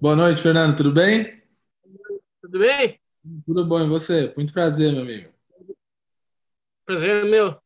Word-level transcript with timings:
Boa 0.00 0.14
noite, 0.14 0.40
Fernando. 0.40 0.76
Tudo 0.76 0.92
bem? 0.92 1.42
Tudo 2.40 2.60
bem? 2.60 3.00
Tudo 3.44 3.66
bom, 3.66 3.80
e 3.80 3.88
você? 3.88 4.32
Muito 4.36 4.52
prazer, 4.52 4.92
meu 4.92 5.02
amigo. 5.02 5.32
Prazer 6.86 7.24
é 7.24 7.28
meu. 7.28 7.60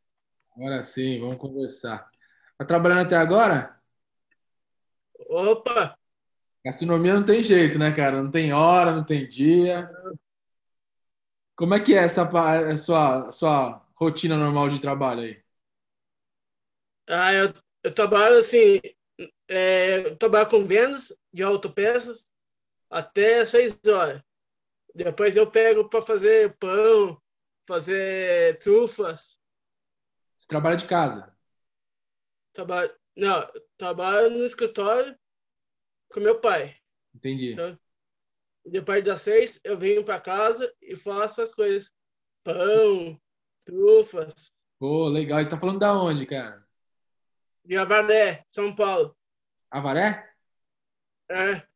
Agora 0.57 0.83
sim, 0.83 1.21
vamos 1.21 1.37
conversar. 1.37 2.09
Tá 2.57 2.65
trabalhando 2.65 3.03
até 3.03 3.17
agora? 3.17 3.79
Opa! 5.29 5.95
Gastronomia 6.65 7.13
não 7.13 7.23
tem 7.23 7.43
jeito, 7.43 7.79
né, 7.79 7.95
cara? 7.95 8.23
Não 8.23 8.31
tem 8.31 8.51
hora, 8.51 8.97
não 8.97 9.05
tem 9.05 9.29
dia. 9.29 9.91
Como 11.55 11.75
é 11.75 11.81
que 11.81 11.93
é 11.93 11.99
essa 11.99 12.23
a 12.23 12.77
sua, 12.79 13.29
a 13.29 13.33
sua 13.33 13.87
rotina 13.95 14.39
normal 14.39 14.71
de 14.71 14.81
trabalho 14.81 15.21
aí? 15.21 15.43
Ah, 17.07 17.35
eu, 17.35 17.53
eu 17.85 17.95
trabalho 17.95 18.39
assim, 18.39 18.81
é, 19.47 20.07
eu 20.07 20.17
trabalho 20.17 20.49
com 20.49 20.67
vendas 20.67 21.15
de 21.33 21.43
autopeças 21.43 22.31
até 22.91 23.45
seis 23.45 23.79
horas. 23.87 24.23
Depois 24.95 25.37
eu 25.37 25.51
pego 25.51 25.89
para 25.89 26.03
fazer 26.03 26.57
pão, 26.59 27.21
fazer 27.67 28.59
trufas. 28.59 29.39
Você 30.37 30.47
trabalha 30.47 30.77
de 30.77 30.87
casa? 30.87 31.35
Trabalho, 32.53 32.95
não, 33.17 33.51
trabalho 33.79 34.31
no 34.31 34.45
escritório 34.45 35.19
com 36.13 36.21
meu 36.21 36.41
pai. 36.41 36.77
Entendi. 37.15 37.53
Então, 37.53 37.79
depois 38.67 39.03
das 39.03 39.23
seis, 39.23 39.61
eu 39.65 39.79
venho 39.79 40.05
para 40.05 40.21
casa 40.21 40.73
e 40.83 40.95
faço 40.95 41.41
as 41.41 41.55
coisas. 41.55 41.91
Pão, 42.45 43.19
trufas, 43.65 44.53
Pô, 44.83 45.07
legal. 45.09 45.39
Você 45.39 45.49
tá 45.49 45.57
falando 45.57 45.79
da 45.79 45.95
onde, 45.95 46.27
cara? 46.27 46.67
de 47.65 47.77
Avaré, 47.77 48.45
São 48.49 48.75
Paulo. 48.75 49.17
Avaré? 49.71 50.32
É, 51.33 51.67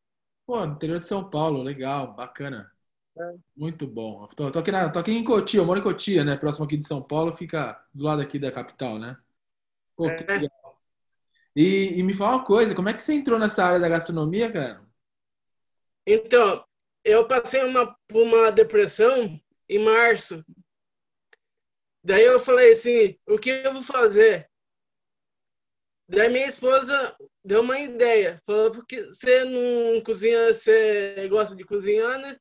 Pô, 0.46 0.62
interior 0.64 1.00
de 1.00 1.06
São 1.06 1.28
Paulo. 1.28 1.62
Legal, 1.62 2.14
bacana. 2.14 2.70
é, 3.18 3.34
Muito 3.56 3.86
bom. 3.86 4.26
Tô, 4.28 4.50
tô 4.50 4.58
aqui 4.60 4.70
na, 4.72 4.90
tô 4.90 4.98
aqui 4.98 5.12
em 5.12 5.24
Cotia, 5.24 5.60
eu 5.60 5.64
moro 5.64 5.80
em 5.80 5.82
Cotia, 5.82 6.24
né? 6.24 6.36
Próximo 6.36 6.64
aqui 6.66 6.76
de 6.76 6.86
São 6.86 7.02
Paulo, 7.02 7.36
fica 7.36 7.80
do 7.94 8.04
lado 8.04 8.22
aqui 8.22 8.38
da 8.38 8.52
capital, 8.52 8.98
né? 8.98 9.16
Pô, 9.96 10.14
que 10.14 10.24
é. 10.30 10.38
legal. 10.38 10.82
E, 11.56 11.98
e 11.98 12.02
me 12.02 12.14
fala 12.14 12.36
uma 12.36 12.44
coisa, 12.44 12.74
como 12.74 12.88
é 12.88 12.94
que 12.94 13.02
você 13.02 13.14
entrou 13.14 13.38
nessa 13.38 13.64
área 13.64 13.80
da 13.80 13.88
gastronomia, 13.88 14.52
cara? 14.52 14.86
Então, 16.06 16.64
eu 17.04 17.26
passei 17.26 17.64
uma, 17.64 17.96
uma 18.12 18.52
depressão 18.52 19.40
em 19.68 19.78
março. 19.78 20.44
Daí 22.04 22.24
eu 22.24 22.38
falei 22.38 22.72
assim, 22.72 23.18
o 23.26 23.38
que 23.38 23.50
eu 23.50 23.72
vou 23.72 23.82
fazer? 23.82 24.48
Daí 26.08 26.28
minha 26.28 26.46
esposa 26.46 27.16
deu 27.44 27.62
uma 27.62 27.78
ideia. 27.80 28.40
Falou, 28.46 28.70
porque 28.70 29.06
você 29.06 29.44
não 29.44 30.00
cozinha, 30.02 30.52
você 30.52 31.28
gosta 31.28 31.56
de 31.56 31.64
cozinhar, 31.64 32.18
né? 32.20 32.36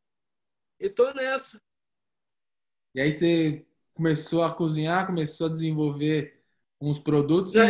E 0.79 0.89
tô 0.89 1.11
nessa. 1.13 1.59
E 2.93 3.01
aí 3.01 3.11
você 3.11 3.65
começou 3.93 4.43
a 4.43 4.53
cozinhar, 4.53 5.07
começou 5.07 5.47
a 5.47 5.51
desenvolver 5.51 6.39
uns 6.79 6.99
produtos 6.99 7.55
e, 7.55 7.59
Eu 7.59 7.67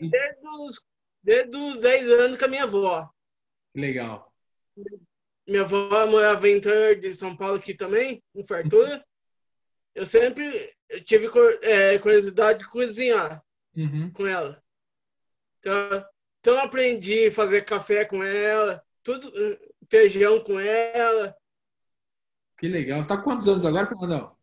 e- 0.00 0.08
desde 0.08 0.48
os, 0.60 0.80
desde 1.22 1.56
os 1.56 1.78
10 1.78 2.10
anos 2.10 2.38
com 2.38 2.44
a 2.44 2.48
minha 2.48 2.64
avó. 2.64 3.10
legal. 3.74 4.32
Minha 5.46 5.62
avó 5.62 6.06
morava 6.06 6.48
em 6.48 6.60
de 6.60 7.12
São 7.14 7.36
Paulo 7.36 7.56
aqui 7.56 7.74
também, 7.74 8.22
em 8.34 8.46
Fartura. 8.46 9.04
Eu 9.94 10.06
sempre 10.06 10.74
tive 11.04 11.28
é, 11.62 11.98
curiosidade 11.98 12.60
de 12.60 12.68
cozinhar. 12.70 13.42
Uhum. 13.76 14.10
com 14.12 14.26
ela. 14.26 14.60
Então, 15.68 16.04
então 16.40 16.54
eu 16.54 16.60
aprendi 16.60 17.26
a 17.26 17.32
fazer 17.32 17.62
café 17.62 18.04
com 18.06 18.22
ela, 18.22 18.82
tudo, 19.02 19.30
feijão 19.90 20.40
com 20.40 20.58
ela. 20.58 21.36
Que 22.56 22.66
legal. 22.66 23.02
Você 23.02 23.08
tá 23.08 23.16
com 23.16 23.24
quantos 23.24 23.46
anos 23.46 23.64
agora, 23.64 23.86
Fernandão? 23.86 24.34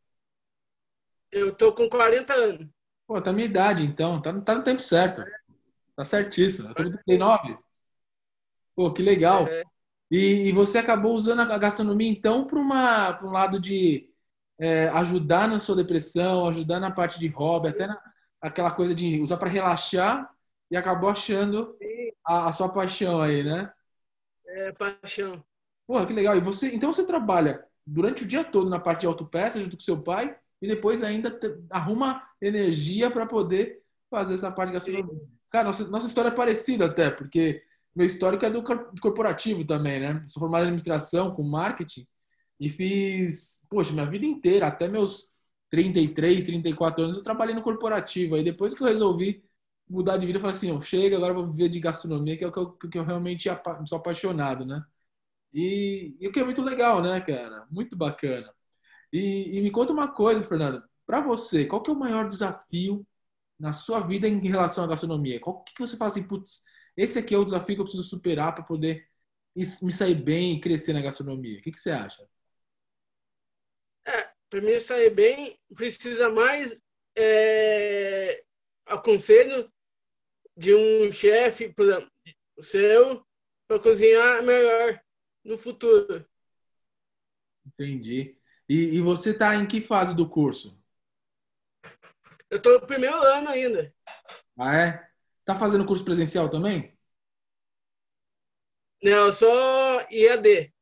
Eu 1.31 1.53
tô 1.53 1.73
com 1.73 1.89
40 1.89 2.33
anos. 2.33 2.67
Pô, 3.07 3.19
tá 3.21 3.33
minha 3.33 3.45
idade, 3.45 3.83
então. 3.83 4.21
Tá, 4.21 4.39
tá 4.41 4.55
no 4.55 4.63
tempo 4.63 4.81
certo. 4.81 5.23
Tá 5.95 6.05
certíssimo. 6.05 6.69
Eu 6.69 6.75
tô 6.75 6.83
com 6.83 6.91
39. 6.91 7.57
Pô, 8.75 8.93
que 8.93 9.01
legal. 9.01 9.47
É, 9.47 9.63
E, 10.11 10.47
e 10.47 10.51
você 10.51 10.77
acabou 10.77 11.13
usando 11.13 11.39
a 11.41 11.57
gastronomia, 11.57 12.09
então, 12.09 12.45
para 12.45 12.59
um 12.59 13.31
lado 13.31 13.59
de 13.59 14.09
é, 14.59 14.89
ajudar 14.89 15.47
na 15.47 15.59
sua 15.59 15.75
depressão, 15.75 16.47
ajudar 16.47 16.79
na 16.79 16.91
parte 16.91 17.19
de 17.19 17.27
hobby, 17.27 17.69
até 17.69 17.87
na, 17.87 17.99
aquela 18.39 18.71
coisa 18.71 18.93
de 18.93 19.19
usar 19.19 19.37
para 19.37 19.49
relaxar 19.49 20.34
e 20.71 20.77
acabou 20.77 21.09
achando 21.09 21.77
a, 22.25 22.49
a 22.49 22.51
sua 22.51 22.69
paixão 22.69 23.21
aí, 23.21 23.43
né? 23.43 23.71
é 24.47 24.71
paixão. 24.71 25.43
Porra, 25.87 26.05
que 26.05 26.13
legal. 26.13 26.35
E 26.35 26.39
você, 26.41 26.73
então 26.73 26.91
você 26.93 27.05
trabalha 27.05 27.63
durante 27.85 28.23
o 28.23 28.27
dia 28.27 28.43
todo 28.43 28.69
na 28.69 28.79
parte 28.79 29.01
de 29.01 29.05
autopeça 29.07 29.59
junto 29.61 29.77
com 29.77 29.83
seu 29.83 30.01
pai 30.01 30.35
e 30.61 30.67
depois 30.67 31.03
ainda 31.03 31.29
te- 31.31 31.55
arruma 31.69 32.23
energia 32.41 33.11
para 33.11 33.25
poder 33.25 33.81
fazer 34.09 34.33
essa 34.33 34.51
parte 34.51 34.69
de 34.69 34.73
Sim, 34.79 34.81
gastronomia. 34.93 35.27
Cara, 35.51 35.65
nossa, 35.65 35.87
nossa 35.89 36.07
história 36.07 36.29
é 36.29 36.31
parecida 36.35 36.85
até, 36.85 37.09
porque 37.11 37.63
meu 37.95 38.05
histórico 38.05 38.45
é 38.45 38.49
do 38.49 38.63
corporativo 39.01 39.63
também, 39.65 39.99
né? 39.99 40.25
Sou 40.27 40.39
formado 40.41 40.63
em 40.63 40.67
administração 40.67 41.33
com 41.33 41.43
marketing 41.43 42.05
e 42.59 42.69
fiz, 42.69 43.65
poxa, 43.69 43.93
minha 43.93 44.05
vida 44.05 44.25
inteira, 44.25 44.67
até 44.67 44.87
meus 44.87 45.33
33, 45.69 46.45
34 46.45 47.03
anos, 47.03 47.17
eu 47.17 47.23
trabalhei 47.23 47.53
no 47.55 47.61
corporativo. 47.61 48.35
Aí 48.35 48.43
depois 48.43 48.73
que 48.73 48.81
eu 48.83 48.87
resolvi 48.87 49.43
mudar 49.89 50.17
de 50.17 50.25
vida, 50.25 50.37
eu 50.37 50.41
falei 50.41 50.55
assim, 50.55 50.71
ó, 50.71 50.81
chega, 50.81 51.15
agora 51.17 51.31
eu 51.31 51.37
vou 51.37 51.47
viver 51.51 51.69
de 51.69 51.79
gastronomia, 51.79 52.37
que 52.37 52.43
é 52.43 52.47
o 52.47 52.51
que 52.51 52.59
eu, 52.59 52.71
que 52.73 52.97
eu 52.97 53.03
realmente 53.03 53.49
sou 53.85 53.97
apaixonado, 53.97 54.65
né? 54.65 54.83
E, 55.53 56.15
e 56.19 56.27
o 56.27 56.31
que 56.31 56.39
é 56.39 56.43
muito 56.43 56.61
legal, 56.61 57.01
né, 57.01 57.21
cara? 57.21 57.65
Muito 57.71 57.95
bacana. 57.95 58.53
E, 59.13 59.57
e 59.57 59.61
me 59.61 59.71
conta 59.71 59.93
uma 59.93 60.09
coisa, 60.13 60.43
Fernando. 60.43 60.83
Para 61.05 61.21
você, 61.21 61.65
qual 61.65 61.81
que 61.81 61.89
é 61.89 61.93
o 61.93 61.97
maior 61.97 62.27
desafio 62.27 63.07
na 63.59 63.71
sua 63.73 64.01
vida 64.01 64.27
em 64.27 64.39
relação 64.39 64.83
à 64.83 64.87
gastronomia? 64.87 65.39
Qual 65.39 65.63
que, 65.63 65.73
você 65.79 65.97
fala 65.97 66.09
assim, 66.11 66.27
putz, 66.27 66.63
esse 66.97 67.19
aqui 67.19 67.33
é 67.35 67.37
o 67.37 67.45
desafio 67.45 67.75
que 67.75 67.81
eu 67.81 67.85
preciso 67.85 68.03
superar 68.03 68.53
para 68.53 68.63
poder 68.63 69.07
me 69.55 69.91
sair 69.91 70.15
bem 70.15 70.57
e 70.57 70.61
crescer 70.61 70.93
na 70.93 71.01
gastronomia? 71.01 71.59
O 71.59 71.61
que, 71.61 71.71
que 71.71 71.79
você 71.79 71.91
acha? 71.91 72.27
É, 74.05 74.29
para 74.49 74.61
mim 74.61 74.79
sair 74.79 75.11
bem, 75.11 75.57
precisa 75.73 76.29
mais 76.29 76.77
é, 77.15 78.43
aconselho 78.85 79.71
de 80.57 80.73
um 80.75 81.11
chefe, 81.11 81.69
por 81.73 81.85
exemplo, 81.85 82.11
seu, 82.61 83.25
para 83.67 83.79
cozinhar 83.79 84.43
melhor 84.43 84.99
no 85.43 85.57
futuro. 85.57 86.25
Entendi. 87.65 88.37
E, 88.69 88.75
e 88.97 89.01
você 89.01 89.33
tá 89.33 89.55
em 89.55 89.67
que 89.67 89.81
fase 89.81 90.15
do 90.15 90.27
curso? 90.29 90.77
Eu 92.49 92.59
tô 92.61 92.73
no 92.73 92.87
primeiro 92.87 93.15
ano 93.23 93.49
ainda. 93.49 93.93
Ah, 94.57 94.75
é? 94.75 95.09
Você 95.39 95.45
tá 95.45 95.57
fazendo 95.57 95.85
curso 95.85 96.03
presencial 96.05 96.49
também? 96.49 96.97
Não, 99.01 99.31
sou 99.31 100.01
IAD. 100.11 100.73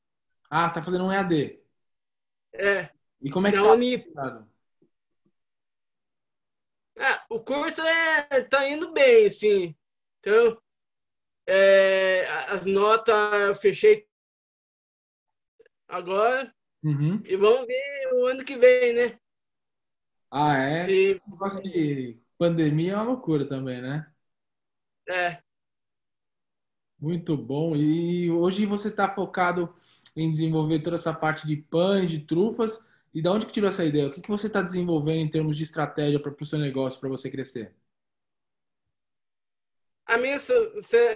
Ah, 0.49 0.69
você 0.69 0.75
tá 0.75 0.83
fazendo 0.83 1.03
um 1.05 1.11
EAD. 1.11 1.61
É, 2.53 2.89
E 3.21 3.29
como 3.31 3.47
é 3.47 3.53
que 3.53 3.61
tá? 3.61 3.73
Unip. 3.73 4.05
Ah, 6.97 7.25
o 7.29 7.39
curso 7.39 7.81
é, 7.81 8.41
tá 8.43 8.67
indo 8.69 8.91
bem, 8.93 9.29
sim. 9.29 9.75
Então, 10.19 10.59
é, 11.47 12.25
as 12.51 12.65
notas 12.65 13.15
eu 13.49 13.55
fechei 13.55 14.07
agora 15.87 16.53
Uhum. 16.83 17.25
e 17.25 17.37
vamos 17.37 17.67
ver 17.67 18.13
o 18.13 18.27
ano 18.27 18.45
que 18.45 18.57
vem, 18.57 18.93
né? 18.93 19.19
Ah, 20.31 20.57
é? 20.57 20.85
Se, 20.85 21.21
O 21.27 21.31
negócio 21.31 21.61
de 21.63 22.19
pandemia 22.37 22.93
é 22.93 22.95
uma 22.95 23.03
loucura 23.03 23.47
também, 23.47 23.81
né? 23.81 24.11
é, 25.09 25.43
Muito 26.99 27.35
bom. 27.37 27.75
E 27.75 28.31
hoje 28.31 28.65
você 28.65 28.87
está 28.87 29.09
focado 29.13 29.73
em 30.15 30.29
desenvolver 30.29 30.81
toda 30.81 30.95
essa 30.95 31.13
parte 31.13 31.45
de 31.47 31.57
pães, 31.57 32.09
de 32.11 32.19
trufas. 32.19 32.87
E 33.13 33.21
da 33.21 33.31
onde 33.31 33.45
que 33.45 33.51
tirou 33.51 33.69
essa 33.69 33.85
ideia? 33.85 34.07
O 34.07 34.13
que 34.13 34.21
que 34.21 34.29
você 34.29 34.47
está 34.47 34.61
desenvolvendo 34.61 35.19
em 35.19 35.29
termos 35.29 35.55
de 35.55 35.63
estratégia 35.63 36.19
para 36.19 36.35
o 36.39 36.45
seu 36.45 36.59
negócio, 36.59 36.99
para 36.99 37.09
você 37.09 37.29
crescer? 37.29 37.75
a 40.05 40.17
minha 40.17 40.37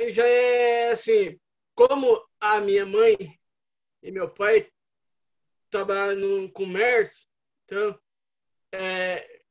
já 0.10 0.26
é 0.26 0.92
assim, 0.92 1.40
como 1.76 2.26
a 2.40 2.60
minha 2.60 2.86
mãe 2.86 3.16
e 4.02 4.12
meu 4.12 4.30
pai 4.30 4.70
trabalham 5.70 6.16
no 6.16 6.52
comércio, 6.52 7.28
então 7.66 8.00
é, 8.72 9.42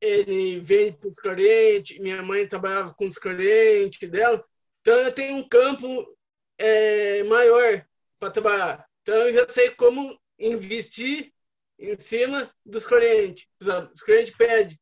ele 0.00 0.60
vende 0.60 0.96
para 0.96 1.08
os 1.08 1.18
clientes, 1.18 1.98
minha 1.98 2.22
mãe 2.22 2.48
trabalhava 2.48 2.94
com 2.94 3.06
os 3.06 3.18
clientes 3.18 4.08
dela, 4.10 4.42
então 4.80 4.94
eu 4.94 5.12
tenho 5.12 5.36
um 5.36 5.48
campo 5.48 6.16
é, 6.56 7.22
maior 7.24 7.84
para 8.18 8.30
trabalhar. 8.30 8.88
Então 9.02 9.14
eu 9.14 9.32
já 9.32 9.48
sei 9.48 9.70
como 9.70 10.18
investir 10.38 11.33
em 11.78 11.94
cima 11.98 12.50
dos 12.64 12.84
clientes. 12.84 13.46
Os 13.92 14.02
clientes 14.02 14.34
pedem 14.36 14.78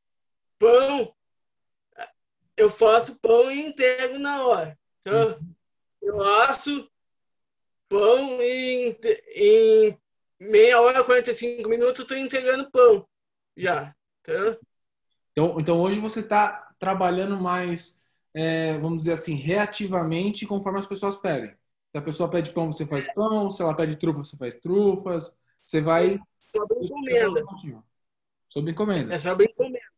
pão, 0.59 1.15
eu 2.57 2.71
faço 2.71 3.17
pão 3.17 3.51
e 3.51 3.67
entrego 3.67 4.19
na 4.19 4.47
hora. 4.47 4.79
Então 5.01 5.39
eu 6.01 6.23
asso, 6.23 6.89
pão 7.89 8.41
e 8.41 8.97
em, 9.35 9.99
meia 10.39 10.81
hora, 10.81 11.05
45 11.05 11.69
minutos, 11.69 12.01
estou 12.01 12.17
entregando 12.17 12.71
pão 12.71 13.07
já. 13.57 13.95
Tá? 14.23 14.59
Então, 15.33 15.61
então 15.61 15.81
hoje 15.81 15.99
você 15.99 16.21
está 16.21 16.73
trabalhando 16.79 17.37
mais, 17.37 18.03
é, 18.35 18.79
vamos 18.79 18.99
dizer 18.99 19.13
assim, 19.13 19.35
reativamente 19.35 20.47
conforme 20.47 20.79
as 20.79 20.87
pessoas 20.87 21.17
pedem. 21.17 21.55
Se 21.93 21.99
a 21.99 22.03
pessoa 22.03 22.29
pede 22.29 22.53
pão, 22.53 22.73
você 22.73 22.87
faz 22.87 23.13
pão. 23.13 23.51
Se 23.51 23.63
ela 23.63 23.77
pede 23.77 23.97
trufa, 23.97 24.25
você 24.25 24.37
faz 24.37 24.57
trufas. 24.57 25.37
Você 25.65 25.81
vai. 25.81 26.19
Sobre 26.55 26.85
encomenda. 26.85 27.45
Sobre 28.49 28.71
encomenda. 28.73 29.15
É 29.15 29.19
sobre 29.19 29.47
encomenda. 29.47 29.93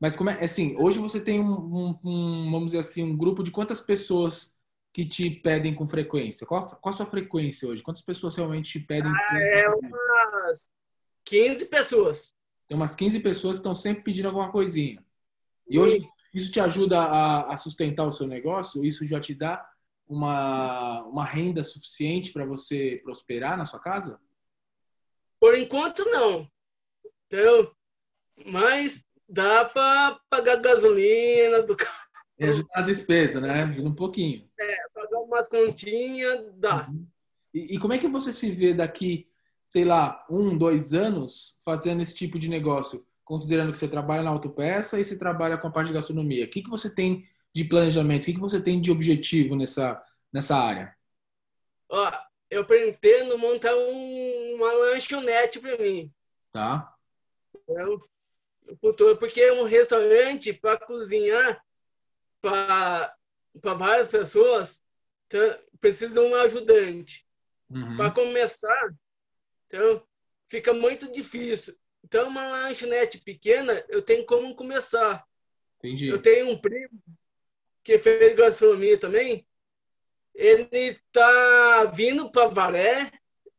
Mas 0.00 0.16
como 0.16 0.30
é 0.30 0.44
assim, 0.44 0.76
hoje 0.78 0.98
você 0.98 1.20
tem 1.20 1.40
um, 1.40 1.52
um, 1.52 1.98
um, 2.04 2.50
vamos 2.50 2.72
dizer 2.72 2.80
assim, 2.80 3.04
um 3.04 3.16
grupo 3.16 3.42
de 3.44 3.52
quantas 3.52 3.80
pessoas 3.80 4.52
que 4.92 5.06
te 5.06 5.30
pedem 5.30 5.74
com 5.74 5.86
frequência? 5.86 6.44
Qual, 6.46 6.68
qual 6.68 6.92
a 6.92 6.96
sua 6.96 7.06
frequência 7.06 7.68
hoje? 7.68 7.82
Quantas 7.84 8.02
pessoas 8.02 8.34
realmente 8.34 8.78
te 8.78 8.84
pedem? 8.84 9.10
Ah, 9.10 9.38
é 9.40 9.68
umas 9.68 10.68
15 11.24 11.66
pessoas. 11.66 12.34
Tem 12.66 12.76
umas 12.76 12.96
15 12.96 13.20
pessoas 13.20 13.56
que 13.56 13.60
estão 13.60 13.74
sempre 13.74 14.02
pedindo 14.02 14.26
alguma 14.26 14.50
coisinha. 14.50 15.02
E 15.68 15.78
hoje 15.78 16.04
isso 16.34 16.50
te 16.50 16.58
ajuda 16.58 16.98
a, 16.98 17.54
a 17.54 17.56
sustentar 17.56 18.04
o 18.04 18.12
seu 18.12 18.26
negócio? 18.26 18.84
Isso 18.84 19.06
já 19.06 19.20
te 19.20 19.34
dá 19.34 19.64
uma, 20.08 21.04
uma 21.04 21.24
renda 21.24 21.62
suficiente 21.62 22.32
para 22.32 22.44
você 22.44 23.00
prosperar 23.04 23.56
na 23.56 23.64
sua 23.64 23.78
casa? 23.78 24.18
Por 25.42 25.58
enquanto, 25.58 26.04
não. 26.04 26.48
Então, 27.26 27.68
mas 28.46 29.04
dá 29.28 29.64
para 29.64 30.20
pagar 30.30 30.62
gasolina 30.62 31.60
do 31.62 31.76
carro. 31.76 32.06
É 32.38 32.46
ajudar 32.50 32.78
a 32.78 32.82
despesa, 32.82 33.40
né? 33.40 33.64
Ajuda 33.64 33.88
um 33.88 33.94
pouquinho. 33.94 34.48
É, 34.56 34.76
pagar 34.94 35.18
umas 35.18 35.48
continhas, 35.48 36.44
dá. 36.54 36.86
Uhum. 36.88 37.04
E, 37.52 37.74
e, 37.74 37.78
como 37.80 37.92
é 37.92 37.98
que 37.98 38.06
você 38.06 38.32
se 38.32 38.52
vê 38.52 38.72
daqui, 38.72 39.26
sei 39.64 39.84
lá, 39.84 40.24
um, 40.30 40.56
dois 40.56 40.94
anos 40.94 41.58
fazendo 41.64 42.02
esse 42.02 42.14
tipo 42.14 42.38
de 42.38 42.48
negócio? 42.48 43.04
Considerando 43.24 43.72
que 43.72 43.78
você 43.78 43.88
trabalha 43.88 44.22
na 44.22 44.30
autopeça 44.30 45.00
e 45.00 45.04
você 45.04 45.18
trabalha 45.18 45.58
com 45.58 45.66
a 45.66 45.72
parte 45.72 45.88
de 45.88 45.94
gastronomia. 45.94 46.44
O 46.44 46.48
que, 46.48 46.62
que 46.62 46.70
você 46.70 46.88
tem 46.88 47.28
de 47.52 47.64
planejamento? 47.64 48.22
O 48.22 48.26
que, 48.26 48.34
que 48.34 48.40
você 48.40 48.62
tem 48.62 48.80
de 48.80 48.92
objetivo 48.92 49.56
nessa, 49.56 50.00
nessa 50.32 50.56
área? 50.56 50.94
Ó, 51.88 52.12
eu 52.52 52.66
pretendo 52.66 53.38
montar 53.38 53.74
um, 53.74 54.54
uma 54.56 54.70
lanchonete 54.74 55.58
para 55.58 55.78
mim. 55.78 56.12
Tá. 56.50 56.94
Então, 57.54 57.98
futuro, 58.78 59.16
porque 59.16 59.40
é 59.40 59.54
um 59.54 59.64
restaurante 59.64 60.52
para 60.52 60.78
cozinhar 60.78 61.64
para 62.42 63.16
várias 63.54 64.10
pessoas 64.10 64.82
então, 65.26 65.58
precisa 65.80 66.12
de 66.12 66.20
um 66.20 66.34
ajudante. 66.34 67.26
Uhum. 67.70 67.96
Para 67.96 68.10
começar, 68.10 68.94
então 69.66 70.06
fica 70.46 70.74
muito 70.74 71.10
difícil. 71.10 71.74
Então, 72.04 72.28
uma 72.28 72.46
lanchonete 72.46 73.18
pequena, 73.18 73.82
eu 73.88 74.02
tenho 74.02 74.26
como 74.26 74.54
começar. 74.54 75.24
Entendi. 75.78 76.08
Eu 76.08 76.20
tenho 76.20 76.50
um 76.50 76.58
primo 76.60 77.02
que 77.82 77.98
fez 77.98 78.36
gastronomia 78.36 78.98
também. 78.98 79.46
Ele 80.34 80.68
está 80.72 81.84
vindo 81.94 82.30
para 82.30 82.48
Varé 82.48 83.12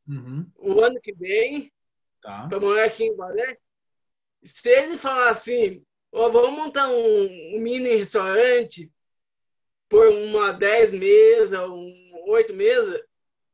uhum. 0.07 0.49
o 0.57 0.81
ano 0.81 0.99
que 0.99 1.13
vem, 1.13 1.71
tá. 2.21 2.47
para 2.47 2.59
morar 2.59 2.85
aqui 2.85 3.05
em 3.05 3.15
Varé. 3.15 3.57
Se 4.43 4.69
ele 4.69 4.97
falar 4.97 5.29
assim, 5.29 5.85
oh, 6.11 6.29
vamos 6.31 6.51
montar 6.51 6.89
um, 6.89 7.55
um 7.55 7.59
mini 7.59 7.95
restaurante 7.95 8.91
por 9.87 10.07
uma 10.07 10.51
10 10.51 10.93
mesas, 10.93 11.59
um 11.69 12.11
8 12.27 12.53
mesas, 12.53 13.01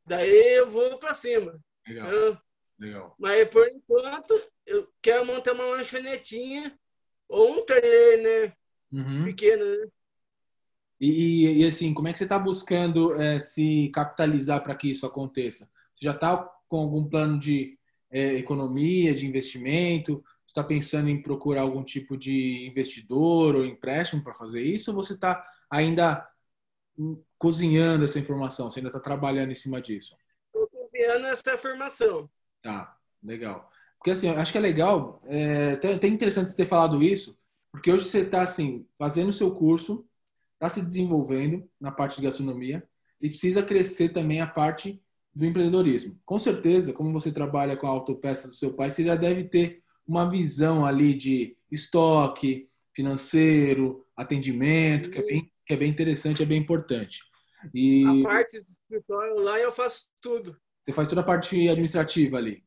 daí 0.06 0.56
eu 0.56 0.68
vou 0.68 0.98
para 0.98 1.14
cima. 1.14 1.60
Legal. 1.86 2.10
Eu, 2.10 2.38
Legal. 2.80 3.14
Mas 3.18 3.46
por 3.50 3.68
enquanto, 3.68 4.40
eu 4.64 4.90
quero 5.02 5.26
montar 5.26 5.52
uma 5.52 5.66
lanchonetinha 5.66 6.74
ou 7.28 7.58
um 7.58 7.62
trailer, 7.62 8.22
né? 8.22 8.56
Uhum. 8.90 9.24
Pequeno, 9.24 9.64
né? 9.64 9.86
E, 11.00 11.62
e, 11.62 11.64
assim, 11.64 11.94
como 11.94 12.08
é 12.08 12.12
que 12.12 12.18
você 12.18 12.24
está 12.24 12.38
buscando 12.38 13.14
é, 13.20 13.40
se 13.40 13.90
capitalizar 13.94 14.62
para 14.62 14.74
que 14.74 14.90
isso 14.90 15.06
aconteça? 15.06 15.64
Você 15.94 16.04
já 16.04 16.12
está 16.12 16.36
com 16.68 16.78
algum 16.78 17.08
plano 17.08 17.38
de 17.38 17.78
é, 18.10 18.34
economia, 18.34 19.14
de 19.14 19.26
investimento? 19.26 20.22
está 20.50 20.64
pensando 20.64 21.08
em 21.08 21.22
procurar 21.22 21.62
algum 21.62 21.82
tipo 21.82 22.16
de 22.16 22.66
investidor 22.66 23.54
ou 23.54 23.64
empréstimo 23.64 24.22
para 24.22 24.34
fazer 24.34 24.60
isso? 24.60 24.90
Ou 24.90 24.96
você 24.96 25.14
está 25.14 25.44
ainda 25.70 26.28
cozinhando 27.38 28.04
essa 28.04 28.18
informação? 28.18 28.70
Você 28.70 28.80
ainda 28.80 28.88
está 28.88 29.00
trabalhando 29.00 29.52
em 29.52 29.54
cima 29.54 29.80
disso? 29.80 30.16
Estou 30.46 30.68
cozinhando 30.68 31.26
essa 31.26 31.54
informação. 31.54 32.28
Tá, 32.62 32.96
legal. 33.22 33.70
Porque 33.96 34.10
assim, 34.10 34.28
acho 34.30 34.52
que 34.52 34.58
é 34.58 34.60
legal, 34.60 35.22
é 35.26 35.72
até 35.72 36.08
interessante 36.08 36.50
você 36.50 36.56
ter 36.56 36.66
falado 36.66 37.02
isso, 37.02 37.38
porque 37.70 37.92
hoje 37.92 38.04
você 38.06 38.20
está 38.20 38.42
assim, 38.42 38.86
fazendo 38.98 39.28
o 39.28 39.32
seu 39.32 39.54
curso, 39.54 40.08
está 40.60 40.68
se 40.68 40.82
desenvolvendo 40.82 41.66
na 41.80 41.90
parte 41.90 42.16
de 42.16 42.22
gastronomia 42.22 42.86
e 43.18 43.30
precisa 43.30 43.62
crescer 43.62 44.10
também 44.10 44.42
a 44.42 44.46
parte 44.46 45.02
do 45.34 45.46
empreendedorismo. 45.46 46.20
Com 46.26 46.38
certeza, 46.38 46.92
como 46.92 47.14
você 47.14 47.32
trabalha 47.32 47.78
com 47.78 47.86
a 47.86 47.90
autopeça 47.90 48.46
do 48.46 48.52
seu 48.52 48.74
pai, 48.74 48.90
você 48.90 49.02
já 49.02 49.14
deve 49.14 49.44
ter 49.44 49.82
uma 50.06 50.28
visão 50.28 50.84
ali 50.84 51.14
de 51.14 51.56
estoque 51.70 52.68
financeiro, 52.92 54.04
atendimento, 54.14 55.10
que 55.10 55.18
é 55.18 55.22
bem, 55.22 55.52
que 55.64 55.72
é 55.72 55.76
bem 55.76 55.90
interessante, 55.90 56.42
é 56.42 56.46
bem 56.46 56.60
importante. 56.60 57.20
E 57.72 58.04
a 58.04 58.28
parte 58.28 58.58
do 58.58 58.70
escritório 58.70 59.40
lá 59.40 59.58
eu 59.58 59.72
faço 59.72 60.06
tudo. 60.20 60.56
Você 60.82 60.92
faz 60.92 61.08
toda 61.08 61.22
a 61.22 61.24
parte 61.24 61.68
administrativa 61.68 62.36
ali. 62.36 62.62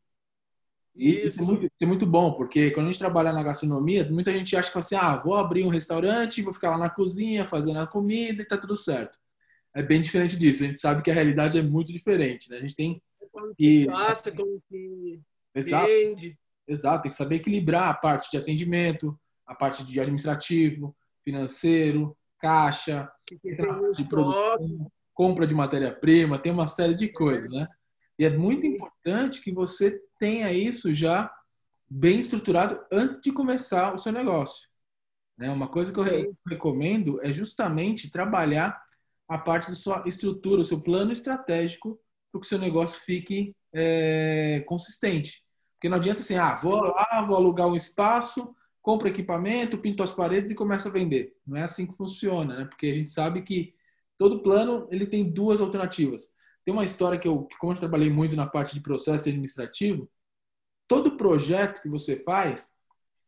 E 0.95 1.09
isso, 1.09 1.27
isso, 1.27 1.41
é 1.41 1.45
muito, 1.45 1.65
isso, 1.65 1.73
é 1.81 1.85
muito, 1.85 2.05
bom, 2.05 2.33
porque 2.33 2.71
quando 2.71 2.87
a 2.87 2.91
gente 2.91 2.99
trabalha 2.99 3.33
na 3.33 3.41
gastronomia, 3.41 4.07
muita 4.11 4.31
gente 4.31 4.55
acha 4.55 4.71
que 4.71 4.77
assim, 4.77 4.95
ah, 4.95 5.15
vou 5.15 5.35
abrir 5.35 5.63
um 5.63 5.69
restaurante, 5.69 6.41
vou 6.41 6.53
ficar 6.53 6.71
lá 6.71 6.77
na 6.77 6.89
cozinha 6.89 7.47
fazendo 7.47 7.79
a 7.79 7.87
comida 7.87 8.41
e 8.41 8.45
tá 8.45 8.57
tudo 8.57 8.77
certo. 8.77 9.17
É 9.73 9.81
bem 9.81 10.01
diferente 10.01 10.37
disso. 10.37 10.63
A 10.63 10.67
gente 10.67 10.79
sabe 10.79 11.01
que 11.01 11.09
a 11.09 11.13
realidade 11.13 11.57
é 11.57 11.63
muito 11.63 11.91
diferente, 11.91 12.49
né? 12.49 12.57
A 12.57 12.61
gente 12.61 12.75
tem 12.75 13.01
que 13.57 13.87
passa, 13.87 14.31
como 14.31 14.61
que 14.69 15.19
Exato. 15.55 15.87
vende. 15.87 16.37
Exato, 16.67 17.03
tem 17.03 17.09
que 17.09 17.17
saber 17.17 17.35
equilibrar 17.37 17.89
a 17.89 17.93
parte 17.93 18.31
de 18.31 18.37
atendimento, 18.37 19.19
a 19.45 19.53
parte 19.53 19.83
de 19.83 19.99
administrativo, 19.99 20.95
financeiro, 21.23 22.15
caixa, 22.39 23.11
de 23.93 24.03
produção, 24.05 24.91
compra 25.13 25.45
de 25.45 25.53
matéria-prima, 25.53 26.39
tem 26.39 26.51
uma 26.51 26.67
série 26.67 26.93
de 26.93 27.09
coisas, 27.09 27.49
né? 27.49 27.67
E 28.17 28.25
é 28.25 28.29
muito 28.29 28.65
importante 28.65 29.41
que 29.41 29.51
você 29.51 29.99
tenha 30.23 30.53
isso 30.53 30.93
já 30.93 31.29
bem 31.89 32.17
estruturado 32.17 32.79
antes 32.89 33.19
de 33.19 33.29
começar 33.29 33.93
o 33.93 33.97
seu 33.97 34.13
negócio. 34.13 34.69
Né? 35.37 35.49
Uma 35.49 35.67
coisa 35.67 35.91
que 35.91 35.99
eu 35.99 36.05
Sim. 36.05 36.33
recomendo 36.47 37.21
é 37.21 37.33
justamente 37.33 38.09
trabalhar 38.09 38.81
a 39.27 39.37
parte 39.37 39.67
da 39.67 39.75
sua 39.75 40.01
estrutura, 40.05 40.61
o 40.61 40.65
seu 40.65 40.79
plano 40.79 41.11
estratégico 41.11 41.99
para 42.31 42.39
que 42.39 42.45
o 42.45 42.49
seu 42.49 42.57
negócio 42.57 43.01
fique 43.01 43.53
é, 43.73 44.63
consistente. 44.65 45.43
Porque 45.73 45.89
não 45.89 45.97
adianta 45.97 46.21
assim, 46.21 46.37
ah, 46.37 46.55
vou 46.55 46.79
lá, 46.79 47.25
vou 47.27 47.35
alugar 47.35 47.67
um 47.67 47.75
espaço, 47.75 48.55
compro 48.81 49.09
equipamento, 49.09 49.77
pinto 49.77 50.03
as 50.03 50.13
paredes 50.13 50.51
e 50.51 50.55
começo 50.55 50.87
a 50.87 50.91
vender. 50.91 51.35
Não 51.45 51.57
é 51.57 51.63
assim 51.63 51.85
que 51.85 51.97
funciona, 51.97 52.59
né? 52.59 52.65
Porque 52.65 52.87
a 52.87 52.93
gente 52.93 53.09
sabe 53.09 53.41
que 53.41 53.75
todo 54.17 54.41
plano 54.41 54.87
ele 54.89 55.05
tem 55.05 55.29
duas 55.29 55.59
alternativas. 55.59 56.32
Tem 56.65 56.73
uma 56.73 56.85
história 56.85 57.19
que 57.19 57.27
eu, 57.27 57.47
como 57.59 57.73
eu 57.73 57.77
trabalhei 57.77 58.09
muito 58.09 58.35
na 58.35 58.47
parte 58.47 58.73
de 58.73 58.81
processo 58.81 59.27
administrativo, 59.27 60.09
todo 60.87 61.17
projeto 61.17 61.81
que 61.81 61.89
você 61.89 62.17
faz, 62.17 62.75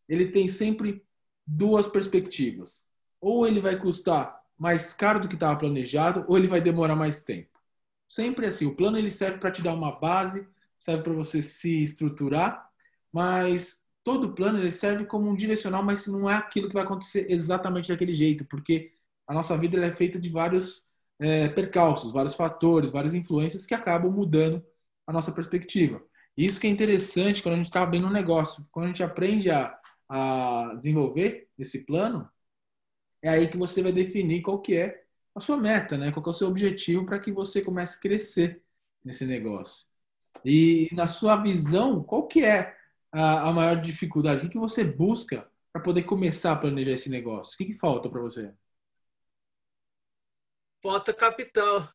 ele 0.08 0.28
tem 0.28 0.48
sempre 0.48 1.04
duas 1.46 1.88
perspectivas. 1.88 2.88
Ou 3.20 3.48
ele 3.48 3.60
vai 3.60 3.78
custar 3.78 4.42
mais 4.58 4.94
caro 4.94 5.20
do 5.20 5.28
que 5.28 5.36
estava 5.36 5.60
planejado, 5.60 6.26
ou 6.28 6.38
ele 6.38 6.48
vai 6.48 6.62
demorar 6.62 6.96
mais 6.96 7.22
tempo. 7.22 7.60
Sempre 8.08 8.46
assim, 8.46 8.66
o 8.66 8.76
plano 8.76 8.98
ele 8.98 9.10
serve 9.10 9.40
para 9.40 9.52
te 9.52 9.62
dar 9.62 9.74
uma 9.74 9.92
base, 10.00 10.48
serve 10.78 11.04
para 11.04 11.14
você 11.14 11.42
se 11.42 11.84
estruturar, 11.84 12.70
mas 13.12 13.84
todo 14.04 14.34
plano 14.34 14.60
ele 14.60 14.72
serve 14.72 15.06
como 15.06 15.30
um 15.30 15.36
direcional, 15.36 15.84
mas 15.84 16.06
não 16.08 16.30
é 16.30 16.36
aquilo 16.36 16.68
que 16.68 16.74
vai 16.74 16.84
acontecer 16.84 17.26
exatamente 17.30 17.90
daquele 17.90 18.14
jeito, 18.14 18.46
porque 18.46 18.92
a 19.28 19.34
nossa 19.34 19.58
vida 19.58 19.84
é 19.84 19.92
feita 19.92 20.20
de 20.20 20.30
vários 20.30 20.86
é, 21.20 21.50
percalços, 21.50 22.12
vários 22.12 22.36
fatores, 22.36 22.90
várias 22.90 23.14
influências 23.14 23.66
que 23.66 23.74
acabam 23.74 24.12
mudando 24.12 24.64
a 25.08 25.14
nossa 25.14 25.32
perspectiva. 25.32 26.02
Isso 26.38 26.60
que 26.60 26.68
é 26.68 26.70
interessante 26.70 27.42
quando 27.42 27.54
a 27.54 27.58
gente 27.58 27.68
está 27.68 27.86
bem 27.86 28.02
no 28.02 28.10
negócio, 28.10 28.68
quando 28.72 28.86
a 28.86 28.88
gente 28.90 29.04
aprende 29.04 29.50
a, 29.50 29.78
a 30.10 30.74
desenvolver 30.76 31.50
esse 31.58 31.86
plano, 31.86 32.30
é 33.22 33.30
aí 33.30 33.48
que 33.48 33.58
você 33.58 33.82
vai 33.82 33.92
definir 33.92 34.42
qual 34.42 34.62
que 34.62 34.76
é 34.76 35.04
a 35.34 35.40
sua 35.40 35.58
meta, 35.58 35.98
né? 35.98 36.12
Qual 36.12 36.26
é 36.26 36.30
o 36.30 36.34
seu 36.34 36.48
objetivo 36.48 37.06
para 37.06 37.20
que 37.20 37.32
você 37.32 37.62
comece 37.62 37.98
a 37.98 38.02
crescer 38.02 38.64
nesse 39.04 39.26
negócio. 39.26 39.86
E 40.44 40.90
na 40.94 41.08
sua 41.08 41.38
visão, 41.38 42.04
qual 42.04 42.28
que 42.28 42.44
é 42.44 42.76
a, 43.12 43.50
a 43.50 43.54
maior 43.54 43.82
dificuldade? 43.82 44.40
O 44.40 44.42
que, 44.46 44.54
que 44.54 44.60
você 44.60 44.84
busca 44.84 45.50
para 45.72 45.82
poder 45.82 46.04
começar 46.04 46.54
a 46.54 46.56
planejar 46.56 46.92
esse 46.92 47.10
negócio? 47.10 47.56
O 47.56 47.58
que, 47.58 47.66
que 47.66 47.74
falta 47.74 48.10
para 48.10 48.22
você? 48.22 48.54
Falta 50.86 51.12
capital. 51.12 51.90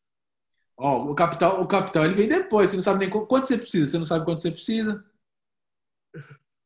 Ó, 0.76 1.12
o 1.12 1.14
capital, 1.14 1.62
o 1.62 1.66
capital 1.68 2.04
ele 2.06 2.14
vem 2.14 2.26
depois. 2.26 2.70
Você 2.70 2.76
não 2.76 2.82
sabe 2.82 2.98
nem 2.98 3.08
quanto 3.08 3.46
você 3.46 3.56
precisa. 3.56 3.86
Você 3.86 3.98
não 4.00 4.04
sabe 4.04 4.24
quanto 4.24 4.42
você 4.42 4.50
precisa. 4.50 5.04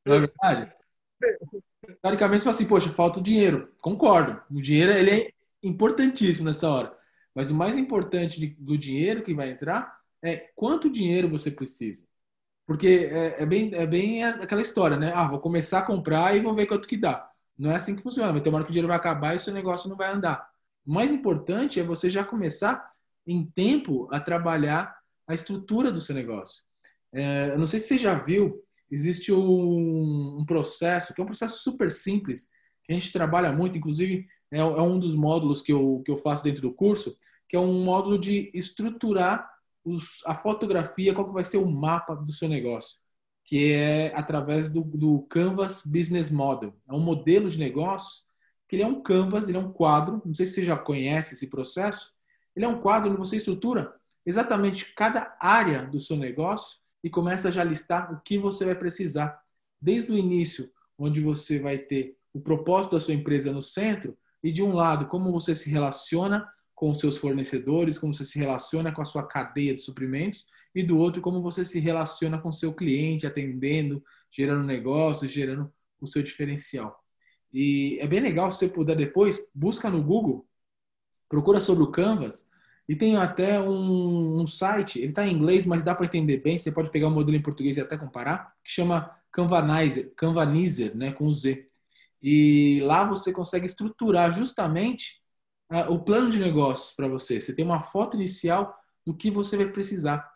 Não 0.07 0.15
é 0.15 0.21
verdade? 0.21 0.73
Teoricamente, 2.01 2.39
você 2.39 2.45
fala 2.45 2.57
assim, 2.57 2.67
poxa, 2.67 2.91
falta 2.91 3.21
o 3.21 3.23
dinheiro. 3.23 3.71
Concordo. 3.79 4.41
O 4.51 4.59
dinheiro 4.59 4.93
ele 4.93 5.11
é 5.11 5.33
importantíssimo 5.63 6.47
nessa 6.47 6.67
hora. 6.67 6.97
Mas 7.35 7.51
o 7.51 7.55
mais 7.55 7.77
importante 7.77 8.57
do 8.59 8.79
dinheiro 8.79 9.23
que 9.23 9.35
vai 9.35 9.51
entrar 9.51 10.01
é 10.23 10.51
quanto 10.57 10.89
dinheiro 10.89 11.29
você 11.29 11.51
precisa. 11.51 12.07
Porque 12.67 13.11
é, 13.13 13.43
é, 13.43 13.45
bem, 13.45 13.71
é 13.75 13.87
bem 13.87 14.25
aquela 14.25 14.63
história, 14.63 14.97
né? 14.97 15.13
Ah, 15.15 15.29
vou 15.29 15.41
começar 15.41 15.81
a 15.81 15.87
comprar 15.87 16.35
e 16.35 16.41
vou 16.41 16.55
ver 16.55 16.65
quanto 16.65 16.89
que 16.89 16.97
dá. 16.97 17.31
Não 17.59 17.71
é 17.71 17.77
assim 17.77 17.95
que 17.95 18.03
funciona. 18.03 18.33
Vai 18.33 18.41
ter 18.41 18.49
uma 18.49 18.57
hora 18.57 18.65
que 18.65 18.71
o 18.71 18.73
dinheiro 18.73 18.89
vai 18.89 18.97
acabar 18.97 19.35
e 19.35 19.37
o 19.37 19.41
seu 19.41 19.53
negócio 19.53 19.91
não 19.91 19.97
vai 19.97 20.11
andar. 20.11 20.54
O 20.87 20.93
mais 20.93 21.11
importante 21.11 21.81
é 21.81 21.83
você 21.83 22.11
já 22.11 22.23
começar 22.23 22.89
em 23.27 23.45
tempo 23.45 24.09
a 24.13 24.21
trabalhar 24.21 24.95
a 25.27 25.35
estrutura 25.35 25.91
do 25.91 26.01
seu 26.01 26.15
negócio. 26.15 26.63
É, 27.13 27.51
eu 27.51 27.59
não 27.59 27.67
sei 27.67 27.81
se 27.81 27.89
você 27.89 27.99
já 27.99 28.15
viu, 28.15 28.63
existe 28.91 29.33
um, 29.33 30.39
um, 30.41 30.45
processo, 30.45 31.15
que 31.15 31.21
é 31.21 31.25
um 31.25 31.27
processo 31.27 31.63
super 31.63 31.91
simples, 31.91 32.51
que 32.83 32.93
a 32.93 32.95
gente 32.95 33.13
trabalha 33.13 33.51
muito, 33.51 33.79
inclusive 33.79 34.27
é, 34.51 34.59
é 34.59 34.65
um 34.65 34.99
dos 34.99 35.15
módulos 35.15 35.63
que 35.63 35.73
eu, 35.73 36.03
que 36.05 36.11
eu 36.11 36.17
faço 36.17 36.45
dentro 36.45 36.61
do 36.61 36.73
curso, 36.73 37.17
que 37.49 37.57
é 37.57 37.61
um 37.61 37.85
módulo 37.85 38.19
de 38.19 38.51
estruturar 38.53 39.49
os, 39.85 40.23
a 40.27 40.35
fotografia, 40.35 41.15
qual 41.15 41.27
que 41.27 41.35
vai 41.35 41.45
ser 41.45 41.59
o 41.59 41.71
mapa 41.71 42.15
do 42.15 42.33
seu 42.33 42.49
negócio, 42.49 42.99
que 43.45 43.73
é 43.73 44.13
através 44.15 44.69
do, 44.69 44.83
do 44.83 45.23
Canvas 45.23 45.83
Business 45.87 46.31
Model. 46.31 46.75
É 46.89 46.93
um 46.93 47.01
modelo 47.01 47.49
de 47.49 47.59
negócio 47.59 48.25
que 48.75 48.81
ele 48.81 48.83
é 48.83 48.87
um 48.87 49.01
canvas, 49.01 49.49
ele 49.49 49.57
é 49.57 49.61
um 49.61 49.73
quadro, 49.73 50.21
não 50.25 50.35
sei 50.35 50.47
se 50.47 50.55
você 50.55 50.63
já 50.65 50.77
conhece 50.77 51.35
esse 51.35 51.47
processo, 51.47 52.13
ele 52.57 52.65
é 52.65 52.69
um 52.69 52.81
quadro 52.81 53.09
onde 53.11 53.19
você 53.19 53.37
estrutura 53.37 53.95
exatamente 54.27 54.93
cada 54.95 55.37
área 55.41 55.87
do 55.87 56.01
seu 56.01 56.17
negócio 56.17 56.79
e 57.03 57.09
começa 57.09 57.53
já 57.53 57.61
a 57.61 57.65
listar 57.65 58.13
o 58.13 58.21
que 58.21 58.37
você 58.37 58.65
vai 58.65 58.75
precisar. 58.75 59.41
Desde 59.81 60.11
o 60.11 60.17
início, 60.17 60.73
onde 60.99 61.21
você 61.21 61.61
vai 61.61 61.79
ter 61.79 62.17
o 62.33 62.41
propósito 62.41 62.97
da 62.97 63.01
sua 63.01 63.15
empresa 63.15 63.53
no 63.53 63.63
centro, 63.63 64.17
e 64.43 64.51
de 64.51 64.63
um 64.63 64.73
lado, 64.73 65.07
como 65.07 65.31
você 65.31 65.55
se 65.55 65.71
relaciona 65.71 66.49
com 66.75 66.91
os 66.91 66.99
seus 66.99 67.17
fornecedores, 67.17 67.99
como 67.99 68.13
você 68.13 68.25
se 68.25 68.39
relaciona 68.39 68.93
com 68.93 69.03
a 69.03 69.05
sua 69.05 69.27
cadeia 69.27 69.75
de 69.75 69.81
suprimentos, 69.81 70.47
e 70.75 70.83
do 70.83 70.99
outro, 70.99 71.23
como 71.23 71.41
você 71.41 71.65
se 71.65 71.79
relaciona 71.79 72.39
com 72.39 72.49
o 72.49 72.53
seu 72.53 72.75
cliente, 72.75 73.27
atendendo, 73.27 74.03
gerando 74.33 74.65
negócios, 74.65 75.31
gerando 75.31 75.73
o 76.01 76.07
seu 76.07 76.23
diferencial. 76.23 77.04
E 77.55 77.99
é 78.01 78.07
bem 78.09 78.21
legal 78.21 78.51
se 78.51 78.59
você 78.59 78.69
puder 78.69 78.97
depois, 78.97 79.51
busca 79.55 79.89
no 79.89 80.03
Google, 80.03 80.45
procura 81.29 81.61
sobre 81.61 81.85
o 81.85 81.91
Canvas, 81.93 82.51
e 82.89 82.97
tem 82.97 83.17
até 83.17 83.61
um, 83.61 84.41
um 84.41 84.47
site, 84.47 84.99
ele 84.99 85.09
está 85.11 85.27
em 85.27 85.33
inglês, 85.33 85.65
mas 85.65 85.83
dá 85.83 85.95
para 85.95 86.05
entender 86.05 86.39
bem, 86.39 86.59
você 86.59 86.73
pode 86.73 86.91
pegar 86.91 87.07
o 87.09 87.11
modelo 87.11 87.37
em 87.37 87.43
português 87.43 87.77
e 87.77 87.81
até 87.81 87.97
comparar, 87.97 88.55
que 88.63 88.71
chama 88.71 89.11
Canvanizer, 89.33 90.13
Canvanizer, 90.17 90.97
né, 90.97 91.13
com 91.13 91.33
Z. 91.33 91.69
E 92.23 92.81
lá 92.83 93.05
você 93.05 93.33
consegue 93.33 93.67
estruturar 93.67 94.33
justamente 94.33 95.23
uh, 95.71 95.93
o 95.93 96.03
plano 96.05 96.31
de 96.31 96.41
negócios 96.41 96.95
para 96.95 97.09
você. 97.09 97.41
Você 97.41 97.55
tem 97.55 97.65
uma 97.65 97.83
foto 97.83 98.17
inicial 98.17 98.77
do 99.07 99.15
que 99.15 99.31
você 99.31 99.57
vai 99.57 99.71
precisar. 99.71 100.31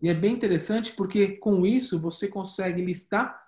E 0.00 0.08
é 0.08 0.14
bem 0.14 0.34
interessante 0.34 0.92
porque 0.92 1.36
com 1.38 1.66
isso 1.66 2.00
você 2.00 2.28
consegue 2.28 2.84
listar 2.84 3.40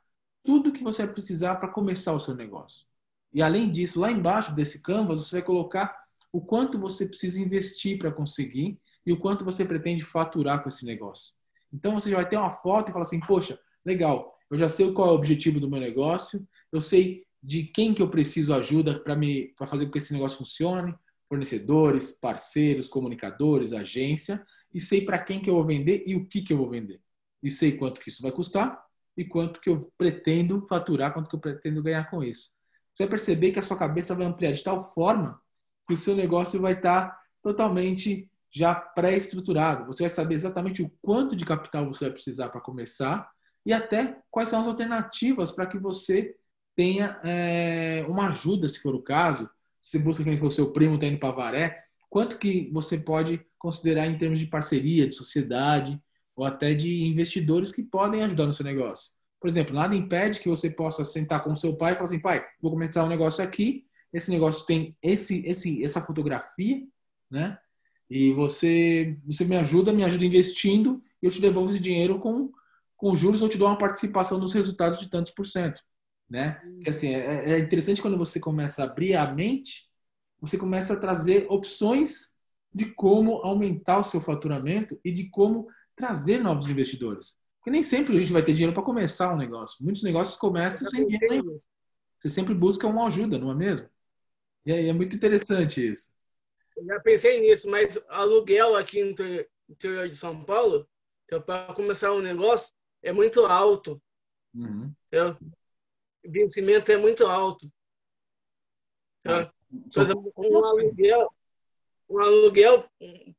tudo 0.42 0.72
que 0.72 0.82
você 0.82 1.04
vai 1.04 1.12
precisar 1.12 1.56
para 1.56 1.68
começar 1.68 2.12
o 2.12 2.20
seu 2.20 2.34
negócio. 2.34 2.89
E 3.32 3.42
além 3.42 3.70
disso, 3.70 4.00
lá 4.00 4.10
embaixo 4.10 4.54
desse 4.54 4.82
canvas, 4.82 5.18
você 5.18 5.36
vai 5.36 5.42
colocar 5.42 5.96
o 6.32 6.40
quanto 6.40 6.78
você 6.78 7.06
precisa 7.06 7.40
investir 7.40 7.98
para 7.98 8.12
conseguir 8.12 8.78
e 9.04 9.12
o 9.12 9.18
quanto 9.18 9.44
você 9.44 9.64
pretende 9.64 10.02
faturar 10.02 10.62
com 10.62 10.68
esse 10.68 10.84
negócio. 10.84 11.32
Então 11.72 11.94
você 11.94 12.10
já 12.10 12.16
vai 12.16 12.28
ter 12.28 12.36
uma 12.36 12.50
foto 12.50 12.88
e 12.88 12.92
fala 12.92 13.04
assim: 13.04 13.20
"Poxa, 13.20 13.58
legal, 13.84 14.32
eu 14.50 14.58
já 14.58 14.68
sei 14.68 14.92
qual 14.92 15.08
é 15.08 15.12
o 15.12 15.14
objetivo 15.14 15.60
do 15.60 15.70
meu 15.70 15.80
negócio, 15.80 16.46
eu 16.72 16.80
sei 16.80 17.24
de 17.42 17.64
quem 17.64 17.94
que 17.94 18.02
eu 18.02 18.10
preciso 18.10 18.52
ajuda 18.52 18.98
para 19.00 19.16
me 19.16 19.54
para 19.56 19.66
fazer 19.66 19.86
com 19.86 19.92
que 19.92 19.98
esse 19.98 20.12
negócio 20.12 20.38
funcione, 20.38 20.94
fornecedores, 21.28 22.10
parceiros, 22.10 22.88
comunicadores, 22.88 23.72
agência, 23.72 24.44
e 24.74 24.80
sei 24.80 25.04
para 25.04 25.18
quem 25.18 25.40
que 25.40 25.48
eu 25.48 25.54
vou 25.54 25.64
vender 25.64 26.02
e 26.06 26.14
o 26.14 26.26
que 26.26 26.42
que 26.42 26.52
eu 26.52 26.58
vou 26.58 26.68
vender. 26.68 27.00
E 27.42 27.50
sei 27.50 27.76
quanto 27.76 28.00
que 28.00 28.08
isso 28.08 28.22
vai 28.22 28.32
custar 28.32 28.82
e 29.16 29.24
quanto 29.24 29.60
que 29.60 29.70
eu 29.70 29.92
pretendo 29.96 30.66
faturar, 30.68 31.12
quanto 31.12 31.28
que 31.28 31.36
eu 31.36 31.40
pretendo 31.40 31.82
ganhar 31.82 32.10
com 32.10 32.22
isso. 32.22 32.50
Você 33.00 33.06
vai 33.06 33.10
perceber 33.12 33.50
que 33.50 33.58
a 33.58 33.62
sua 33.62 33.78
cabeça 33.78 34.14
vai 34.14 34.26
ampliar 34.26 34.52
de 34.52 34.62
tal 34.62 34.82
forma 34.82 35.40
que 35.88 35.94
o 35.94 35.96
seu 35.96 36.14
negócio 36.14 36.60
vai 36.60 36.74
estar 36.74 37.18
totalmente 37.42 38.30
já 38.52 38.74
pré-estruturado. 38.74 39.86
Você 39.86 40.02
vai 40.02 40.10
saber 40.10 40.34
exatamente 40.34 40.82
o 40.82 40.90
quanto 41.00 41.34
de 41.34 41.46
capital 41.46 41.86
você 41.86 42.04
vai 42.04 42.12
precisar 42.12 42.50
para 42.50 42.60
começar 42.60 43.26
e 43.64 43.72
até 43.72 44.18
quais 44.30 44.50
são 44.50 44.60
as 44.60 44.66
alternativas 44.66 45.50
para 45.50 45.66
que 45.66 45.78
você 45.78 46.36
tenha 46.76 47.18
é, 47.24 48.04
uma 48.06 48.28
ajuda, 48.28 48.68
se 48.68 48.78
for 48.80 48.94
o 48.94 49.02
caso, 49.02 49.48
se 49.80 49.98
busca 49.98 50.22
quem 50.22 50.36
for 50.36 50.50
seu 50.50 50.70
primo 50.70 50.96
está 50.96 51.06
indo 51.06 51.18
para 51.18 51.34
Varé, 51.34 51.82
quanto 52.10 52.38
que 52.38 52.70
você 52.70 52.98
pode 52.98 53.40
considerar 53.58 54.08
em 54.08 54.18
termos 54.18 54.38
de 54.38 54.46
parceria, 54.46 55.08
de 55.08 55.14
sociedade 55.14 55.98
ou 56.36 56.44
até 56.44 56.74
de 56.74 57.02
investidores 57.04 57.72
que 57.72 57.82
podem 57.82 58.22
ajudar 58.24 58.44
no 58.44 58.52
seu 58.52 58.64
negócio. 58.64 59.19
Por 59.40 59.48
exemplo, 59.48 59.74
nada 59.74 59.94
impede 59.96 60.40
que 60.40 60.48
você 60.48 60.68
possa 60.68 61.04
sentar 61.04 61.42
com 61.42 61.56
seu 61.56 61.76
pai 61.76 61.92
e 61.92 61.94
falar 61.94 62.04
assim, 62.04 62.20
pai, 62.20 62.44
vou 62.60 62.70
começar 62.70 63.04
um 63.04 63.08
negócio 63.08 63.42
aqui, 63.42 63.86
esse 64.12 64.30
negócio 64.30 64.66
tem 64.66 64.96
esse, 65.02 65.44
esse, 65.46 65.82
essa 65.84 66.00
fotografia, 66.00 66.86
né? 67.30 67.58
E 68.08 68.32
você, 68.32 69.16
você 69.24 69.44
me 69.44 69.56
ajuda, 69.56 69.92
me 69.92 70.04
ajuda 70.04 70.24
investindo, 70.24 71.02
e 71.22 71.26
eu 71.26 71.30
te 71.30 71.40
devolvo 71.40 71.70
esse 71.70 71.80
dinheiro 71.80 72.18
com, 72.18 72.50
com 72.96 73.14
juros, 73.14 73.40
ou 73.40 73.48
te 73.48 73.56
dou 73.56 73.68
uma 73.68 73.78
participação 73.78 74.38
nos 74.38 74.52
resultados 74.52 74.98
de 74.98 75.08
tantos 75.08 75.30
por 75.30 75.46
cento 75.46 75.80
né? 76.30 76.62
Assim, 76.86 77.08
é, 77.08 77.54
é 77.54 77.58
interessante 77.58 78.00
quando 78.00 78.16
você 78.16 78.38
começa 78.38 78.82
a 78.82 78.86
abrir 78.86 79.16
a 79.16 79.34
mente, 79.34 79.88
você 80.40 80.56
começa 80.56 80.94
a 80.94 80.96
trazer 80.98 81.46
opções 81.50 82.30
de 82.72 82.86
como 82.86 83.38
aumentar 83.42 83.98
o 83.98 84.04
seu 84.04 84.20
faturamento 84.20 84.98
e 85.04 85.10
de 85.10 85.28
como 85.28 85.66
trazer 85.96 86.38
novos 86.38 86.68
investidores. 86.68 87.36
Nem 87.70 87.82
sempre 87.82 88.16
a 88.16 88.20
gente 88.20 88.32
vai 88.32 88.42
ter 88.42 88.52
dinheiro 88.52 88.74
para 88.74 88.82
começar 88.82 89.32
um 89.32 89.36
negócio. 89.36 89.82
Muitos 89.82 90.02
negócios 90.02 90.36
começam 90.36 90.88
sem 90.88 91.06
dinheiro. 91.06 91.58
Você 92.18 92.28
sempre 92.28 92.54
busca 92.54 92.86
uma 92.86 93.06
ajuda, 93.06 93.38
não 93.38 93.50
é 93.50 93.54
mesmo? 93.54 93.88
E 94.66 94.72
é, 94.72 94.88
é 94.88 94.92
muito 94.92 95.16
interessante 95.16 95.90
isso. 95.90 96.12
Eu 96.76 96.84
já 96.84 97.00
pensei 97.00 97.40
nisso, 97.40 97.70
mas 97.70 97.98
aluguel 98.08 98.76
aqui 98.76 99.02
no 99.02 99.14
interior 99.68 100.08
de 100.08 100.16
São 100.16 100.44
Paulo, 100.44 100.86
então, 101.24 101.40
para 101.40 101.72
começar 101.74 102.12
um 102.12 102.20
negócio, 102.20 102.72
é 103.02 103.12
muito 103.12 103.46
alto. 103.46 104.02
Uhum. 104.52 104.92
Então, 105.06 105.38
o 106.24 106.30
vencimento 106.30 106.90
é 106.90 106.96
muito 106.96 107.24
alto. 107.24 107.70
Tá? 109.22 109.52
Por 109.94 110.02
exemplo, 110.02 110.32
um 110.36 110.64
aluguel, 110.64 111.32
um 112.08 112.18
aluguel, 112.18 112.90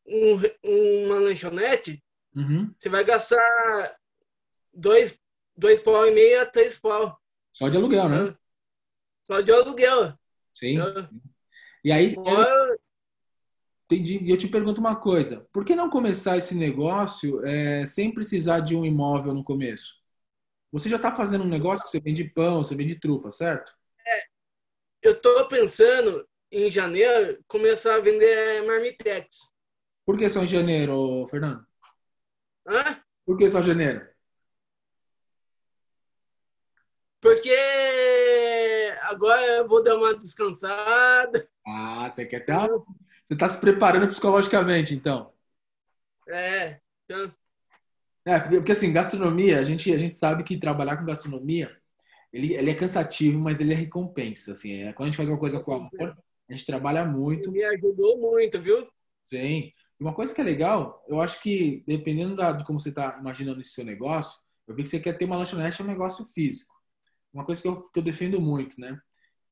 um, 0.08 1.08
uma 1.08 1.20
lanchonete, 1.20 2.02
uhum. 2.34 2.74
você 2.80 2.88
vai 2.88 3.04
gastar 3.04 3.98
dois, 4.74 5.20
dois 5.56 5.82
pau 5.82 6.06
e 6.08 6.12
meio 6.12 6.42
a 6.42 6.46
três 6.46 6.80
pau. 6.80 7.20
Só 7.52 7.70
de 7.70 7.78
aluguel, 7.78 8.10
né? 8.10 8.36
Só 9.24 9.42
de 9.42 9.52
aluguel. 9.52 10.18
Sim. 10.54 10.78
Tá? 10.78 11.10
E 11.84 11.92
aí. 11.92 12.16
Eu... 12.16 12.78
Entendi. 13.86 14.20
E 14.24 14.32
eu 14.32 14.38
te 14.38 14.48
pergunto 14.48 14.80
uma 14.80 14.96
coisa: 14.96 15.48
por 15.52 15.66
que 15.66 15.76
não 15.76 15.90
começar 15.90 16.38
esse 16.38 16.56
negócio 16.56 17.46
é, 17.46 17.86
sem 17.86 18.14
precisar 18.14 18.62
de 18.62 18.76
um 18.76 18.86
imóvel 18.86 19.34
no 19.34 19.44
começo? 19.44 20.00
Você 20.72 20.88
já 20.88 20.96
está 20.96 21.14
fazendo 21.14 21.44
um 21.44 21.50
negócio 21.50 21.84
que 21.84 21.90
você 21.90 22.00
vende 22.00 22.24
pão, 22.24 22.64
você 22.64 22.74
vende 22.74 23.00
trufa, 23.00 23.30
certo? 23.30 23.74
É, 24.08 24.24
eu 25.02 25.12
estou 25.12 25.46
pensando 25.50 26.26
em 26.50 26.72
janeiro 26.72 27.44
começar 27.48 27.96
a 27.96 28.00
vender 28.00 28.66
marmitex. 28.66 29.52
Por 30.06 30.18
que 30.18 30.30
só 30.30 30.42
em 30.44 30.48
janeiro, 30.48 31.28
Fernando? 31.30 31.66
Hã? 32.66 33.02
Por 33.26 33.38
que 33.38 33.50
só 33.50 33.62
janeiro? 33.62 34.08
Porque 37.22 37.56
agora 39.04 39.42
eu 39.58 39.68
vou 39.68 39.84
dar 39.84 39.96
uma 39.96 40.16
descansada. 40.16 41.48
Ah, 41.66 42.10
você 42.12 42.26
quer 42.26 42.42
ter. 42.42 42.56
Você 42.56 43.34
está 43.36 43.48
se 43.48 43.60
preparando 43.60 44.08
psicologicamente, 44.08 44.94
então? 44.94 45.32
É. 46.28 46.80
Então, 47.06 47.32
é, 48.26 48.40
porque 48.40 48.72
assim, 48.72 48.94
gastronomia, 48.94 49.60
a 49.60 49.64
gente, 49.64 49.92
a 49.92 49.98
gente 49.98 50.16
sabe 50.16 50.44
que 50.44 50.58
trabalhar 50.58 50.98
com 50.98 51.06
gastronomia, 51.06 51.76
ele, 52.32 52.54
ele 52.54 52.70
é 52.70 52.76
cansativo, 52.76 53.40
mas 53.40 53.60
ele 53.60 53.74
é 53.74 53.76
recompensa, 53.76 54.52
assim. 54.52 54.84
É, 54.84 54.94
quando 54.94 55.08
a 55.08 55.12
gente 55.12 55.18
faz 55.18 55.28
uma 55.28 55.40
coisa 55.40 55.60
com 55.60 55.74
amor, 55.74 56.18
a 56.50 56.54
gente 56.54 56.66
trabalha 56.66 57.04
muito. 57.04 57.52
Me 57.52 57.64
ajudou 57.64 58.18
muito, 58.18 58.62
viu? 58.62 58.88
Sim. 59.24 59.72
Uma 60.00 60.14
coisa 60.14 60.34
que 60.34 60.42
é 60.42 60.44
legal, 60.44 61.04
eu 61.08 61.22
acho 61.22 61.42
que 61.42 61.84
dependendo 61.88 62.36
da, 62.36 62.52
de 62.52 62.64
como 62.64 62.80
você 62.80 62.90
está 62.90 63.18
imaginando 63.20 63.62
esse 63.62 63.72
seu 63.72 63.86
negócio, 63.86 64.40
eu 64.68 64.76
vi 64.76 64.84
que 64.84 64.90
você 64.90 65.00
quer 65.00 65.18
ter 65.18 65.26
uma 65.26 65.38
lanchonete, 65.38 65.82
é 65.82 65.86
um 65.86 65.88
negócio 65.88 66.26
físico. 66.26 66.74
Uma 67.34 67.46
coisa 67.46 67.62
que 67.62 67.68
eu, 67.68 67.82
que 67.90 68.00
eu 68.00 68.04
defendo 68.04 68.40
muito, 68.42 68.80
né? 68.80 69.00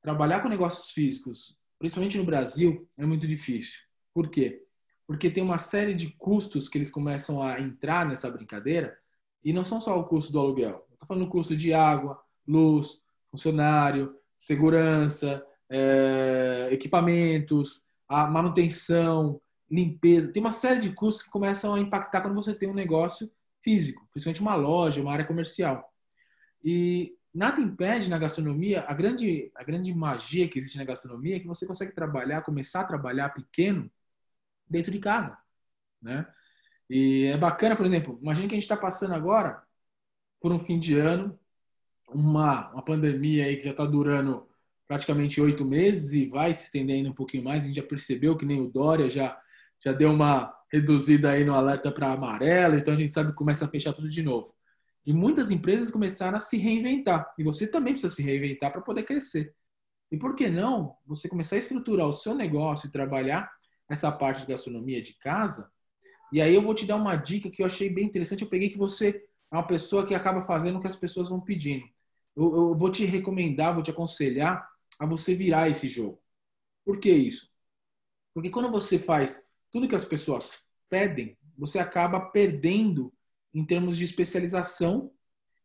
Trabalhar 0.02 0.40
com 0.40 0.48
negócios 0.48 0.90
físicos, 0.90 1.56
principalmente 1.78 2.18
no 2.18 2.24
Brasil, 2.24 2.88
é 2.96 3.06
muito 3.06 3.26
difícil. 3.26 3.80
Por 4.12 4.28
quê? 4.28 4.66
porque 5.10 5.28
tem 5.28 5.42
uma 5.42 5.58
série 5.58 5.92
de 5.92 6.10
custos 6.10 6.68
que 6.68 6.78
eles 6.78 6.88
começam 6.88 7.42
a 7.42 7.58
entrar 7.58 8.06
nessa 8.06 8.30
brincadeira 8.30 8.96
e 9.42 9.52
não 9.52 9.64
são 9.64 9.80
só 9.80 9.98
o 9.98 10.04
custo 10.04 10.32
do 10.32 10.38
aluguel. 10.38 10.86
Estou 10.92 11.08
falando 11.08 11.24
do 11.24 11.30
custo 11.32 11.56
de 11.56 11.74
água, 11.74 12.22
luz, 12.46 13.02
funcionário, 13.28 14.14
segurança, 14.36 15.44
é, 15.68 16.68
equipamentos, 16.70 17.82
a 18.08 18.28
manutenção, 18.28 19.40
limpeza. 19.68 20.32
Tem 20.32 20.40
uma 20.40 20.52
série 20.52 20.78
de 20.78 20.92
custos 20.92 21.24
que 21.24 21.30
começam 21.30 21.74
a 21.74 21.80
impactar 21.80 22.20
quando 22.20 22.36
você 22.36 22.54
tem 22.54 22.70
um 22.70 22.72
negócio 22.72 23.28
físico, 23.64 24.06
principalmente 24.12 24.42
uma 24.42 24.54
loja, 24.54 25.02
uma 25.02 25.12
área 25.12 25.26
comercial. 25.26 25.92
E 26.62 27.16
nada 27.32 27.60
impede 27.60 28.10
na 28.10 28.18
gastronomia, 28.18 28.84
a 28.86 28.94
grande, 28.94 29.50
a 29.54 29.64
grande 29.64 29.92
magia 29.94 30.48
que 30.48 30.58
existe 30.58 30.78
na 30.78 30.84
gastronomia 30.84 31.36
é 31.36 31.40
que 31.40 31.46
você 31.46 31.66
consegue 31.66 31.92
trabalhar, 31.92 32.42
começar 32.42 32.80
a 32.80 32.84
trabalhar 32.84 33.30
pequeno 33.30 33.90
dentro 34.68 34.90
de 34.92 34.98
casa, 34.98 35.38
né? 36.02 36.26
E 36.88 37.26
é 37.26 37.38
bacana, 37.38 37.76
por 37.76 37.86
exemplo, 37.86 38.18
imagine 38.20 38.48
que 38.48 38.54
a 38.54 38.58
gente 38.58 38.64
está 38.64 38.76
passando 38.76 39.14
agora 39.14 39.62
por 40.40 40.52
um 40.52 40.58
fim 40.58 40.78
de 40.78 40.98
ano, 40.98 41.38
uma, 42.08 42.70
uma 42.72 42.84
pandemia 42.84 43.44
aí 43.44 43.56
que 43.56 43.64
já 43.64 43.70
está 43.70 43.86
durando 43.86 44.48
praticamente 44.88 45.40
oito 45.40 45.64
meses 45.64 46.12
e 46.12 46.26
vai 46.26 46.52
se 46.52 46.64
estendendo 46.64 47.10
um 47.10 47.14
pouquinho 47.14 47.44
mais. 47.44 47.62
A 47.62 47.66
gente 47.68 47.76
já 47.76 47.82
percebeu 47.82 48.36
que 48.36 48.44
nem 48.44 48.60
o 48.60 48.68
Dória 48.68 49.08
já, 49.08 49.40
já 49.84 49.92
deu 49.92 50.10
uma 50.10 50.52
reduzida 50.72 51.30
aí 51.30 51.44
no 51.44 51.54
alerta 51.54 51.92
para 51.92 52.12
amarelo, 52.12 52.76
então 52.76 52.94
a 52.94 52.96
gente 52.96 53.12
sabe 53.12 53.30
que 53.30 53.36
começa 53.36 53.64
a 53.64 53.68
fechar 53.68 53.92
tudo 53.92 54.08
de 54.08 54.22
novo. 54.22 54.52
E 55.10 55.12
muitas 55.12 55.50
empresas 55.50 55.90
começaram 55.90 56.36
a 56.36 56.40
se 56.40 56.56
reinventar. 56.56 57.34
E 57.36 57.42
você 57.42 57.66
também 57.66 57.94
precisa 57.94 58.14
se 58.14 58.22
reinventar 58.22 58.70
para 58.70 58.80
poder 58.80 59.02
crescer. 59.02 59.52
E 60.08 60.16
por 60.16 60.36
que 60.36 60.48
não 60.48 60.96
você 61.04 61.28
começar 61.28 61.56
a 61.56 61.58
estruturar 61.58 62.06
o 62.06 62.12
seu 62.12 62.32
negócio 62.32 62.86
e 62.86 62.92
trabalhar 62.92 63.50
essa 63.88 64.12
parte 64.12 64.42
de 64.42 64.46
gastronomia 64.46 65.02
de 65.02 65.14
casa? 65.14 65.68
E 66.32 66.40
aí 66.40 66.54
eu 66.54 66.62
vou 66.62 66.76
te 66.76 66.86
dar 66.86 66.94
uma 66.94 67.16
dica 67.16 67.50
que 67.50 67.60
eu 67.60 67.66
achei 67.66 67.90
bem 67.90 68.04
interessante. 68.04 68.44
Eu 68.44 68.48
peguei 68.48 68.70
que 68.70 68.78
você 68.78 69.26
é 69.50 69.56
uma 69.56 69.66
pessoa 69.66 70.06
que 70.06 70.14
acaba 70.14 70.42
fazendo 70.42 70.78
o 70.78 70.80
que 70.80 70.86
as 70.86 70.94
pessoas 70.94 71.28
vão 71.28 71.40
pedindo. 71.40 71.84
Eu, 72.36 72.54
eu 72.54 72.74
vou 72.76 72.88
te 72.88 73.04
recomendar, 73.04 73.74
vou 73.74 73.82
te 73.82 73.90
aconselhar 73.90 74.64
a 75.00 75.06
você 75.06 75.34
virar 75.34 75.68
esse 75.68 75.88
jogo. 75.88 76.22
Por 76.84 77.00
que 77.00 77.10
isso? 77.10 77.50
Porque 78.32 78.48
quando 78.48 78.70
você 78.70 78.96
faz 78.96 79.44
tudo 79.72 79.88
que 79.88 79.96
as 79.96 80.04
pessoas 80.04 80.68
pedem, 80.88 81.36
você 81.58 81.80
acaba 81.80 82.20
perdendo 82.20 83.12
em 83.54 83.64
termos 83.64 83.96
de 83.96 84.04
especialização 84.04 85.10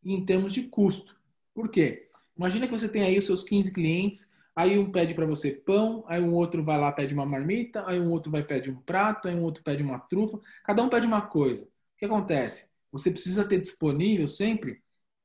e 0.03 0.13
em 0.13 0.25
termos 0.25 0.53
de 0.53 0.63
custo. 0.63 1.19
Por 1.53 1.69
quê? 1.69 2.09
Imagina 2.37 2.67
que 2.67 2.77
você 2.77 2.89
tem 2.89 3.03
aí 3.03 3.17
os 3.17 3.25
seus 3.25 3.43
15 3.43 3.71
clientes, 3.71 4.33
aí 4.55 4.77
um 4.77 4.91
pede 4.91 5.13
para 5.13 5.25
você 5.25 5.51
pão, 5.51 6.03
aí 6.07 6.21
um 6.21 6.33
outro 6.33 6.63
vai 6.63 6.77
lá 6.77 6.91
pede 6.91 7.13
uma 7.13 7.25
marmita, 7.25 7.87
aí 7.87 7.99
um 7.99 8.11
outro 8.11 8.31
vai 8.31 8.43
pedir 8.43 8.71
um 8.71 8.81
prato, 8.81 9.27
aí 9.27 9.35
um 9.35 9.43
outro 9.43 9.63
pede 9.63 9.83
uma 9.83 9.99
trufa, 9.99 10.39
cada 10.63 10.83
um 10.83 10.89
pede 10.89 11.07
uma 11.07 11.21
coisa. 11.21 11.65
O 11.65 11.97
que 11.97 12.05
acontece? 12.05 12.69
Você 12.91 13.11
precisa 13.11 13.47
ter 13.47 13.59
disponível 13.59 14.27
sempre 14.27 14.81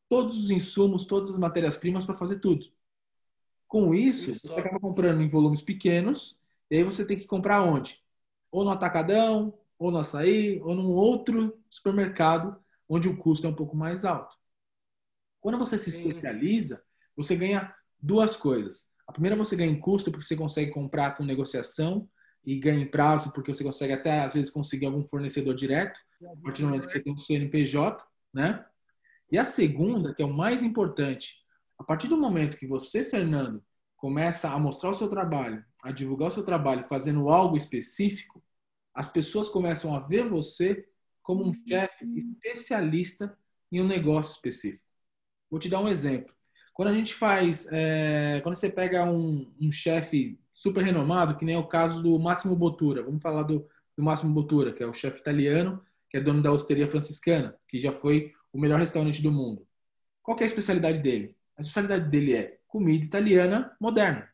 todos 0.08 0.36
os 0.36 0.50
insumos, 0.50 1.04
todas 1.06 1.30
as 1.30 1.38
matérias-primas 1.38 2.04
para 2.04 2.16
fazer 2.16 2.40
tudo. 2.40 2.66
Com 3.68 3.94
isso, 3.94 4.32
isso, 4.32 4.48
você 4.48 4.58
acaba 4.58 4.80
comprando 4.80 5.20
em 5.22 5.28
volumes 5.28 5.60
pequenos, 5.62 6.38
e 6.68 6.76
aí 6.76 6.84
você 6.84 7.06
tem 7.06 7.16
que 7.16 7.26
comprar 7.26 7.62
onde? 7.62 8.02
Ou 8.50 8.64
no 8.64 8.70
atacadão, 8.70 9.56
ou 9.80 9.90
no 9.90 9.98
açaí, 9.98 10.60
ou 10.60 10.74
num 10.74 10.90
outro 10.90 11.58
supermercado, 11.70 12.54
onde 12.86 13.08
o 13.08 13.16
custo 13.16 13.46
é 13.46 13.50
um 13.50 13.54
pouco 13.54 13.74
mais 13.74 14.04
alto. 14.04 14.36
Quando 15.40 15.56
você 15.56 15.78
se 15.78 15.88
especializa, 15.88 16.82
você 17.16 17.34
ganha 17.34 17.74
duas 17.98 18.36
coisas. 18.36 18.90
A 19.08 19.12
primeira, 19.12 19.34
você 19.34 19.56
ganha 19.56 19.72
em 19.72 19.80
custo, 19.80 20.10
porque 20.10 20.26
você 20.26 20.36
consegue 20.36 20.70
comprar 20.70 21.16
com 21.16 21.24
negociação 21.24 22.06
e 22.44 22.58
ganha 22.58 22.82
em 22.82 22.90
prazo, 22.90 23.32
porque 23.32 23.54
você 23.54 23.64
consegue 23.64 23.94
até, 23.94 24.20
às 24.20 24.34
vezes, 24.34 24.50
conseguir 24.50 24.84
algum 24.84 25.02
fornecedor 25.02 25.54
direto, 25.54 25.98
a 26.22 26.36
partir 26.42 26.60
do 26.60 26.68
momento 26.68 26.86
que 26.86 26.92
você 26.92 27.00
tem 27.00 27.12
um 27.14 27.18
CNPJ, 27.18 28.04
né? 28.34 28.62
E 29.32 29.38
a 29.38 29.46
segunda, 29.46 30.14
que 30.14 30.22
é 30.22 30.26
o 30.26 30.32
mais 30.32 30.62
importante, 30.62 31.36
a 31.78 31.84
partir 31.84 32.06
do 32.06 32.18
momento 32.18 32.58
que 32.58 32.66
você, 32.66 33.02
Fernando, 33.02 33.64
começa 33.96 34.50
a 34.50 34.58
mostrar 34.58 34.90
o 34.90 34.94
seu 34.94 35.08
trabalho, 35.08 35.64
a 35.82 35.90
divulgar 35.90 36.28
o 36.28 36.32
seu 36.32 36.42
trabalho 36.42 36.84
fazendo 36.84 37.30
algo 37.30 37.56
específico, 37.56 38.42
as 39.00 39.08
pessoas 39.08 39.48
começam 39.48 39.94
a 39.94 40.00
ver 40.00 40.28
você 40.28 40.86
como 41.22 41.42
um 41.42 41.54
chefe 41.66 42.04
especialista 42.44 43.34
em 43.72 43.80
um 43.80 43.86
negócio 43.86 44.34
específico. 44.34 44.84
Vou 45.50 45.58
te 45.58 45.70
dar 45.70 45.80
um 45.80 45.88
exemplo. 45.88 46.34
Quando 46.74 46.88
a 46.88 46.94
gente 46.94 47.14
faz, 47.14 47.66
é, 47.72 48.40
quando 48.42 48.56
você 48.56 48.68
pega 48.68 49.10
um, 49.10 49.50
um 49.58 49.72
chefe 49.72 50.38
super 50.52 50.84
renomado, 50.84 51.38
que 51.38 51.46
nem 51.46 51.54
é 51.54 51.58
o 51.58 51.66
caso 51.66 52.02
do 52.02 52.18
Máximo 52.18 52.54
Bottura, 52.54 53.02
vamos 53.02 53.22
falar 53.22 53.42
do, 53.44 53.66
do 53.96 54.04
Máximo 54.04 54.34
Bottura, 54.34 54.70
que 54.70 54.82
é 54.82 54.86
o 54.86 54.92
chefe 54.92 55.18
italiano, 55.18 55.82
que 56.10 56.18
é 56.18 56.20
dono 56.20 56.42
da 56.42 56.52
Osteria 56.52 56.86
Franciscana, 56.86 57.56
que 57.66 57.80
já 57.80 57.92
foi 57.92 58.34
o 58.52 58.60
melhor 58.60 58.80
restaurante 58.80 59.22
do 59.22 59.32
mundo. 59.32 59.66
Qual 60.22 60.38
é 60.38 60.42
a 60.42 60.46
especialidade 60.46 60.98
dele? 60.98 61.34
A 61.56 61.62
especialidade 61.62 62.10
dele 62.10 62.34
é 62.34 62.58
comida 62.68 63.02
italiana 63.02 63.74
moderna. 63.80 64.28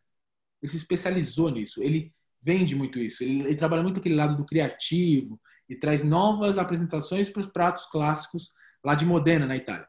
Ele 0.60 0.72
se 0.72 0.78
especializou 0.78 1.52
nisso. 1.52 1.80
Ele 1.84 2.12
vende 2.46 2.76
muito 2.76 3.00
isso. 3.00 3.24
Ele, 3.24 3.40
ele 3.40 3.56
trabalha 3.56 3.82
muito 3.82 3.98
aquele 3.98 4.14
lado 4.14 4.36
do 4.36 4.46
criativo 4.46 5.40
e 5.68 5.74
traz 5.74 6.04
novas 6.04 6.58
apresentações 6.58 7.28
para 7.28 7.40
os 7.40 7.48
pratos 7.48 7.86
clássicos 7.86 8.52
lá 8.84 8.94
de 8.94 9.04
Modena, 9.04 9.46
na 9.46 9.56
Itália. 9.56 9.88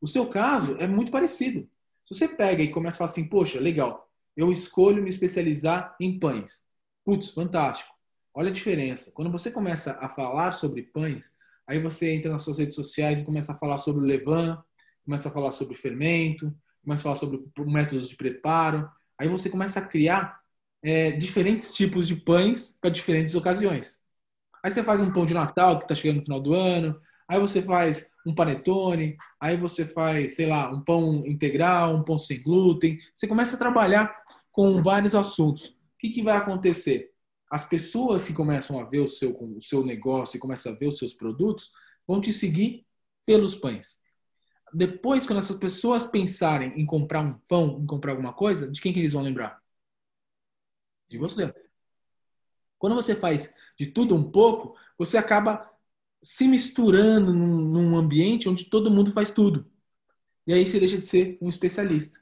O 0.00 0.06
seu 0.06 0.28
caso 0.28 0.76
é 0.78 0.86
muito 0.86 1.10
parecido. 1.10 1.68
Se 2.06 2.14
você 2.14 2.28
pega 2.28 2.62
e 2.62 2.70
começa 2.70 2.94
a 2.94 2.98
falar 2.98 3.10
assim, 3.10 3.28
poxa, 3.28 3.58
legal, 3.58 4.08
eu 4.36 4.52
escolho 4.52 5.02
me 5.02 5.08
especializar 5.08 5.96
em 6.00 6.20
pães. 6.20 6.68
Putz, 7.04 7.30
fantástico. 7.30 7.92
Olha 8.32 8.50
a 8.50 8.52
diferença. 8.52 9.10
Quando 9.12 9.32
você 9.32 9.50
começa 9.50 9.98
a 10.00 10.08
falar 10.08 10.52
sobre 10.52 10.84
pães, 10.84 11.34
aí 11.66 11.82
você 11.82 12.12
entra 12.12 12.30
nas 12.30 12.42
suas 12.42 12.58
redes 12.58 12.76
sociais 12.76 13.20
e 13.20 13.24
começa 13.24 13.52
a 13.52 13.58
falar 13.58 13.78
sobre 13.78 14.04
o 14.04 14.06
levain, 14.06 14.56
começa 15.04 15.28
a 15.28 15.32
falar 15.32 15.50
sobre 15.50 15.76
fermento, 15.76 16.54
começa 16.84 17.02
a 17.02 17.04
falar 17.04 17.16
sobre 17.16 17.44
métodos 17.66 18.08
de 18.08 18.14
preparo. 18.14 18.88
Aí 19.18 19.28
você 19.28 19.50
começa 19.50 19.80
a 19.80 19.84
criar 19.84 20.38
é, 20.82 21.12
diferentes 21.12 21.72
tipos 21.72 22.06
de 22.06 22.16
pães 22.16 22.78
para 22.80 22.90
diferentes 22.90 23.34
ocasiões. 23.34 24.00
Aí 24.62 24.70
você 24.70 24.82
faz 24.82 25.00
um 25.00 25.12
pão 25.12 25.24
de 25.24 25.34
Natal 25.34 25.78
que 25.78 25.84
está 25.84 25.94
chegando 25.94 26.18
no 26.18 26.24
final 26.24 26.40
do 26.40 26.54
ano. 26.54 27.00
Aí 27.28 27.38
você 27.38 27.62
faz 27.62 28.10
um 28.26 28.34
panetone. 28.34 29.16
Aí 29.40 29.56
você 29.56 29.86
faz, 29.86 30.34
sei 30.34 30.46
lá, 30.46 30.70
um 30.70 30.80
pão 30.80 31.26
integral, 31.26 31.96
um 31.96 32.04
pão 32.04 32.18
sem 32.18 32.42
glúten. 32.42 32.98
Você 33.14 33.26
começa 33.26 33.56
a 33.56 33.58
trabalhar 33.58 34.14
com 34.50 34.82
vários 34.82 35.14
assuntos. 35.14 35.66
O 35.66 35.98
que, 35.98 36.10
que 36.10 36.22
vai 36.22 36.36
acontecer? 36.36 37.10
As 37.50 37.64
pessoas 37.64 38.26
que 38.26 38.34
começam 38.34 38.78
a 38.78 38.84
ver 38.84 39.00
o 39.00 39.08
seu, 39.08 39.36
o 39.40 39.60
seu 39.60 39.84
negócio 39.84 40.36
e 40.36 40.40
começam 40.40 40.72
a 40.72 40.76
ver 40.76 40.86
os 40.86 40.98
seus 40.98 41.14
produtos 41.14 41.70
vão 42.06 42.20
te 42.20 42.32
seguir 42.32 42.84
pelos 43.24 43.54
pães 43.54 44.00
depois, 44.72 45.26
quando 45.26 45.38
essas 45.38 45.56
pessoas 45.56 46.06
pensarem 46.06 46.72
em 46.76 46.84
comprar 46.84 47.20
um 47.20 47.34
pão, 47.48 47.80
em 47.82 47.86
comprar 47.86 48.12
alguma 48.12 48.32
coisa, 48.32 48.70
de 48.70 48.80
quem 48.80 48.92
que 48.92 48.98
eles 48.98 49.12
vão 49.12 49.22
lembrar? 49.22 49.60
De 51.08 51.18
você. 51.18 51.52
Quando 52.78 52.94
você 52.94 53.14
faz 53.14 53.54
de 53.78 53.86
tudo 53.86 54.14
um 54.14 54.30
pouco, 54.30 54.76
você 54.96 55.16
acaba 55.16 55.68
se 56.20 56.48
misturando 56.48 57.32
num, 57.32 57.96
ambiente 57.96 58.48
onde 58.48 58.64
todo 58.64 58.90
mundo 58.90 59.12
faz 59.12 59.30
tudo. 59.30 59.70
E 60.46 60.52
aí 60.52 60.64
você 60.64 60.78
deixa 60.78 60.98
de 60.98 61.06
ser 61.06 61.38
um 61.40 61.48
especialista. 61.48 62.20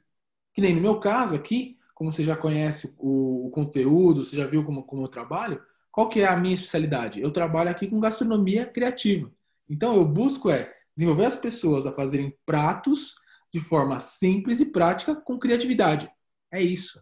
Que 0.53 0.61
nem 0.61 0.75
no 0.75 0.81
meu 0.81 0.99
caso 0.99 1.35
aqui, 1.35 1.77
como 1.95 2.11
você 2.11 2.23
já 2.23 2.35
conhece 2.35 2.93
o, 2.97 3.47
o 3.47 3.49
conteúdo, 3.49 4.23
você 4.23 4.35
já 4.35 4.45
viu 4.45 4.63
como, 4.63 4.83
como 4.83 5.03
eu 5.03 5.07
trabalho, 5.07 5.61
qual 5.91 6.09
que 6.09 6.21
é 6.21 6.27
a 6.27 6.35
minha 6.35 6.53
especialidade? 6.53 7.19
Eu 7.19 7.31
trabalho 7.31 7.71
aqui 7.71 7.87
com 7.87 7.99
gastronomia 7.99 8.67
criativa. 8.67 9.31
Então 9.67 9.95
eu 9.95 10.05
busco 10.05 10.49
é 10.49 10.73
desenvolver 10.95 11.25
as 11.25 11.35
pessoas 11.35 11.85
a 11.85 11.91
fazerem 11.91 12.37
pratos 12.45 13.15
de 13.51 13.59
forma 13.59 13.99
simples 13.99 14.59
e 14.59 14.65
prática 14.65 15.15
com 15.15 15.39
criatividade. 15.39 16.09
É 16.51 16.61
isso. 16.61 17.01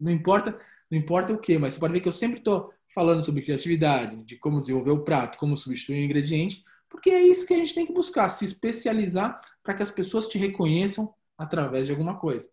Não 0.00 0.10
importa, 0.10 0.58
não 0.94 1.00
importa 1.00 1.32
o 1.32 1.38
que, 1.38 1.58
mas 1.58 1.74
você 1.74 1.80
pode 1.80 1.92
ver 1.92 2.00
que 2.00 2.08
eu 2.08 2.12
sempre 2.12 2.38
estou 2.38 2.72
falando 2.94 3.24
sobre 3.24 3.42
criatividade, 3.42 4.22
de 4.24 4.36
como 4.36 4.60
desenvolver 4.60 4.92
o 4.92 5.02
prato, 5.02 5.36
como 5.36 5.56
substituir 5.56 6.00
o 6.00 6.04
ingrediente, 6.04 6.64
porque 6.88 7.10
é 7.10 7.20
isso 7.20 7.46
que 7.46 7.52
a 7.52 7.56
gente 7.56 7.74
tem 7.74 7.84
que 7.84 7.92
buscar, 7.92 8.28
se 8.28 8.44
especializar 8.44 9.40
para 9.62 9.74
que 9.74 9.82
as 9.82 9.90
pessoas 9.90 10.28
te 10.28 10.38
reconheçam 10.38 11.12
através 11.36 11.86
de 11.86 11.92
alguma 11.92 12.18
coisa. 12.18 12.48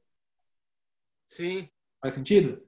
Sim. 1.30 1.70
Faz 2.02 2.16
sentido? 2.16 2.62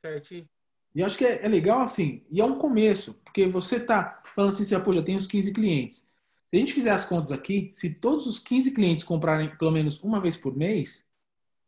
Certinho. 0.00 0.48
E 0.94 1.00
eu 1.00 1.06
acho 1.06 1.18
que 1.18 1.24
é, 1.24 1.44
é, 1.44 1.48
legal 1.48 1.80
assim, 1.80 2.24
e 2.30 2.40
é 2.40 2.44
um 2.44 2.58
começo, 2.58 3.14
porque 3.24 3.46
você 3.46 3.80
tá 3.80 4.22
falando 4.34 4.50
assim, 4.50 4.64
você, 4.64 4.78
pô, 4.78 4.92
já 4.92 5.02
tem 5.02 5.16
uns 5.16 5.26
15 5.26 5.52
clientes. 5.52 6.12
Se 6.46 6.56
a 6.56 6.58
gente 6.60 6.72
fizer 6.72 6.90
as 6.90 7.04
contas 7.04 7.32
aqui, 7.32 7.70
se 7.74 7.94
todos 7.94 8.26
os 8.26 8.38
15 8.38 8.72
clientes 8.72 9.04
comprarem 9.04 9.56
pelo 9.56 9.72
menos 9.72 10.02
uma 10.02 10.20
vez 10.20 10.36
por 10.36 10.54
mês, 10.54 11.10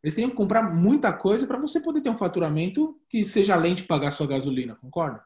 eles 0.05 0.13
teriam 0.13 0.29
que 0.29 0.35
comprar 0.35 0.61
muita 0.71 1.11
coisa 1.11 1.47
para 1.47 1.57
você 1.57 1.79
poder 1.79 1.99
ter 1.99 2.11
um 2.11 2.17
faturamento 2.17 3.01
que 3.09 3.25
seja 3.25 3.55
além 3.55 3.73
de 3.73 3.85
pagar 3.85 4.11
sua 4.11 4.27
gasolina, 4.27 4.75
concorda? 4.75 5.25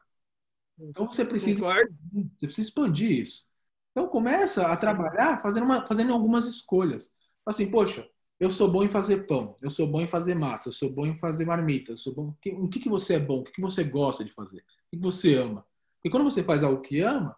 Então 0.78 1.04
você 1.04 1.22
precisa, 1.22 1.60
você 1.60 2.46
precisa 2.46 2.68
expandir 2.68 3.10
isso. 3.10 3.50
Então 3.90 4.08
começa 4.08 4.66
a 4.66 4.74
trabalhar 4.78 5.38
fazendo, 5.42 5.64
uma, 5.64 5.86
fazendo 5.86 6.14
algumas 6.14 6.46
escolhas. 6.46 7.14
Assim, 7.44 7.70
poxa, 7.70 8.08
eu 8.38 8.48
sou 8.48 8.70
bom 8.70 8.82
em 8.82 8.88
fazer 8.88 9.26
pão, 9.26 9.54
eu 9.60 9.68
sou 9.68 9.86
bom 9.86 10.00
em 10.00 10.08
fazer 10.08 10.34
massa, 10.34 10.70
eu 10.70 10.72
sou 10.72 10.90
bom 10.90 11.04
em 11.04 11.14
fazer 11.14 11.44
marmita, 11.44 11.92
eu 11.92 11.98
sou 11.98 12.14
bom. 12.14 12.34
O 12.54 12.68
que, 12.70 12.80
que 12.80 12.88
você 12.88 13.16
é 13.16 13.20
bom? 13.20 13.40
O 13.40 13.44
que 13.44 13.60
você 13.60 13.84
gosta 13.84 14.24
de 14.24 14.32
fazer? 14.32 14.60
O 14.60 14.96
que 14.96 14.96
você 14.96 15.34
ama? 15.34 15.62
Porque 15.96 16.08
quando 16.08 16.24
você 16.24 16.42
faz 16.42 16.64
algo 16.64 16.80
que 16.80 17.00
ama, 17.02 17.36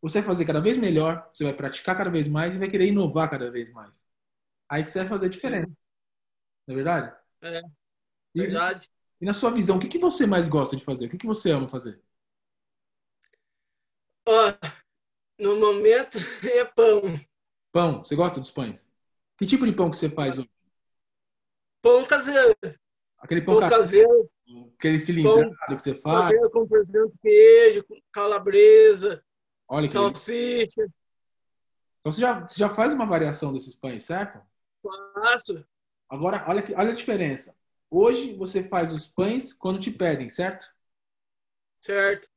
você 0.00 0.20
vai 0.20 0.28
fazer 0.28 0.44
cada 0.44 0.60
vez 0.60 0.76
melhor, 0.76 1.28
você 1.34 1.42
vai 1.42 1.54
praticar 1.54 1.96
cada 1.96 2.08
vez 2.08 2.28
mais 2.28 2.54
e 2.54 2.60
vai 2.60 2.70
querer 2.70 2.86
inovar 2.86 3.28
cada 3.28 3.50
vez 3.50 3.72
mais. 3.72 4.06
Aí 4.68 4.84
que 4.84 4.92
você 4.92 5.00
vai 5.00 5.08
fazer 5.08 5.28
diferença. 5.28 5.83
Não 6.66 6.72
é 6.72 6.76
verdade? 6.76 7.16
É. 7.42 7.62
Verdade. 8.34 8.90
E, 9.20 9.24
e 9.24 9.26
na 9.26 9.34
sua 9.34 9.50
visão, 9.50 9.76
o 9.76 9.80
que, 9.80 9.88
que 9.88 9.98
você 9.98 10.26
mais 10.26 10.48
gosta 10.48 10.76
de 10.76 10.84
fazer? 10.84 11.06
O 11.06 11.10
que, 11.10 11.18
que 11.18 11.26
você 11.26 11.50
ama 11.50 11.68
fazer? 11.68 12.00
Ó, 14.26 14.52
no 15.38 15.58
momento 15.60 16.18
é 16.42 16.64
pão. 16.64 17.02
Pão. 17.70 18.04
Você 18.04 18.16
gosta 18.16 18.40
dos 18.40 18.50
pães? 18.50 18.92
Que 19.36 19.46
tipo 19.46 19.66
de 19.66 19.72
pão 19.72 19.90
que 19.90 19.96
você 19.96 20.08
faz 20.08 20.38
hoje? 20.38 20.50
Pão 21.82 22.04
caseiro. 22.04 22.56
Aquele 23.18 23.42
pão, 23.42 23.58
pão 23.58 23.68
caseiro. 23.68 24.30
Aquele 24.78 25.00
cilindrado 25.00 25.54
que 25.76 25.78
você 25.78 25.94
faz. 25.94 26.34
Caseiro 26.34 26.50
com, 26.50 26.76
exemplo, 26.76 27.12
queijo, 27.20 27.84
calabresa, 28.12 29.24
Olha 29.68 29.88
salsicha. 29.88 30.86
Então 32.00 32.12
você 32.12 32.20
já, 32.20 32.40
você 32.40 32.58
já 32.58 32.68
faz 32.68 32.92
uma 32.92 33.06
variação 33.06 33.52
desses 33.52 33.74
pães, 33.74 34.02
certo? 34.02 34.40
Faço. 35.14 35.64
Agora, 36.08 36.44
olha, 36.48 36.64
olha 36.76 36.90
a 36.90 36.94
diferença. 36.94 37.56
Hoje 37.90 38.34
você 38.34 38.62
faz 38.62 38.92
os 38.92 39.06
pães 39.06 39.52
quando 39.52 39.78
te 39.78 39.90
pedem, 39.90 40.28
certo? 40.28 40.66
Certo. 41.80 42.28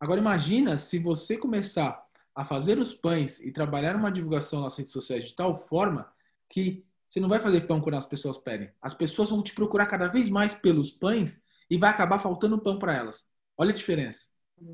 Agora 0.00 0.20
imagina 0.20 0.78
se 0.78 0.98
você 0.98 1.36
começar 1.36 2.06
a 2.34 2.44
fazer 2.44 2.78
os 2.78 2.94
pães 2.94 3.40
e 3.40 3.50
trabalhar 3.50 3.96
uma 3.96 4.12
divulgação 4.12 4.60
nas 4.60 4.76
redes 4.76 4.92
sociais 4.92 5.26
de 5.26 5.34
tal 5.34 5.54
forma 5.54 6.12
que 6.48 6.84
você 7.06 7.18
não 7.20 7.28
vai 7.28 7.40
fazer 7.40 7.62
pão 7.62 7.80
quando 7.80 7.96
as 7.96 8.06
pessoas 8.06 8.38
pedem. 8.38 8.70
As 8.80 8.94
pessoas 8.94 9.30
vão 9.30 9.42
te 9.42 9.54
procurar 9.54 9.86
cada 9.86 10.08
vez 10.08 10.28
mais 10.28 10.54
pelos 10.54 10.92
pães 10.92 11.42
e 11.70 11.76
vai 11.76 11.90
acabar 11.90 12.18
faltando 12.18 12.60
pão 12.60 12.78
para 12.78 12.94
elas. 12.94 13.30
Olha 13.56 13.72
a 13.72 13.74
diferença. 13.74 14.32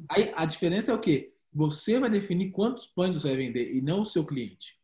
Aí 0.09 0.33
a 0.37 0.45
diferença 0.45 0.93
é 0.93 0.95
o 0.95 1.01
quê? 1.01 1.33
Você 1.53 1.99
vai 1.99 2.11
definir 2.11 2.51
quantos 2.51 2.87
pães 2.87 3.15
você 3.15 3.29
vai 3.29 3.37
vender 3.37 3.73
e 3.75 3.81
não 3.81 4.03
o 4.03 4.07
seu 4.07 4.27
cliente. 4.27 4.79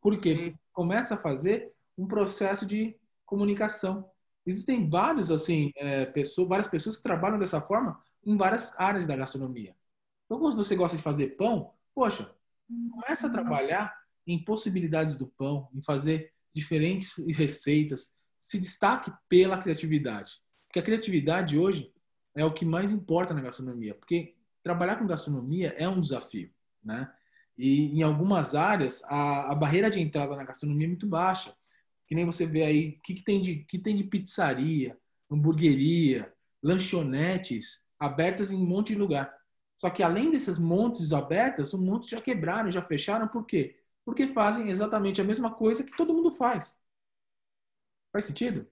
Por 0.00 0.18
quê? 0.18 0.34
Porque 0.34 0.54
começa 0.72 1.14
a 1.14 1.18
fazer 1.18 1.72
um 2.00 2.06
processo 2.06 2.64
de 2.64 2.96
comunicação. 3.26 4.10
Existem 4.46 4.88
vários 4.88 5.30
assim, 5.30 5.70
é, 5.76 6.06
pessoas, 6.06 6.48
várias 6.48 6.68
pessoas 6.68 6.96
que 6.96 7.02
trabalham 7.02 7.38
dessa 7.38 7.60
forma 7.60 8.00
em 8.24 8.36
várias 8.36 8.78
áreas 8.78 9.06
da 9.06 9.16
gastronomia. 9.16 9.76
Então, 10.24 10.38
quando 10.38 10.56
você 10.56 10.74
gosta 10.74 10.96
de 10.96 11.02
fazer 11.02 11.36
pão, 11.36 11.74
poxa, 11.94 12.34
começa 12.92 13.26
a 13.26 13.30
trabalhar 13.30 13.94
em 14.26 14.42
possibilidades 14.42 15.16
do 15.16 15.26
pão, 15.26 15.68
em 15.74 15.82
fazer 15.82 16.32
diferentes 16.54 17.16
receitas, 17.36 18.16
se 18.38 18.58
destaque 18.58 19.12
pela 19.28 19.58
criatividade. 19.58 20.40
Porque 20.66 20.80
a 20.80 20.82
criatividade 20.82 21.58
hoje 21.58 21.92
é 22.34 22.44
o 22.44 22.54
que 22.54 22.64
mais 22.64 22.92
importa 22.92 23.34
na 23.34 23.42
gastronomia, 23.42 23.94
porque 23.94 24.36
trabalhar 24.62 24.96
com 24.96 25.06
gastronomia 25.06 25.74
é 25.76 25.88
um 25.88 26.00
desafio, 26.00 26.50
né? 26.82 27.12
E 27.58 27.98
em 27.98 28.02
algumas 28.02 28.54
áreas 28.54 29.02
a, 29.04 29.52
a 29.52 29.54
barreira 29.54 29.90
de 29.90 30.00
entrada 30.00 30.34
na 30.34 30.44
gastronomia 30.44 30.86
é 30.86 30.88
muito 30.88 31.06
baixa. 31.06 31.54
Que 32.10 32.16
nem 32.16 32.26
você 32.26 32.44
vê 32.44 32.64
aí, 32.64 32.88
o 32.88 33.02
que, 33.02 33.14
que, 33.14 33.22
tem 33.22 33.40
de 33.40 33.64
que 33.66 33.78
tem 33.78 33.94
de 33.94 34.02
pizzaria, 34.02 34.98
hamburgueria, 35.30 36.34
lanchonetes 36.60 37.84
abertas 38.00 38.50
em 38.50 38.56
um 38.56 38.66
monte 38.66 38.94
de 38.94 38.98
lugar. 38.98 39.32
Só 39.78 39.88
que 39.88 40.02
além 40.02 40.28
desses 40.28 40.58
montes 40.58 41.12
abertas, 41.12 41.72
um 41.72 41.80
monte 41.80 42.10
já 42.10 42.20
quebraram, 42.20 42.68
já 42.68 42.82
fecharam, 42.82 43.28
por 43.28 43.46
quê? 43.46 43.80
Porque 44.04 44.26
fazem 44.26 44.70
exatamente 44.70 45.20
a 45.20 45.24
mesma 45.24 45.54
coisa 45.54 45.84
que 45.84 45.96
todo 45.96 46.12
mundo 46.12 46.32
faz. 46.32 46.76
Faz 48.12 48.24
sentido? 48.24 48.66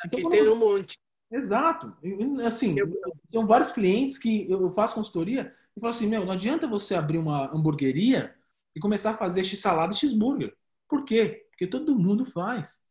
Aqui 0.00 0.18
então, 0.18 0.32
tem 0.32 0.48
um 0.48 0.56
monte. 0.56 0.98
Exato. 1.30 1.96
Assim, 2.44 2.76
eu 2.76 2.90
tenho 3.30 3.46
vários 3.46 3.70
clientes 3.70 4.18
que 4.18 4.50
eu 4.50 4.68
faço 4.72 4.96
consultoria 4.96 5.54
e 5.76 5.80
falo 5.80 5.92
assim, 5.92 6.08
meu, 6.08 6.24
não 6.24 6.32
adianta 6.32 6.66
você 6.66 6.96
abrir 6.96 7.18
uma 7.18 7.54
hamburgueria 7.54 8.34
e 8.74 8.80
começar 8.80 9.12
a 9.12 9.16
fazer 9.16 9.44
x-salada 9.44 9.94
e 9.94 9.96
x-burger. 9.96 10.52
Por 10.88 11.04
quê? 11.04 11.43
Porque 11.54 11.66
todo 11.68 11.98
mundo 11.98 12.26
faz. 12.26 12.84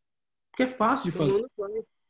Porque 0.49 0.63
é 0.63 0.67
fácil 0.67 1.11
de 1.11 1.17
fazer. 1.17 1.45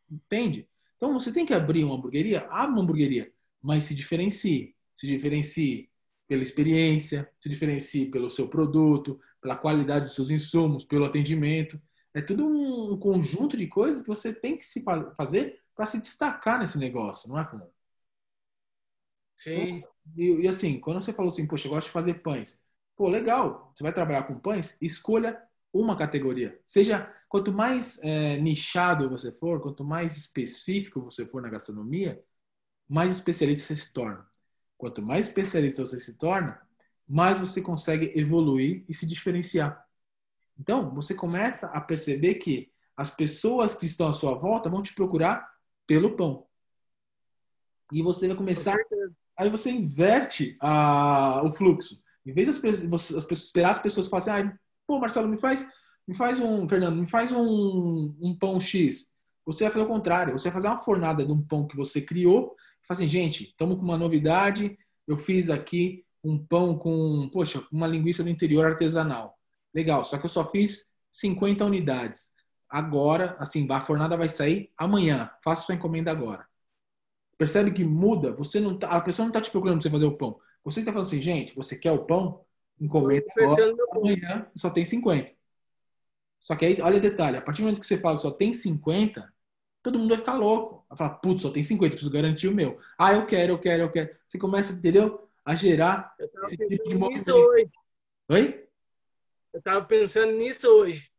Entende? 0.10 0.70
Então 0.96 1.13
você 1.13 1.34
tem 1.34 1.46
que 1.46 1.54
abrir 1.54 1.84
uma 1.84 1.96
hamburgueria, 1.96 2.48
abre 2.50 2.74
uma 2.74 2.84
hamburgueria, 2.84 3.34
mas 3.62 3.86
se 3.86 3.96
diferencie. 3.96 4.76
Se 4.96 5.08
diferencie 5.08 5.89
pela 6.28 6.44
experiência, 6.44 7.30
se 7.39 7.50
diferencie 7.50 8.12
pelo 8.12 8.30
seu 8.30 8.48
produto, 8.48 9.20
pela 9.42 9.58
qualidade 9.58 10.06
dos 10.06 10.16
seus 10.16 10.30
insumos, 10.30 10.86
pelo 10.86 11.06
atendimento. 11.06 11.82
É 12.13 12.22
tudo 12.22 12.46
um 12.46 12.98
conjunto 12.98 13.58
de 13.58 13.68
coisas 13.68 14.04
que 14.04 14.08
você 14.08 14.32
tem 14.34 14.56
que 14.56 14.66
se 14.66 14.84
fazer 15.18 15.60
para 15.76 15.88
se 15.88 16.00
destacar 16.00 16.60
nesse 16.60 16.78
negócio, 16.78 17.28
não 17.28 17.39
é, 17.39 17.46
Fernando? 17.46 17.72
Sim. 19.36 19.84
E, 20.16 20.42
e, 20.42 20.48
assim, 20.48 20.80
quando 20.80 21.02
você 21.02 21.12
falou 21.12 21.32
assim, 21.32 21.48
poxa, 21.48 21.68
eu 21.68 21.72
gosto 21.72 21.88
de 21.88 21.94
fazer 21.94 22.22
pães. 22.22 22.62
Pô, 22.96 23.10
legal. 23.10 23.72
Você 23.74 23.84
vai 23.84 23.92
trabalhar 23.92 24.24
com 24.24 24.39
pães? 24.39 24.78
Escolha 24.80 25.42
uma 25.74 25.98
categoria. 25.98 26.60
Seja, 26.66 27.12
quanto 27.28 27.52
mais 27.52 28.00
é, 28.04 28.38
nichado 28.40 29.10
você 29.10 29.32
for, 29.32 29.60
quanto 29.60 29.84
mais 29.84 30.16
específico 30.16 31.02
você 31.02 31.26
for 31.26 31.42
na 31.42 31.50
gastronomia, 31.50 32.24
mais 32.88 33.12
especialista 33.12 33.68
você 33.68 33.76
se 33.76 33.92
torna. 33.92 34.26
Quanto 34.78 35.02
mais 35.02 35.28
especialista 35.28 35.86
você 35.86 36.00
se 36.00 36.18
torna, 36.18 36.62
mais 37.08 37.40
você 37.40 37.62
consegue 37.62 38.12
evoluir 38.16 38.86
e 38.88 38.94
se 38.94 39.08
diferenciar. 39.08 39.84
Então, 40.60 40.94
você 40.94 41.16
começa 41.16 41.68
a 41.68 41.82
perceber 41.82 42.36
que 42.36 42.72
as 42.96 43.10
pessoas 43.10 43.74
que 43.74 43.86
estão 43.86 44.08
à 44.08 44.14
sua 44.14 44.36
volta 44.36 44.70
vão 44.70 44.84
te 44.84 44.94
procurar 44.94 45.52
pelo 45.88 46.16
pão. 46.16 46.46
E 47.92 48.02
você 48.02 48.28
vai 48.28 48.38
começar. 48.38 48.78
Aí 49.36 49.50
você 49.50 49.72
inverte 49.72 50.56
a, 50.60 51.42
o 51.44 51.52
fluxo. 51.52 52.02
Em 52.26 52.34
vez 52.34 52.58
pessoas, 52.58 52.94
as 52.94 53.24
pessoas 53.24 53.48
esperar 53.48 53.72
as 53.72 53.80
pessoas 53.80 54.08
falarem, 54.08 54.52
ah, 54.52 54.60
pô, 54.88 55.00
Marcelo, 55.00 55.28
me 55.28 55.38
faz, 55.38 55.69
me 56.08 56.15
faz 56.15 56.39
um, 56.39 56.67
Fernando, 56.67 56.98
me 56.98 57.08
faz 57.08 57.32
um, 57.32 58.15
um 58.22 58.36
pão 58.38 58.60
X. 58.60 59.12
Você 59.46 59.65
vai 59.65 59.74
fazer 59.74 59.86
o 59.86 59.88
contrário. 59.88 60.38
Você 60.38 60.50
vai 60.50 60.54
fazer 60.54 60.67
uma 60.67 60.80
fornada 60.80 61.26
de 61.26 61.32
um 61.32 61.41
pão 61.41 61.67
que 61.67 61.76
você 61.76 62.02
criou. 62.02 62.56
E 62.84 62.88
fala 62.88 63.00
assim, 63.00 63.08
gente, 63.08 63.43
estamos 63.43 63.78
com 63.78 63.84
uma 63.84 63.98
novidade. 63.98 64.78
Eu 65.08 65.17
fiz 65.17 65.50
aqui 65.50 66.06
um 66.24 66.38
pão 66.38 66.78
com, 66.78 67.30
poxa, 67.32 67.65
uma 67.72 67.88
linguiça 67.88 68.24
do 68.24 68.30
interior 68.30 68.65
artesanal. 68.65 69.38
Legal, 69.74 70.06
só 70.06 70.17
que 70.17 70.26
eu 70.26 70.30
só 70.30 70.46
fiz 70.46 70.91
50 71.12 71.65
unidades 71.65 72.34
agora, 72.74 73.36
assim, 73.38 73.67
a 73.69 73.80
fornada 73.80 74.17
vai 74.17 74.28
sair 74.28 74.72
amanhã. 74.76 75.30
Faça 75.43 75.63
sua 75.63 75.76
encomenda 75.76 76.10
agora. 76.10 76.48
Percebe 77.38 77.72
que 77.72 77.84
muda? 77.84 78.32
Você 78.34 78.60
não 78.60 78.78
tá, 78.78 78.88
a 78.88 79.02
pessoa 79.02 79.26
não 79.26 79.30
está 79.30 79.39
te 79.39 79.52
procurando 79.52 79.76
para 79.76 79.84
você 79.84 79.89
fazer 79.91 80.06
o 80.06 80.17
pão. 80.17 80.39
Você 80.63 80.80
está 80.80 80.91
falando 80.91 81.06
assim, 81.06 81.22
gente, 81.22 81.54
você 81.56 81.76
quer 81.78 81.91
o 81.91 82.06
pão? 82.06 82.43
Encomenda 82.80 83.26
agora, 83.38 83.76
amanhã 83.92 84.52
só 84.56 84.70
tem 84.70 84.84
50. 84.84 85.34
Só 86.40 86.56
que 86.56 86.66
aí, 86.66 86.82
olha 86.82 86.98
o 86.98 87.02
detalhe, 87.02 87.38
a 87.38 87.42
partir 87.42 87.62
do 87.62 87.66
momento 87.66 87.80
que 87.80 87.88
você 87.88 87.98
fala 87.98 88.16
que 88.16 88.22
só 88.22 88.32
tem 88.32 88.52
50, 88.52 89.34
todo 89.82 89.98
mundo 89.98 90.10
vai 90.10 90.18
ficar 90.18 90.34
louco. 90.34 90.86
Vai 90.90 90.98
falar, 90.98 91.16
putz, 91.16 91.42
só 91.42 91.50
tem 91.50 91.64
50, 91.64 91.92
preciso 91.92 92.12
garantir 92.12 92.48
o 92.50 92.54
meu. 92.54 92.80
Ah, 92.98 93.14
eu 93.14 93.26
quero, 93.26 93.54
eu 93.54 93.60
quero, 93.60 93.84
eu 93.84 93.92
quero. 93.92 94.16
Você 94.26 94.38
começa, 94.38 94.74
entendeu? 94.74 95.30
A 95.46 95.56
gerar 95.56 96.14
esse 96.44 96.58
tipo 96.58 96.90
de 96.90 96.96
movimento. 96.96 97.32
Hoje. 97.32 97.72
Oi? 98.30 98.70
Eu 99.54 99.60
estava 99.60 99.86
pensando 99.86 100.34
nisso 100.34 100.68
hoje. 100.68 101.12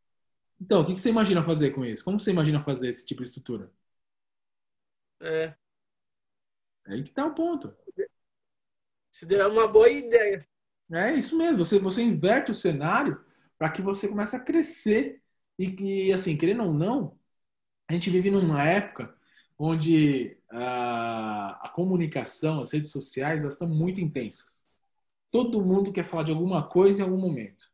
Então, 0.60 0.82
o 0.82 0.86
que 0.86 0.98
você 0.98 1.08
imagina 1.08 1.42
fazer 1.42 1.70
com 1.70 1.84
isso? 1.84 2.04
Como 2.04 2.18
você 2.18 2.30
imagina 2.30 2.60
fazer 2.60 2.88
esse 2.88 3.06
tipo 3.06 3.22
de 3.22 3.28
estrutura? 3.28 3.70
É. 5.20 5.54
é 6.86 6.92
aí 6.92 7.02
que 7.02 7.12
tá 7.12 7.26
o 7.26 7.34
ponto. 7.34 7.74
Se 9.10 9.24
der 9.24 9.46
uma 9.46 9.68
boa 9.68 9.88
ideia. 9.88 10.46
É 10.94 11.12
isso 11.14 11.36
mesmo. 11.36 11.64
Você, 11.64 11.78
você 11.78 12.02
inverte 12.02 12.50
o 12.50 12.54
cenário 12.54 13.20
para 13.58 13.70
que 13.70 13.82
você 13.82 14.08
comece 14.08 14.36
a 14.36 14.40
crescer 14.40 15.22
e 15.58 15.70
que, 15.70 16.12
assim, 16.12 16.36
querendo 16.36 16.62
ou 16.64 16.72
não, 16.72 17.18
a 17.88 17.92
gente 17.94 18.10
vive 18.10 18.30
numa 18.30 18.62
época 18.64 19.14
onde 19.58 20.38
a, 20.50 21.66
a 21.66 21.68
comunicação, 21.70 22.60
as 22.62 22.72
redes 22.72 22.90
sociais, 22.92 23.42
elas 23.42 23.54
estão 23.54 23.68
muito 23.68 24.00
intensas. 24.00 24.66
Todo 25.30 25.64
mundo 25.64 25.92
quer 25.92 26.04
falar 26.04 26.24
de 26.24 26.32
alguma 26.32 26.68
coisa 26.68 27.00
em 27.02 27.04
algum 27.04 27.18
momento. 27.18 27.66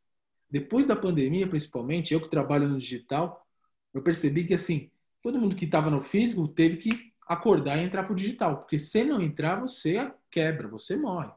Depois 0.50 0.86
da 0.86 0.96
pandemia, 0.96 1.48
principalmente, 1.48 2.14
eu 2.14 2.20
que 2.20 2.28
trabalho 2.30 2.68
no 2.68 2.78
digital, 2.78 3.46
eu 3.94 4.02
percebi 4.02 4.46
que 4.46 4.54
assim, 4.54 4.90
todo 5.22 5.40
mundo 5.40 5.56
que 5.56 5.66
estava 5.66 5.90
no 5.90 6.02
físico 6.02 6.48
teve 6.48 6.78
que 6.78 7.12
acordar 7.28 7.78
e 7.78 7.84
entrar 7.84 8.04
para 8.04 8.12
o 8.12 8.16
digital, 8.16 8.58
porque 8.58 8.78
se 8.78 9.04
não 9.04 9.20
entrar, 9.22 9.60
você 9.60 10.12
quebra, 10.30 10.68
você 10.68 10.96
morre. 10.96 11.32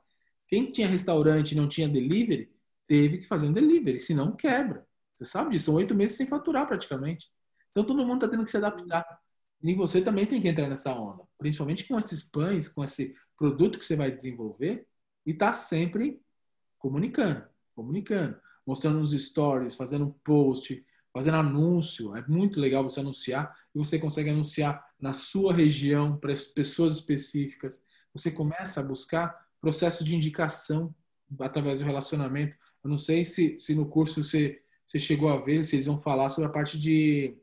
Quem 0.53 0.71
tinha 0.71 0.87
restaurante 0.87 1.53
e 1.53 1.55
não 1.55 1.67
tinha 1.67 1.89
delivery, 1.89 2.47
teve 2.85 3.17
que 3.17 3.25
fazer 3.25 3.47
um 3.47 3.51
delivery, 3.51 3.99
senão 3.99 4.35
quebra. 4.35 4.85
Você 5.15 5.25
sabe 5.25 5.49
disso, 5.49 5.65
são 5.65 5.73
oito 5.73 5.95
meses 5.95 6.15
sem 6.15 6.27
faturar 6.27 6.67
praticamente. 6.67 7.27
Então 7.71 7.83
todo 7.83 8.05
mundo 8.05 8.17
está 8.17 8.27
tendo 8.27 8.43
que 8.43 8.51
se 8.51 8.57
adaptar. 8.57 9.03
E 9.63 9.73
você 9.73 9.99
também 9.99 10.27
tem 10.27 10.39
que 10.39 10.47
entrar 10.47 10.69
nessa 10.69 10.93
onda, 10.93 11.23
principalmente 11.39 11.87
com 11.87 11.97
esses 11.97 12.21
pães, 12.21 12.69
com 12.69 12.83
esse 12.83 13.15
produto 13.35 13.79
que 13.79 13.83
você 13.83 13.95
vai 13.95 14.11
desenvolver 14.11 14.85
e 15.25 15.33
tá 15.33 15.51
sempre 15.53 16.21
comunicando, 16.77 17.45
comunicando 17.73 18.37
mostrando 18.63 18.99
nos 18.99 19.11
stories, 19.11 19.75
fazendo 19.75 20.15
post, 20.23 20.85
fazendo 21.11 21.37
anúncio. 21.37 22.15
É 22.15 22.23
muito 22.27 22.59
legal 22.59 22.83
você 22.83 22.99
anunciar 22.99 23.57
e 23.73 23.79
você 23.79 23.97
consegue 23.97 24.29
anunciar 24.29 24.85
na 24.99 25.13
sua 25.13 25.51
região 25.51 26.15
para 26.15 26.31
pessoas 26.53 26.97
específicas. 26.97 27.83
você 28.13 28.29
começa 28.29 28.81
a 28.81 28.83
buscar 28.83 29.42
processo 29.63 30.04
de 30.04 30.13
indicação 30.13 30.93
através 31.39 31.80
do 31.80 31.86
relacionamento. 31.86 32.54
Eu 32.84 32.89
não 32.89 32.97
sei 32.97 33.23
se, 33.23 33.58
se 33.58 33.73
no 33.73 33.86
curso 33.86 34.21
você, 34.21 34.62
você 34.86 34.99
chegou 34.99 35.30
a 35.30 35.38
ver, 35.38 35.63
se 35.63 35.78
eles 35.78 35.86
vão 35.86 35.97
falar 35.97 36.28
sobre 36.28 36.49
a 36.49 36.52
parte 36.52 36.78
de 36.78 37.38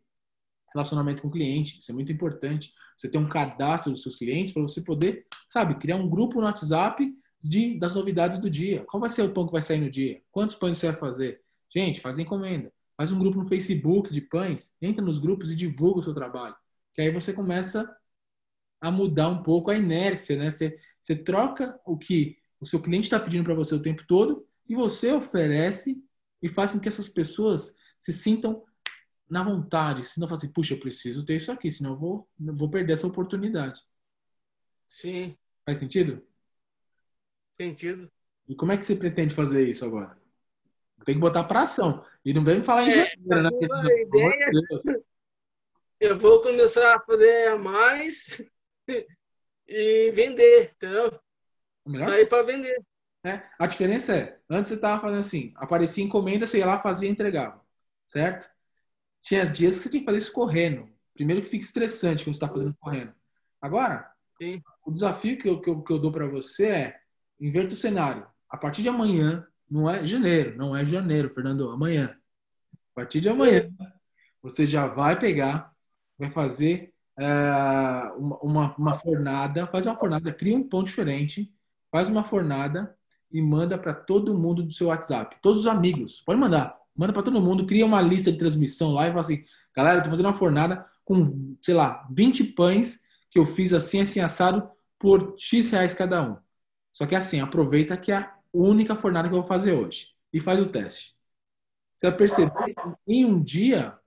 relacionamento 0.71 1.23
com 1.23 1.29
o 1.29 1.31
cliente. 1.31 1.79
Isso 1.79 1.91
é 1.91 1.95
muito 1.95 2.13
importante. 2.13 2.75
Você 2.95 3.09
ter 3.09 3.17
um 3.17 3.27
cadastro 3.27 3.91
dos 3.91 4.03
seus 4.03 4.17
clientes 4.17 4.53
para 4.53 4.61
você 4.61 4.83
poder, 4.83 5.27
sabe, 5.49 5.77
criar 5.77 5.97
um 5.97 6.11
grupo 6.11 6.39
no 6.39 6.47
WhatsApp 6.47 7.11
de, 7.43 7.79
das 7.79 7.95
novidades 7.95 8.39
do 8.39 8.51
dia. 8.51 8.85
Qual 8.85 9.01
vai 9.01 9.09
ser 9.09 9.23
o 9.23 9.33
pão 9.33 9.47
que 9.47 9.53
vai 9.53 9.63
sair 9.63 9.79
no 9.79 9.91
dia? 9.91 10.21
Quantos 10.31 10.57
pães 10.57 10.77
você 10.77 10.89
vai 10.89 11.01
fazer? 11.01 11.41
Gente, 11.75 12.03
faz 12.03 12.19
encomenda. 12.19 12.71
Faz 12.99 13.11
um 13.13 13.19
grupo 13.19 13.39
no 13.39 13.49
Facebook 13.49 14.13
de 14.13 14.21
pães, 14.21 14.77
entra 14.83 15.03
nos 15.03 15.19
grupos 15.19 15.51
e 15.51 15.57
divulga 15.57 16.01
o 16.01 16.03
seu 16.03 16.13
trabalho. 16.13 16.55
Que 16.93 17.01
aí 17.01 17.11
você 17.11 17.33
começa 17.33 17.91
a 18.79 18.91
mudar 18.91 19.29
um 19.29 19.43
pouco 19.43 19.71
a 19.71 19.77
inércia, 19.77 20.37
né? 20.37 20.51
Você, 20.51 20.79
você 21.01 21.17
troca 21.17 21.79
o 21.85 21.97
que 21.97 22.39
o 22.61 22.67
seu 22.67 22.81
cliente 22.81 23.05
está 23.05 23.19
pedindo 23.19 23.45
para 23.45 23.55
você 23.55 23.75
o 23.75 23.83
tempo 23.83 24.07
todo 24.07 24.47
e 24.69 24.75
você 24.75 25.13
oferece 25.13 26.03
e 26.43 26.49
faz 26.49 26.73
com 26.73 26.81
que 26.81 26.89
essas 26.89 27.09
pessoas 27.09 27.77
se 27.99 28.13
sintam 28.13 28.65
na 29.29 29.45
vontade, 29.45 30.05
senão 30.05 30.27
fala 30.27 30.39
assim, 30.39 30.53
puxa, 30.53 30.75
eu 30.75 30.81
preciso 30.81 31.25
ter 31.25 31.37
isso 31.37 31.53
aqui, 31.53 31.71
senão 31.71 31.93
eu 31.93 31.99
vou, 31.99 32.29
eu 32.45 32.57
vou 32.57 32.69
perder 32.69 32.95
essa 32.95 33.07
oportunidade. 33.07 33.81
Sim. 34.89 35.37
Faz 35.65 35.79
sentido? 35.79 36.21
Sentido. 37.57 38.11
E 38.49 38.55
como 38.57 38.73
é 38.73 38.77
que 38.77 38.85
você 38.85 38.97
pretende 38.97 39.35
fazer 39.35 39.69
isso 39.69 39.85
agora? 39.85 40.19
Tem 41.05 41.15
que 41.15 41.21
botar 41.21 41.45
para 41.45 41.63
ação. 41.63 42.05
E 42.25 42.35
não 42.35 42.45
vem 42.45 42.59
me 42.59 42.65
falar 42.65 42.85
em 42.85 42.89
é, 42.89 43.15
janeiro, 43.29 43.83
né? 43.83 44.03
Ideia, 44.03 44.51
eu 46.01 46.19
vou 46.19 46.43
começar 46.43 46.97
a 46.97 47.01
fazer 47.01 47.57
mais 47.59 48.43
e 49.71 50.11
vender, 50.11 50.73
entendeu? 50.77 51.21
Melhor? 51.87 52.09
Sair 52.09 52.27
para 52.27 52.43
vender. 52.43 52.85
É, 53.25 53.43
a 53.59 53.67
diferença 53.67 54.17
é, 54.17 54.39
antes 54.49 54.71
você 54.71 54.75
estava 54.75 55.01
fazendo 55.01 55.21
assim, 55.21 55.53
aparecia 55.57 56.03
encomenda, 56.03 56.47
você 56.47 56.59
ia 56.59 56.67
lá, 56.67 56.79
fazia 56.79 57.09
e 57.09 57.13
entregava, 57.13 57.61
certo? 58.07 58.51
Tinha 59.23 59.47
dias 59.47 59.77
que 59.77 59.83
você 59.83 59.91
tinha 59.91 60.01
que 60.01 60.07
fazer 60.07 60.19
isso 60.19 60.33
correndo. 60.33 60.89
Primeiro 61.15 61.43
que 61.43 61.49
fica 61.49 61.65
estressante 61.65 62.25
quando 62.25 62.35
você 62.35 62.45
está 62.45 62.49
fazendo 62.49 62.75
correndo. 62.81 63.15
Agora, 63.61 64.11
Sim. 64.39 64.63
o 64.85 64.91
desafio 64.91 65.37
que 65.37 65.49
eu, 65.49 65.61
que 65.61 65.69
eu, 65.69 65.83
que 65.83 65.93
eu 65.93 65.99
dou 65.99 66.11
para 66.11 66.27
você 66.27 66.67
é 66.67 67.01
inverta 67.39 67.75
o 67.75 67.77
cenário. 67.77 68.27
A 68.49 68.57
partir 68.57 68.83
de 68.83 68.89
amanhã, 68.89 69.47
não 69.71 69.89
é 69.89 70.05
janeiro, 70.05 70.57
não 70.57 70.75
é 70.75 70.85
janeiro, 70.85 71.33
Fernando, 71.33 71.71
amanhã. 71.71 72.17
A 72.73 72.95
partir 72.95 73.21
de 73.21 73.29
amanhã, 73.29 73.71
você 74.43 74.67
já 74.67 74.87
vai 74.87 75.19
pegar, 75.19 75.73
vai 76.19 76.31
fazer 76.31 76.87
é, 76.87 77.00
uma, 78.17 78.75
uma 78.77 78.95
fornada, 78.95 79.67
faz 79.67 79.87
uma 79.87 79.97
fornada, 79.97 80.33
cria 80.33 80.57
um 80.57 80.67
pão 80.67 80.83
diferente, 80.83 81.53
faz 81.91 82.09
uma 82.09 82.25
fornada 82.25 82.97
e 83.31 83.41
manda 83.41 83.79
para 83.79 83.93
todo 83.93 84.39
mundo 84.39 84.63
do 84.63 84.73
seu 84.73 84.89
WhatsApp. 84.89 85.37
Todos 85.43 85.61
os 85.61 85.67
amigos. 85.67 86.23
Pode 86.23 86.41
mandar. 86.41 86.77
Manda 86.97 87.13
para 87.13 87.23
todo 87.23 87.41
mundo. 87.41 87.67
Cria 87.67 87.87
uma 87.87 88.01
lista 88.01 88.33
de 88.33 88.39
transmissão 88.39 88.93
lá 88.93 89.07
e 89.07 89.11
fala 89.11 89.21
assim: 89.21 89.45
galera, 89.75 90.03
tô 90.03 90.11
fazendo 90.11 90.27
uma 90.27 90.33
fornada 90.33 90.85
com, 91.05 91.57
sei 91.61 91.75
lá, 91.75 92.07
20 92.11 92.45
pães 92.53 93.03
que 93.31 93.39
eu 93.39 93.47
fiz 93.47 93.73
assim, 93.73 94.01
assim, 94.01 94.21
assado 94.21 94.69
por 94.99 95.35
X 95.39 95.71
reais 95.71 95.95
cada 95.95 96.23
um. 96.23 96.37
Só 96.93 97.07
que 97.07 97.15
assim, 97.15 97.41
aproveita 97.41 97.97
que 97.97 98.13
é 98.13 98.17
a 98.17 98.35
única 98.53 98.95
fornada 98.95 99.29
que 99.29 99.35
eu 99.35 99.41
vou 99.41 99.49
fazer 99.49 99.73
hoje. 99.73 100.09
E 100.33 100.41
faz 100.41 100.61
o 100.61 100.67
teste. 100.67 101.15
Você 101.95 102.09
vai 102.09 102.17
perceber 102.17 102.53
que 102.53 102.75
em 103.07 103.25
um 103.25 103.43
dia 103.43 103.99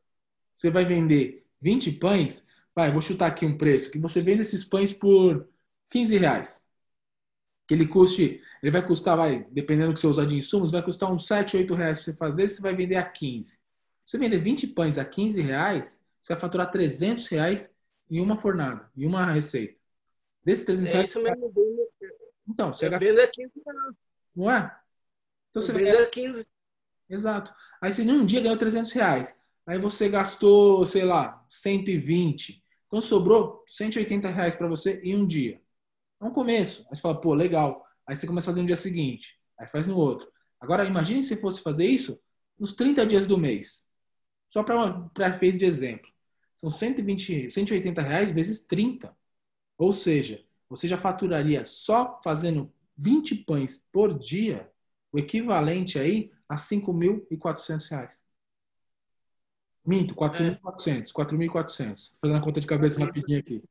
você 0.52 0.70
vai 0.70 0.86
vender 0.86 1.46
20 1.62 1.94
pães. 1.94 2.48
Vai, 2.76 2.92
vou 2.92 3.02
chutar 3.02 3.28
aqui 3.28 3.46
um 3.46 3.58
preço. 3.58 3.92
Que 3.92 4.00
você 4.00 4.22
vende 4.22 4.42
esses 4.42 4.64
pães 4.64 4.92
por 4.92 5.48
15 5.90 6.18
reais. 6.18 6.68
Que 7.68 7.74
ele 7.74 7.88
custe 7.88 8.42
ele 8.64 8.72
vai 8.72 8.88
custar, 8.88 9.18
vai, 9.18 9.46
dependendo 9.52 9.90
do 9.90 9.94
que 9.94 10.00
você 10.00 10.08
usar 10.08 10.26
de 10.26 10.38
insumos, 10.38 10.72
vai 10.72 10.82
custar 10.82 11.12
uns 11.12 11.28
7, 11.28 11.58
8 11.58 11.76
reais 11.76 11.98
para 11.98 12.06
você 12.06 12.14
fazer, 12.14 12.48
você 12.48 12.62
vai 12.62 12.74
vender 12.74 12.96
a 12.96 13.04
15. 13.04 13.58
Se 13.58 13.62
você 14.06 14.18
vender 14.18 14.38
20 14.38 14.68
pães 14.68 14.98
a 14.98 15.04
15 15.04 15.42
reais, 15.42 16.02
você 16.22 16.34
vai 16.34 16.40
faturar 16.40 16.72
300 16.72 17.28
reais 17.28 17.76
em 18.10 18.22
uma 18.22 18.38
fornada, 18.38 18.90
em 18.96 19.06
uma 19.06 19.30
receita. 19.34 19.78
Desses 20.46 20.64
300 20.64 20.90
é 20.90 20.96
reais... 20.96 21.10
Isso 21.10 21.22
mesmo. 21.22 21.54
Então, 22.48 22.72
você 22.74 22.88
gasta... 22.88 23.06
vendo 23.06 23.20
a 23.20 23.28
15 23.28 23.52
reais. 23.66 23.96
Não 24.34 24.50
é? 24.50 24.78
Então, 25.50 25.62
você 25.62 25.74
vende 25.74 25.90
a 25.90 26.08
15. 26.08 26.48
Exato. 27.10 27.54
Aí 27.82 27.92
você 27.92 28.02
em 28.02 28.12
um 28.12 28.26
dia 28.26 28.40
ganhou 28.40 28.58
300 28.58 28.94
reais. 28.94 29.42
Aí 29.68 29.78
você 29.78 30.08
gastou, 30.08 30.86
sei 30.86 31.04
lá, 31.04 31.46
120. 31.50 32.63
Então 32.94 33.02
sobrou 33.02 33.64
180 33.66 34.30
reais 34.30 34.56
para 34.56 34.68
você 34.68 35.02
em 35.04 35.16
um 35.16 35.26
dia. 35.26 35.60
É 36.22 36.26
um 36.26 36.30
começo. 36.30 36.86
Aí 36.92 36.96
você 36.96 37.02
fala, 37.02 37.20
pô, 37.20 37.34
legal. 37.34 37.84
Aí 38.06 38.16
você 38.16 38.28
começa 38.28 38.46
a 38.46 38.52
fazer 38.52 38.62
no 38.62 38.68
dia 38.68 38.76
seguinte, 38.76 39.36
aí 39.60 39.66
faz 39.66 39.88
no 39.88 39.98
outro. 39.98 40.32
Agora, 40.62 40.86
imagine 40.86 41.24
se 41.24 41.36
fosse 41.38 41.64
fazer 41.64 41.88
isso 41.88 42.22
nos 42.56 42.74
30 42.74 43.04
dias 43.08 43.26
do 43.26 43.36
mês. 43.36 43.88
Só 44.48 44.62
para 44.62 45.28
efeito 45.28 45.58
de 45.58 45.66
exemplo. 45.66 46.08
São 46.56 46.70
120, 46.70 47.50
180 47.50 48.00
reais 48.00 48.30
vezes 48.30 48.68
30. 48.68 49.12
Ou 49.76 49.92
seja, 49.92 50.46
você 50.70 50.88
já 50.88 50.96
faturaria 50.96 51.66
só 51.66 52.22
fazendo 52.24 52.72
20 52.96 53.38
pães 53.38 53.88
por 53.92 54.20
dia, 54.20 54.72
o 55.12 55.18
equivalente 55.18 55.98
aí 55.98 56.32
a 56.48 56.58
5.400 56.58 57.90
reais. 57.90 58.23
Minto, 59.86 60.16
4.400, 60.16 61.12
4.400. 61.12 62.20
Fazendo 62.20 62.38
a 62.38 62.42
conta 62.42 62.60
de 62.60 62.68
cabeça 62.68 63.00
rapidinho 63.00 63.40
aqui. 63.40 63.64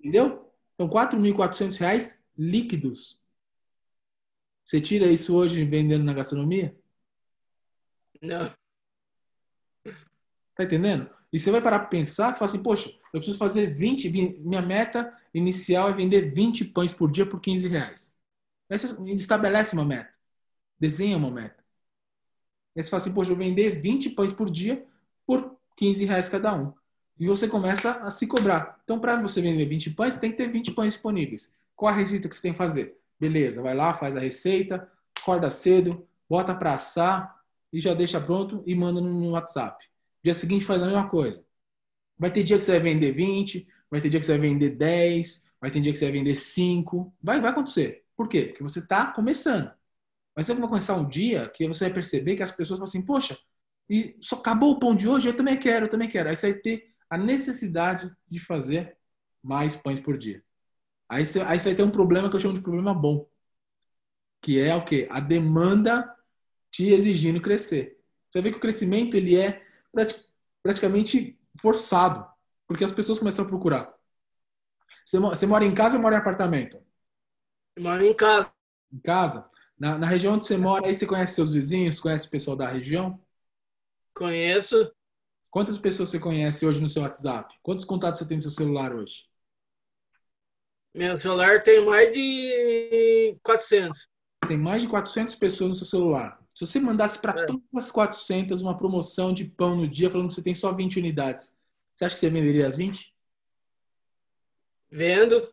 Entendeu? 0.00 0.52
Então, 0.74 0.88
4.400 0.88 1.76
reais 1.76 2.22
líquidos 2.36 3.22
você 4.64 4.80
tira 4.80 5.06
isso 5.06 5.36
hoje 5.36 5.62
vendendo 5.64 6.04
na 6.04 6.14
gastronomia? 6.14 6.74
Não. 8.20 8.50
Tá 10.56 10.64
entendendo? 10.64 11.10
E 11.30 11.38
você 11.38 11.50
vai 11.50 11.60
parar 11.60 11.80
para 11.80 11.88
pensar 11.88 12.32
que 12.32 12.38
fala 12.38 12.50
assim, 12.50 12.62
poxa, 12.62 12.88
eu 13.12 13.20
preciso 13.20 13.36
fazer 13.36 13.66
20, 13.66 14.08
minha 14.40 14.62
meta 14.62 15.14
inicial 15.34 15.90
é 15.90 15.92
vender 15.92 16.32
20 16.32 16.66
pães 16.66 16.94
por 16.94 17.10
dia 17.10 17.26
por 17.26 17.40
15 17.40 17.68
reais. 17.68 18.16
Aí 18.70 18.78
você 18.78 18.94
estabelece 19.12 19.74
uma 19.74 19.84
meta. 19.84 20.16
Desenha 20.78 21.18
uma 21.18 21.30
meta. 21.30 21.62
Aí 22.74 22.82
você 22.82 22.88
fala 22.88 23.02
assim, 23.02 23.12
poxa, 23.12 23.32
eu 23.32 23.36
vou 23.36 23.44
vender 23.44 23.80
20 23.80 24.10
pães 24.10 24.32
por 24.32 24.48
dia 24.48 24.86
por 25.26 25.56
15 25.76 26.04
reais 26.04 26.28
cada 26.28 26.54
um. 26.54 26.72
E 27.18 27.26
você 27.26 27.46
começa 27.46 27.92
a 28.02 28.10
se 28.10 28.26
cobrar. 28.26 28.80
Então, 28.84 28.98
para 28.98 29.20
você 29.20 29.40
vender 29.40 29.64
20 29.66 29.90
pães, 29.90 30.18
tem 30.18 30.30
que 30.30 30.36
ter 30.36 30.50
20 30.50 30.72
pães 30.72 30.94
disponíveis. 30.94 31.52
Qual 31.76 31.92
a 31.92 31.96
receita 31.96 32.28
que 32.28 32.34
você 32.34 32.42
tem 32.42 32.52
que 32.52 32.58
fazer? 32.58 32.96
Beleza, 33.18 33.62
vai 33.62 33.74
lá, 33.74 33.94
faz 33.94 34.16
a 34.16 34.20
receita, 34.20 34.88
acorda 35.20 35.50
cedo, 35.50 36.06
bota 36.28 36.54
para 36.54 36.74
assar 36.74 37.34
e 37.72 37.80
já 37.80 37.94
deixa 37.94 38.20
pronto 38.20 38.62
e 38.66 38.74
manda 38.74 39.00
no 39.00 39.30
WhatsApp. 39.30 39.84
Dia 40.22 40.34
seguinte 40.34 40.64
faz 40.64 40.82
a 40.82 40.86
mesma 40.86 41.08
coisa. 41.08 41.44
Vai 42.18 42.30
ter 42.32 42.42
dia 42.42 42.58
que 42.58 42.64
você 42.64 42.72
vai 42.72 42.80
vender 42.80 43.12
20, 43.12 43.66
vai 43.90 44.00
ter 44.00 44.08
dia 44.08 44.20
que 44.20 44.26
você 44.26 44.32
vai 44.38 44.48
vender 44.48 44.70
10, 44.70 45.42
vai 45.60 45.70
ter 45.70 45.80
dia 45.80 45.92
que 45.92 45.98
você 45.98 46.06
vai 46.06 46.12
vender 46.12 46.36
5. 46.36 47.14
Vai, 47.22 47.40
vai 47.40 47.50
acontecer. 47.50 48.04
Por 48.16 48.28
quê? 48.28 48.46
Porque 48.46 48.62
você 48.62 48.78
está 48.78 49.12
começando. 49.12 49.72
Mas 50.36 50.46
você 50.46 50.54
vai 50.54 50.68
começar 50.68 50.96
um 50.96 51.08
dia 51.08 51.48
que 51.48 51.66
você 51.66 51.84
vai 51.84 51.94
perceber 51.94 52.36
que 52.36 52.42
as 52.42 52.50
pessoas 52.50 52.78
falam 52.78 52.84
assim, 52.84 53.04
poxa, 53.04 53.38
e 53.88 54.16
só 54.20 54.36
acabou 54.36 54.72
o 54.72 54.78
pão 54.78 54.94
de 54.94 55.08
hoje, 55.08 55.28
eu 55.28 55.36
também 55.36 55.58
quero, 55.58 55.86
eu 55.86 55.90
também 55.90 56.08
quero. 56.08 56.28
Aí 56.28 56.36
você 56.36 56.52
vai 56.52 56.60
ter 56.60 56.94
a 57.08 57.18
necessidade 57.18 58.10
de 58.28 58.38
fazer 58.38 58.96
mais 59.42 59.76
pães 59.76 60.00
por 60.00 60.16
dia. 60.16 60.42
Aí 61.08 61.24
você, 61.24 61.40
aí 61.42 61.60
você 61.60 61.70
vai 61.70 61.76
ter 61.76 61.82
um 61.82 61.90
problema 61.90 62.30
que 62.30 62.36
eu 62.36 62.40
chamo 62.40 62.54
de 62.54 62.60
problema 62.60 62.94
bom. 62.94 63.28
Que 64.40 64.58
é 64.58 64.74
o 64.74 64.84
quê? 64.84 65.06
A 65.10 65.20
demanda 65.20 66.14
te 66.70 66.88
exigindo 66.88 67.40
crescer. 67.40 68.00
Você 68.30 68.40
vê 68.40 68.50
que 68.50 68.56
o 68.56 68.60
crescimento 68.60 69.16
ele 69.16 69.36
é 69.36 69.62
praticamente 70.62 71.38
forçado. 71.60 72.26
Porque 72.66 72.84
as 72.84 72.92
pessoas 72.92 73.18
começam 73.18 73.44
a 73.44 73.48
procurar. 73.48 73.94
Você, 75.04 75.18
você 75.18 75.46
mora 75.46 75.64
em 75.64 75.74
casa 75.74 75.96
ou 75.96 76.02
mora 76.02 76.16
em 76.16 76.18
apartamento? 76.18 76.82
Eu 77.76 77.82
moro 77.82 78.02
em 78.02 78.14
casa. 78.14 78.52
Em 78.92 78.98
casa? 78.98 79.48
Na, 79.78 79.98
na 79.98 80.06
região 80.06 80.34
onde 80.34 80.46
você 80.46 80.56
mora, 80.56 80.86
aí 80.86 80.94
você 80.94 81.06
conhece 81.06 81.34
seus 81.34 81.52
vizinhos, 81.52 82.00
conhece 82.00 82.26
o 82.26 82.30
pessoal 82.30 82.56
da 82.56 82.66
região? 82.66 83.23
Conheço. 84.14 84.92
Quantas 85.50 85.76
pessoas 85.76 86.08
você 86.08 86.18
conhece 86.18 86.64
hoje 86.64 86.80
no 86.80 86.88
seu 86.88 87.02
WhatsApp? 87.02 87.54
Quantos 87.62 87.84
contatos 87.84 88.20
você 88.20 88.26
tem 88.26 88.36
no 88.36 88.42
seu 88.42 88.50
celular 88.50 88.94
hoje? 88.94 89.28
Meu 90.94 91.16
celular 91.16 91.62
tem 91.62 91.84
mais 91.84 92.12
de 92.12 93.36
400. 93.42 94.08
Tem 94.46 94.56
mais 94.56 94.82
de 94.82 94.88
400 94.88 95.34
pessoas 95.34 95.70
no 95.70 95.74
seu 95.74 95.86
celular. 95.86 96.40
Se 96.54 96.64
você 96.64 96.78
mandasse 96.78 97.18
para 97.18 97.42
é. 97.42 97.46
todas 97.46 97.64
as 97.76 97.90
400 97.90 98.60
uma 98.62 98.76
promoção 98.76 99.34
de 99.34 99.44
pão 99.44 99.76
no 99.76 99.88
dia, 99.88 100.08
falando 100.08 100.28
que 100.28 100.34
você 100.34 100.42
tem 100.42 100.54
só 100.54 100.72
20 100.72 101.00
unidades, 101.00 101.58
você 101.90 102.04
acha 102.04 102.14
que 102.14 102.20
você 102.20 102.30
venderia 102.30 102.68
as 102.68 102.76
20? 102.76 103.12
Vendo. 104.88 105.52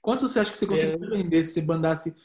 Quantos 0.00 0.30
você 0.30 0.40
acha 0.40 0.50
que 0.50 0.56
você 0.56 0.66
conseguiria 0.66 1.10
vender 1.10 1.44
se 1.44 1.52
você 1.52 1.62
mandasse, 1.62 2.16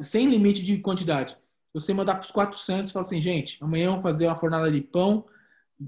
sem 0.00 0.28
limite 0.28 0.64
de 0.64 0.78
quantidade? 0.78 1.36
Você 1.76 1.92
mandar 1.92 2.14
para 2.14 2.24
os 2.24 2.30
400 2.30 2.88
e 2.88 2.92
falar 2.94 3.04
assim, 3.04 3.20
gente, 3.20 3.62
amanhã 3.62 3.90
vamos 3.90 4.02
fazer 4.02 4.26
uma 4.26 4.34
fornada 4.34 4.72
de 4.72 4.80
pão, 4.80 5.26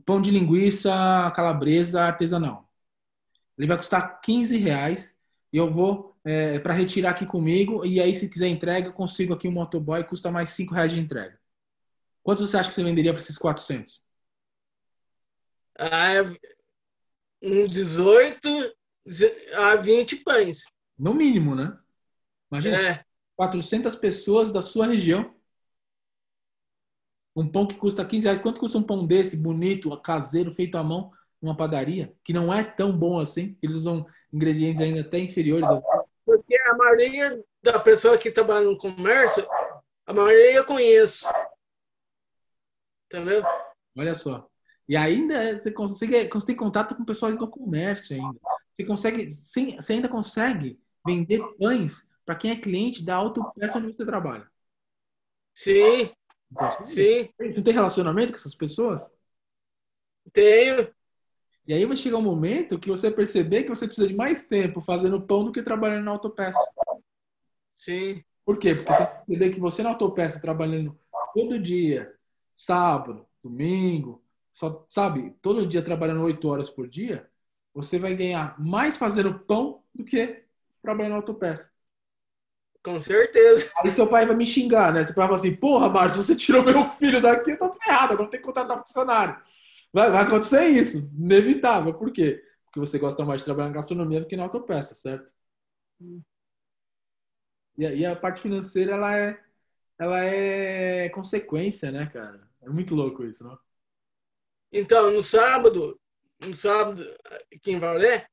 pão 0.04 0.20
de 0.20 0.30
linguiça 0.30 0.90
calabresa 1.34 2.02
artesanal. 2.02 2.70
Ele 3.56 3.66
vai 3.66 3.76
custar 3.78 4.20
15 4.20 4.58
reais 4.58 5.18
e 5.50 5.56
eu 5.56 5.70
vou 5.70 6.14
é, 6.22 6.58
para 6.58 6.74
retirar 6.74 7.12
aqui 7.12 7.24
comigo. 7.24 7.86
E 7.86 8.02
aí, 8.02 8.14
se 8.14 8.28
quiser 8.28 8.48
entrega, 8.48 8.88
eu 8.88 8.92
consigo 8.92 9.32
aqui 9.32 9.48
um 9.48 9.52
motoboy, 9.52 10.04
custa 10.04 10.30
mais 10.30 10.50
5 10.50 10.74
reais 10.74 10.92
de 10.92 11.00
entrega. 11.00 11.40
Quantos 12.22 12.50
você 12.50 12.58
acha 12.58 12.68
que 12.68 12.74
você 12.74 12.84
venderia 12.84 13.14
para 13.14 13.22
esses 13.22 13.38
400? 13.38 14.02
Ah, 15.78 16.22
um 17.40 17.66
18 17.66 18.46
a 19.54 19.76
20 19.76 20.16
pães. 20.16 20.64
No 20.98 21.14
mínimo, 21.14 21.54
né? 21.54 21.78
Imagina, 22.52 22.76
É, 22.76 23.04
400 23.36 23.96
pessoas 23.96 24.52
da 24.52 24.60
sua 24.60 24.86
região. 24.86 25.34
Um 27.38 27.48
pão 27.48 27.68
que 27.68 27.76
custa 27.76 28.04
15 28.04 28.24
reais. 28.24 28.40
Quanto 28.40 28.58
custa 28.58 28.78
um 28.78 28.82
pão 28.82 29.06
desse, 29.06 29.36
bonito, 29.36 29.96
caseiro, 30.00 30.52
feito 30.52 30.76
à 30.76 30.82
mão, 30.82 31.12
numa 31.40 31.56
padaria? 31.56 32.12
Que 32.24 32.32
não 32.32 32.52
é 32.52 32.64
tão 32.64 32.92
bom 32.92 33.20
assim. 33.20 33.56
Eles 33.62 33.76
usam 33.76 34.04
ingredientes 34.32 34.80
ainda 34.80 35.02
até 35.02 35.20
inferiores. 35.20 35.62
às 35.64 35.80
vezes. 35.80 36.06
porque 36.26 36.58
a 36.58 36.74
maioria 36.74 37.44
da 37.62 37.78
pessoa 37.78 38.18
que 38.18 38.32
trabalha 38.32 38.66
no 38.66 38.76
comércio, 38.76 39.46
a 40.04 40.12
maioria 40.12 40.56
eu 40.56 40.64
conheço. 40.64 41.28
Entendeu? 43.06 43.44
Olha 43.96 44.16
só. 44.16 44.48
E 44.88 44.96
ainda 44.96 45.34
é- 45.34 45.58
você 45.58 45.70
consegue, 45.70 46.28
você 46.28 46.46
tem 46.46 46.56
contato 46.56 46.96
com 46.96 47.04
pessoas 47.04 47.36
do 47.36 47.48
comércio 47.48 48.16
ainda. 48.16 48.38
Você 48.76 48.84
consegue, 48.84 49.30
sim, 49.30 49.76
você 49.76 49.92
ainda 49.92 50.08
consegue 50.08 50.80
vender 51.06 51.40
pães 51.56 52.08
para 52.26 52.34
quem 52.34 52.50
é 52.50 52.56
cliente 52.56 53.04
da 53.04 53.14
autopeça 53.14 53.78
onde 53.78 53.92
você 53.92 54.04
trabalha. 54.04 54.46
Sim, 55.54 56.10
sim, 56.84 57.28
Você 57.38 57.62
tem 57.62 57.72
relacionamento 57.72 58.32
com 58.32 58.38
essas 58.38 58.54
pessoas? 58.54 59.14
tenho. 60.32 60.88
E 61.66 61.74
aí 61.74 61.84
vai 61.84 61.96
chegar 61.96 62.16
um 62.16 62.22
momento 62.22 62.78
que 62.78 62.88
você 62.88 63.10
perceber 63.10 63.64
que 63.64 63.68
você 63.68 63.86
precisa 63.86 64.08
de 64.08 64.14
mais 64.14 64.48
tempo 64.48 64.80
fazendo 64.80 65.20
pão 65.20 65.44
do 65.44 65.52
que 65.52 65.62
trabalhando 65.62 66.04
na 66.04 66.12
autopeça. 66.12 66.58
Sim, 67.76 68.24
Por 68.44 68.58
quê? 68.58 68.74
Porque 68.74 68.92
você 68.92 69.06
perceber 69.06 69.50
que 69.50 69.60
você 69.60 69.82
na 69.82 69.90
autopeça 69.90 70.40
trabalhando 70.40 70.98
todo 71.34 71.58
dia, 71.58 72.14
sábado, 72.50 73.26
domingo, 73.42 74.24
só, 74.50 74.86
sabe, 74.88 75.34
todo 75.42 75.66
dia 75.66 75.82
trabalhando 75.82 76.22
oito 76.22 76.48
horas 76.48 76.70
por 76.70 76.88
dia, 76.88 77.30
você 77.74 77.98
vai 77.98 78.16
ganhar 78.16 78.58
mais 78.58 78.96
fazendo 78.96 79.38
pão 79.40 79.82
do 79.94 80.04
que 80.04 80.42
trabalhando 80.82 81.12
na 81.12 81.16
autopeça. 81.18 81.70
Com 82.88 83.00
certeza. 83.00 83.70
Aí 83.76 83.90
seu 83.90 84.08
pai 84.08 84.26
vai 84.26 84.34
me 84.34 84.46
xingar, 84.46 84.92
né? 84.92 85.04
Você 85.04 85.12
vai 85.12 85.26
falar 85.26 85.38
assim, 85.38 85.54
porra, 85.54 85.88
Márcio, 85.88 86.22
você 86.22 86.34
tirou 86.34 86.64
meu 86.64 86.88
filho 86.88 87.20
daqui, 87.20 87.50
eu 87.50 87.58
tô 87.58 87.72
ferrado, 87.72 88.14
agora 88.14 88.30
tem 88.30 88.40
que 88.40 88.46
contratar 88.46 88.82
funcionário. 88.82 89.38
Vai, 89.92 90.10
vai 90.10 90.22
acontecer 90.22 90.66
isso, 90.68 91.10
inevitável. 91.18 91.92
Por 91.92 92.10
quê? 92.10 92.42
Porque 92.64 92.80
você 92.80 92.98
gosta 92.98 93.24
mais 93.24 93.42
de 93.42 93.44
trabalhar 93.44 93.68
em 93.68 93.74
gastronomia 93.74 94.20
do 94.20 94.26
que 94.26 94.36
na 94.36 94.44
autopeça, 94.44 94.94
certo? 94.94 95.32
E 97.76 97.86
a, 97.86 97.92
e 97.92 98.06
a 98.06 98.16
parte 98.16 98.40
financeira, 98.40 98.92
ela 98.92 99.16
é, 99.16 99.40
ela 99.98 100.20
é 100.24 101.08
consequência, 101.10 101.90
né, 101.90 102.06
cara? 102.06 102.48
É 102.62 102.68
muito 102.68 102.94
louco 102.94 103.24
isso, 103.24 103.44
não? 103.44 103.58
Então, 104.72 105.10
no 105.10 105.22
sábado, 105.22 105.98
no 106.40 106.54
sábado, 106.54 107.04
aqui 107.54 107.72
em 107.72 107.78
Valé, 107.78 108.26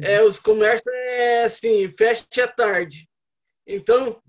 é, 0.00 0.22
os 0.22 0.38
comércios 0.38 0.94
é 0.94 1.44
assim, 1.44 1.92
fecha 1.96 2.44
à 2.44 2.48
tarde. 2.48 3.07
Então, 3.70 4.22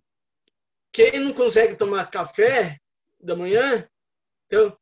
quem 0.91 1.17
não 1.17 1.34
consegue 1.34 1.78
tomar 1.78 2.12
café 2.12 2.78
da 3.17 3.38
manhã, 3.38 3.88
então, 4.45 4.78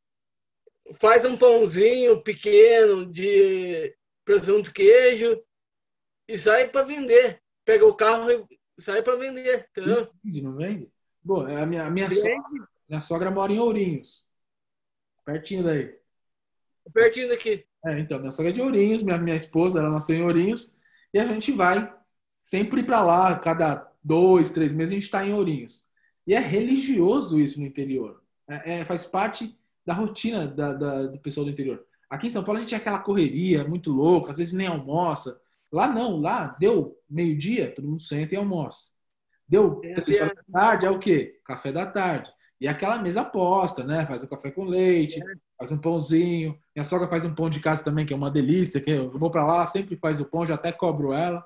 faz 0.96 1.24
um 1.26 1.38
pãozinho 1.38 2.24
pequeno 2.24 3.06
de 3.06 3.96
presunto 4.26 4.74
queijo 4.74 5.40
e 6.28 6.40
sai 6.40 6.70
para 6.70 6.88
vender. 6.88 7.40
Pega 7.64 7.86
o 7.86 7.94
carro 7.96 8.32
e 8.32 8.82
sai 8.82 9.04
para 9.04 9.16
vender, 9.16 9.68
entendeu? 9.70 10.10
Vende, 10.24 10.42
não 10.42 10.56
vende? 10.56 10.92
Bom, 11.22 11.46
a 11.46 11.66
minha, 11.66 11.86
a 11.86 11.90
minha, 11.92 12.10
sogra, 12.10 12.68
minha 12.90 13.02
sogra 13.02 13.30
mora 13.30 13.52
em 13.52 13.60
Ourinhos. 13.60 14.28
Pertinho 15.24 15.64
daí. 15.64 15.96
Pertinho 16.92 17.30
daqui. 17.30 17.64
É, 17.86 18.00
então, 18.00 18.18
minha 18.18 18.32
sogra 18.32 18.50
é 18.50 18.54
de 18.54 18.62
Ourinhos, 18.62 19.04
minha, 19.04 19.20
minha 19.20 19.36
esposa, 19.36 19.80
ela 19.80 19.92
nasceu 19.92 20.16
em 20.16 20.24
Ourinhos, 20.24 20.80
e 21.14 21.20
a 21.20 21.28
gente 21.28 21.52
vai 21.52 21.94
sempre 22.40 22.82
para 22.82 23.04
lá, 23.04 23.38
cada 23.38 23.92
dois, 24.08 24.52
três 24.52 24.74
meses 24.74 24.92
a 24.92 24.96
gente 24.96 25.04
está 25.04 25.26
em 25.26 25.34
Ourinhos. 25.34 25.86
E 26.26 26.34
é 26.34 26.40
religioso 26.40 27.40
isso 27.40 27.60
no 27.60 27.66
interior. 27.66 28.22
É, 28.48 28.80
é, 28.80 28.86
faz 28.86 29.06
parte 29.06 29.58
da 29.86 29.94
rotina 29.94 30.48
da, 30.48 30.74
da- 30.74 31.04
do 31.08 31.20
pessoal 31.20 31.46
do 31.46 31.52
interior. 31.52 31.84
Aqui 32.10 32.28
em 32.28 32.30
São 32.30 32.44
Paulo 32.44 32.58
a 32.60 32.62
gente 32.62 32.74
é 32.74 32.78
aquela 32.78 33.00
correria 33.00 33.68
muito 33.68 33.92
louca, 33.92 34.32
às 34.32 34.38
vezes 34.38 34.54
nem 34.54 34.68
almoça. 34.68 35.40
Lá 35.72 35.88
não, 35.88 36.18
lá 36.20 36.56
deu 36.60 36.98
meio-dia, 37.10 37.74
todo 37.76 37.88
mundo 37.88 38.02
senta 38.02 38.36
e 38.36 38.38
almoça. 38.38 38.92
Deu 39.48 39.82
É, 39.84 39.94
três 40.02 40.20
da 40.28 40.44
tarde, 40.52 40.86
é 40.86 40.92
o 40.92 41.00
quê? 41.00 41.40
Café 41.46 41.72
da 41.72 41.86
tarde. 41.86 42.32
E 42.60 42.68
aquela 42.68 42.98
mesa 43.02 43.24
posta, 43.24 43.84
né? 43.84 44.06
Faz 44.06 44.24
o 44.24 44.28
café 44.28 44.52
com 44.52 44.66
leite, 44.66 45.20
faz 45.58 45.72
um 45.72 45.78
pãozinho. 45.78 46.58
Minha 46.76 46.84
sogra 46.84 47.08
faz 47.08 47.24
um 47.26 47.34
pão 47.36 47.50
de 47.50 47.60
casa 47.60 47.84
também, 47.84 48.06
que 48.06 48.14
é 48.14 48.16
uma 48.16 48.32
delícia. 48.32 48.82
Que 48.82 48.92
eu 48.92 49.12
vou 49.18 49.30
para 49.30 49.46
lá, 49.46 49.56
ela 49.58 49.66
sempre 49.66 49.96
faz 49.98 50.20
o 50.20 50.26
pão, 50.26 50.46
já 50.46 50.56
até 50.56 50.72
cobro 50.72 51.14
ela. 51.14 51.46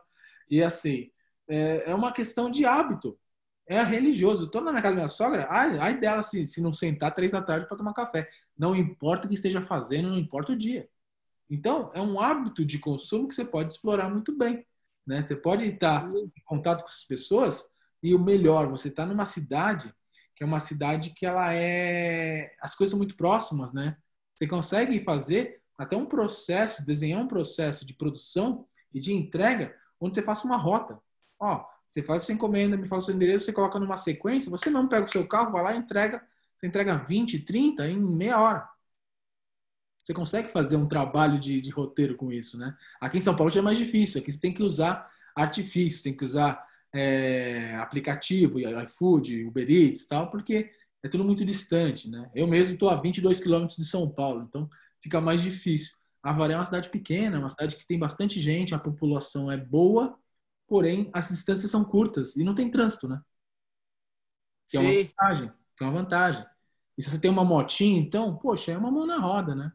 E 0.50 0.62
assim, 0.64 1.10
é, 1.52 1.92
é 1.92 1.96
uma 1.96 2.12
questão 2.12 2.50
de 2.50 2.66
hábito. 2.66 3.18
É 3.68 3.82
religioso. 3.84 4.46
Estou 4.46 4.62
na 4.62 4.74
casa 4.74 4.90
da 4.90 4.96
minha 4.96 5.08
sogra, 5.08 5.48
ai, 5.50 5.78
ai 5.80 6.00
dela 6.00 6.24
se, 6.24 6.46
se 6.46 6.62
não 6.62 6.74
sentar 6.74 7.14
três 7.14 7.32
da 7.32 7.42
tarde 7.42 7.68
para 7.68 7.78
tomar 7.78 7.94
café. 7.94 8.30
Não 8.58 8.76
importa 8.76 9.26
o 9.26 9.30
que 9.30 9.36
esteja 9.36 9.62
fazendo, 9.62 10.10
não 10.10 10.18
importa 10.18 10.54
o 10.54 10.58
dia. 10.58 10.90
Então, 11.50 11.92
é 11.94 12.02
um 12.02 12.20
hábito 12.20 12.66
de 12.66 12.80
consumo 12.80 13.28
que 13.28 13.36
você 13.36 13.46
pode 13.46 13.74
explorar 13.74 14.10
muito 14.10 14.36
bem. 14.38 14.66
Né? 15.06 15.22
Você 15.22 15.36
pode 15.36 15.66
estar 15.66 16.10
em 16.10 16.32
contato 16.46 16.84
com 16.84 16.90
as 16.90 17.04
pessoas 17.04 17.66
e 18.02 18.16
o 18.16 18.20
melhor, 18.20 18.68
você 18.70 18.88
está 18.88 19.06
numa 19.06 19.26
cidade 19.26 19.94
que 20.42 20.44
é 20.44 20.48
uma 20.48 20.60
cidade 20.60 21.12
que 21.12 21.24
ela 21.24 21.54
é 21.54 22.52
as 22.60 22.74
coisas 22.74 22.90
são 22.90 22.98
muito 22.98 23.16
próximas, 23.16 23.72
né? 23.74 23.96
Você 24.34 24.48
consegue 24.48 25.04
fazer 25.04 25.62
até 25.78 25.96
um 25.96 26.08
processo, 26.08 26.84
desenhar 26.84 27.22
um 27.22 27.28
processo 27.28 27.86
de 27.86 27.94
produção 27.94 28.66
e 28.92 29.00
de 29.00 29.14
entrega 29.14 29.76
onde 30.00 30.16
você 30.16 30.24
faça 30.24 30.48
uma 30.48 30.58
rota. 30.58 31.00
Ó, 31.42 31.66
você 31.88 32.04
faz 32.04 32.24
sua 32.24 32.34
encomenda, 32.34 32.78
me 32.78 32.88
faz 32.88 33.04
o 33.04 33.06
seu 33.08 33.16
endereço, 33.16 33.46
você 33.46 33.52
coloca 33.52 33.80
numa 33.80 33.98
sequência, 33.98 34.52
você 34.52 34.70
não 34.70 34.88
pega 34.88 35.08
o 35.08 35.12
seu 35.12 35.28
carro, 35.28 35.52
vai 35.52 35.64
lá 35.64 35.76
e 35.76 35.80
entrega, 35.80 36.24
você 36.56 36.68
entrega 36.68 36.96
20, 36.96 37.40
30 37.40 37.88
em 37.88 38.00
meia 38.00 38.40
hora. 38.40 38.70
Você 40.02 40.14
consegue 40.14 40.50
fazer 40.50 40.78
um 40.78 40.88
trabalho 40.88 41.40
de, 41.40 41.60
de 41.60 41.70
roteiro 41.70 42.16
com 42.16 42.32
isso, 42.32 42.58
né? 42.58 42.76
Aqui 43.00 43.18
em 43.18 43.22
São 43.22 43.36
Paulo 43.36 43.52
já 43.52 43.60
é 43.60 43.64
mais 43.64 43.78
difícil. 43.78 44.22
Aqui 44.22 44.32
você 44.32 44.40
tem 44.40 44.54
que 44.54 44.64
usar 44.64 45.10
artifício, 45.36 46.04
tem 46.04 46.16
que 46.16 46.24
usar 46.24 46.64
é, 46.94 47.76
aplicativo, 47.76 48.60
iFood, 48.60 49.46
Uber 49.46 49.70
Eats 49.70 50.06
tal, 50.06 50.30
porque 50.30 50.72
é 51.04 51.10
tudo 51.10 51.24
muito 51.24 51.44
distante, 51.44 52.10
né? 52.10 52.30
Eu 52.36 52.48
mesmo 52.48 52.74
estou 52.74 52.90
a 52.90 52.96
22 52.96 53.40
quilômetros 53.40 53.78
de 53.78 53.86
São 53.86 54.10
Paulo, 54.10 54.46
então 54.48 54.70
fica 55.02 55.20
mais 55.20 55.42
difícil. 55.42 55.96
Avaré 56.22 56.54
é 56.54 56.58
uma 56.58 56.66
cidade 56.66 56.90
pequena, 56.90 57.38
é 57.38 57.40
uma 57.40 57.50
cidade 57.50 57.76
que 57.76 57.86
tem 57.86 57.98
bastante 57.98 58.40
gente, 58.40 58.76
a 58.76 58.80
população 58.80 59.52
é 59.52 59.58
boa, 59.58 60.18
porém 60.72 61.12
as 61.14 61.30
distâncias 61.30 61.70
são 61.70 61.84
curtas 61.86 62.38
e 62.38 62.46
não 62.46 62.56
tem 62.56 62.72
trânsito, 62.72 63.08
né? 63.10 63.22
Que 64.70 64.78
é 64.78 64.80
uma 64.80 64.94
Sim, 64.94 65.12
vantagem, 65.18 65.52
que 65.78 65.84
é 65.84 65.88
uma 65.88 65.94
vantagem. 66.02 66.46
E 66.98 67.04
se 67.04 67.10
você 67.10 67.20
tem 67.20 67.32
uma 67.32 67.46
motinha, 67.46 68.00
então, 68.00 68.38
poxa, 68.38 68.72
é 68.72 68.78
uma 68.78 68.92
mão 68.92 69.06
na 69.06 69.18
roda, 69.20 69.56
né? 69.56 69.72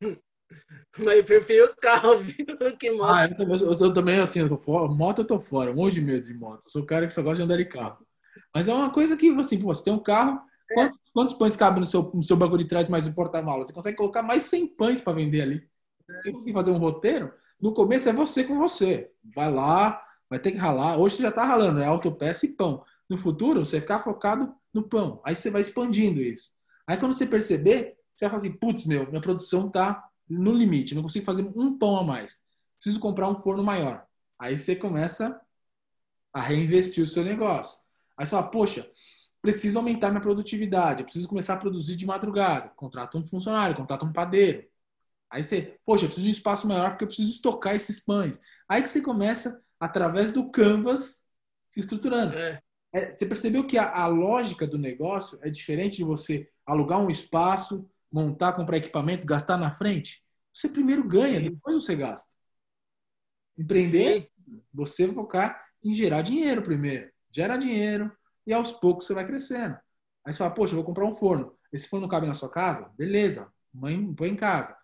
mas 0.98 1.18
eu 1.18 1.24
prefiro 1.24 1.74
carro, 1.80 2.18
viu, 2.22 2.46
que 2.78 2.90
moto. 2.90 3.20
Ah, 3.20 3.24
eu, 3.24 3.36
também- 3.36 3.60
eu, 3.60 3.72
eu 3.72 3.94
também, 3.94 4.18
assim, 4.20 4.40
eu 4.40 4.48
tô 4.48 4.58
fora, 4.58 4.88
moto 4.92 5.20
eu 5.20 5.26
tô 5.26 5.40
fora, 5.40 5.70
um 5.70 5.74
monte 5.74 5.94
de 5.94 6.00
medo 6.00 6.26
de 6.26 6.34
moto. 6.34 6.62
Eu 6.64 6.70
sou 6.70 6.82
o 6.82 6.86
cara 6.86 7.06
que 7.06 7.12
só 7.12 7.22
gosta 7.22 7.36
de 7.36 7.42
andar 7.42 7.56
de 7.56 7.64
carro. 7.66 8.04
Mas 8.54 8.68
é 8.68 8.74
uma 8.74 8.92
coisa 8.92 9.16
que, 9.16 9.28
assim, 9.38 9.60
pô, 9.60 9.68
você 9.74 9.84
tem 9.84 9.92
um 9.92 9.98
carro, 10.02 10.40
quantos, 10.72 10.98
quantos 11.12 11.34
pães 11.34 11.56
cabem 11.56 11.80
no 11.80 11.86
seu, 11.86 12.02
no 12.14 12.22
seu 12.22 12.36
banco 12.36 12.58
de 12.58 12.66
trás 12.66 12.88
mais 12.88 13.06
o 13.06 13.14
porta-malas? 13.14 13.68
Você 13.68 13.72
consegue 13.74 13.96
colocar 13.96 14.22
mais 14.22 14.44
100 14.44 14.66
pães 14.66 15.00
para 15.00 15.12
vender 15.14 15.42
ali. 15.42 15.68
Você 16.20 16.32
conseguir 16.32 16.54
fazer 16.54 16.70
um 16.72 16.78
roteiro, 16.78 17.32
no 17.60 17.72
começo 17.72 18.08
é 18.08 18.12
você 18.12 18.44
com 18.44 18.58
você. 18.58 19.10
Vai 19.24 19.50
lá, 19.50 20.02
vai 20.28 20.38
ter 20.38 20.52
que 20.52 20.58
ralar. 20.58 20.98
Hoje 20.98 21.16
você 21.16 21.22
já 21.22 21.32
tá 21.32 21.44
ralando, 21.44 21.80
é 21.80 21.86
autopeça 21.86 22.46
e 22.46 22.50
pão. 22.50 22.84
No 23.08 23.16
futuro, 23.16 23.64
você 23.64 23.80
ficar 23.80 24.00
focado 24.00 24.54
no 24.72 24.82
pão. 24.82 25.20
Aí 25.24 25.34
você 25.34 25.50
vai 25.50 25.60
expandindo 25.60 26.20
isso. 26.20 26.52
Aí 26.86 26.96
quando 26.96 27.14
você 27.14 27.26
perceber, 27.26 27.96
você 28.14 28.24
vai 28.24 28.30
falar 28.30 28.40
assim, 28.40 28.52
putz, 28.52 28.86
meu, 28.86 29.08
minha 29.08 29.20
produção 29.20 29.70
tá 29.70 30.08
no 30.28 30.52
limite, 30.52 30.94
não 30.94 31.02
consigo 31.02 31.24
fazer 31.24 31.42
um 31.54 31.78
pão 31.78 31.96
a 31.96 32.04
mais. 32.04 32.42
Preciso 32.78 33.00
comprar 33.00 33.28
um 33.28 33.36
forno 33.36 33.62
maior. 33.62 34.04
Aí 34.38 34.58
você 34.58 34.76
começa 34.76 35.40
a 36.32 36.40
reinvestir 36.40 37.02
o 37.02 37.08
seu 37.08 37.24
negócio. 37.24 37.80
Aí 38.16 38.26
você 38.26 38.30
fala, 38.30 38.48
poxa, 38.48 38.90
preciso 39.40 39.78
aumentar 39.78 40.10
minha 40.10 40.20
produtividade, 40.20 41.04
preciso 41.04 41.28
começar 41.28 41.54
a 41.54 41.58
produzir 41.58 41.96
de 41.96 42.04
madrugada. 42.04 42.70
Contrata 42.76 43.16
um 43.16 43.26
funcionário, 43.26 43.76
contrata 43.76 44.04
um 44.04 44.12
padeiro. 44.12 44.66
Aí 45.36 45.44
você, 45.44 45.78
poxa, 45.84 46.04
eu 46.04 46.08
preciso 46.08 46.26
de 46.26 46.32
um 46.32 46.36
espaço 46.36 46.66
maior 46.66 46.90
porque 46.90 47.04
eu 47.04 47.08
preciso 47.08 47.30
estocar 47.30 47.74
esses 47.74 48.00
pães. 48.00 48.40
Aí 48.68 48.82
que 48.82 48.88
você 48.88 49.02
começa, 49.02 49.62
através 49.78 50.32
do 50.32 50.50
Canvas, 50.50 51.24
se 51.70 51.80
estruturando. 51.80 52.34
É, 52.34 52.62
É, 52.92 53.10
você 53.10 53.26
percebeu 53.26 53.66
que 53.66 53.76
a, 53.76 53.92
a 53.92 54.06
lógica 54.06 54.66
do 54.66 54.78
negócio 54.78 55.38
é 55.42 55.50
diferente 55.50 55.98
de 55.98 56.04
você 56.04 56.48
alugar 56.64 56.98
um 57.00 57.10
espaço, 57.10 57.86
montar, 58.10 58.54
comprar 58.54 58.78
equipamento, 58.78 59.26
gastar 59.26 59.58
na 59.58 59.76
frente? 59.76 60.24
Você 60.54 60.68
primeiro 60.70 61.06
ganha, 61.06 61.38
Sim. 61.40 61.50
depois 61.50 61.76
você 61.84 61.94
gasta. 61.94 62.34
Empreender, 63.58 64.30
sim, 64.38 64.62
Você 64.72 65.12
focar 65.12 65.62
em 65.82 65.94
gerar 65.94 66.22
dinheiro 66.22 66.62
primeiro. 66.62 67.10
Gera 67.30 67.56
dinheiro 67.56 68.10
e 68.46 68.52
aos 68.52 68.72
poucos 68.72 69.06
você 69.06 69.14
vai 69.14 69.26
crescendo. 69.26 69.76
Aí 70.24 70.32
você 70.32 70.38
fala, 70.38 70.54
poxa, 70.54 70.72
eu 70.72 70.76
vou 70.76 70.84
comprar 70.84 71.06
um 71.06 71.14
forno. 71.14 71.56
Esse 71.72 71.88
forno 71.88 72.08
cabe 72.08 72.26
na 72.26 72.34
sua 72.34 72.50
casa? 72.50 72.90
Beleza, 72.96 73.52
mãe, 73.72 74.14
põe 74.14 74.30
em 74.30 74.36
casa. 74.36 74.76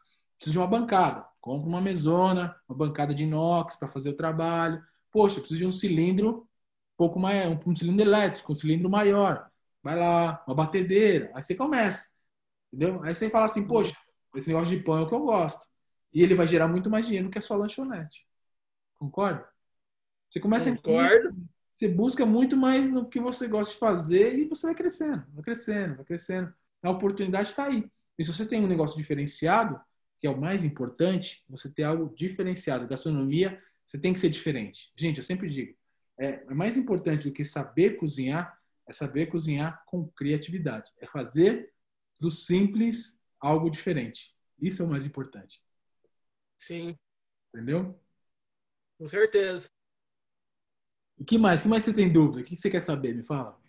Preciso 0.43 0.55
de 0.55 0.59
uma 0.59 0.67
bancada. 0.67 1.25
Compra 1.41 1.69
uma 1.69 1.81
mesona, 1.81 2.57
uma 2.69 2.77
bancada 2.77 3.15
de 3.15 3.23
inox 3.23 3.77
para 3.77 3.87
fazer 3.87 4.11
o 4.11 4.17
trabalho. 4.17 4.83
Poxa, 5.13 5.39
preciso 5.39 5.61
de 5.61 5.67
um 5.67 5.71
cilindro 5.71 6.41
um 6.41 6.97
pouco 6.97 7.21
mais, 7.21 7.49
um, 7.49 7.71
um 7.71 7.77
cilindro 7.77 8.05
elétrico, 8.05 8.51
um 8.51 8.55
cilindro 8.55 8.91
maior. 8.91 9.49
Vai 9.85 9.97
lá, 9.97 10.43
uma 10.45 10.57
batedeira. 10.57 11.31
Aí 11.33 11.41
você 11.41 11.55
começa. 11.55 12.09
Entendeu? 12.73 13.01
Aí 13.05 13.15
você 13.15 13.31
fala 13.31 13.47
assim, 13.47 13.65
poxa, 13.65 13.97
esse 14.35 14.49
negócio 14.49 14.77
de 14.77 14.83
pão 14.83 14.99
é 14.99 15.03
o 15.03 15.07
que 15.07 15.15
eu 15.15 15.21
gosto. 15.21 15.65
E 16.13 16.25
ele 16.25 16.35
vai 16.35 16.49
gerar 16.49 16.67
muito 16.67 16.91
mais 16.91 17.07
dinheiro 17.07 17.31
que 17.31 17.39
a 17.39 17.43
sua 17.43 17.57
lanchonete. 17.57 18.27
Concorda? 18.97 19.49
Você 20.29 20.41
começa 20.41 20.75
Concordo. 20.75 21.29
A... 21.29 21.33
Você 21.73 21.87
busca 21.87 22.27
muito 22.27 22.57
mais 22.57 22.91
no 22.91 23.09
que 23.09 23.21
você 23.21 23.47
gosta 23.47 23.73
de 23.73 23.79
fazer 23.79 24.37
e 24.41 24.49
você 24.49 24.67
vai 24.67 24.75
crescendo, 24.75 25.25
vai 25.35 25.45
crescendo, 25.45 25.97
vai 25.97 26.05
crescendo. 26.05 26.53
A 26.83 26.91
oportunidade 26.91 27.51
está 27.51 27.67
aí. 27.67 27.89
E 28.19 28.25
se 28.25 28.35
você 28.35 28.45
tem 28.45 28.65
um 28.65 28.69
negócio 28.69 28.97
diferenciado, 28.97 29.81
que 30.23 30.27
é 30.29 30.31
o 30.31 30.41
mais 30.41 30.63
importante, 30.63 31.45
você 31.49 31.69
ter 31.69 31.83
algo 31.83 32.15
diferenciado. 32.15 32.87
Gastronomia, 32.87 33.61
você 33.85 33.99
tem 33.99 34.13
que 34.13 34.21
ser 34.21 34.31
diferente. 34.31 34.93
Gente, 34.97 35.17
eu 35.17 35.25
sempre 35.25 35.51
digo, 35.51 35.77
é, 36.17 36.45
é 36.49 36.55
mais 36.55 36.77
importante 36.77 37.29
do 37.29 37.35
que 37.35 37.45
saber 37.45 37.97
cozinhar, 37.97 38.57
é 38.89 38.93
saber 38.93 39.27
cozinhar 39.27 39.85
com 39.85 40.07
criatividade. 40.11 40.93
É 41.01 41.09
fazer 41.09 41.75
do 42.21 42.31
simples 42.31 43.21
algo 43.41 43.69
diferente. 43.69 44.33
Isso 44.61 44.81
é 44.81 44.87
o 44.87 44.89
mais 44.89 45.05
importante. 45.05 45.61
Sim. 46.57 46.97
Entendeu? 47.53 48.01
Com 48.99 49.09
certeza. 49.09 49.69
O 51.19 51.25
que 51.25 51.37
mais? 51.37 51.63
O 51.63 51.65
que 51.65 51.69
mais 51.69 51.83
você 51.83 51.93
tem 51.93 52.13
dúvida? 52.13 52.43
O 52.43 52.45
que 52.45 52.57
você 52.57 52.71
quer 52.71 52.81
saber? 52.81 53.13
Me 53.13 53.25
fala. 53.25 53.61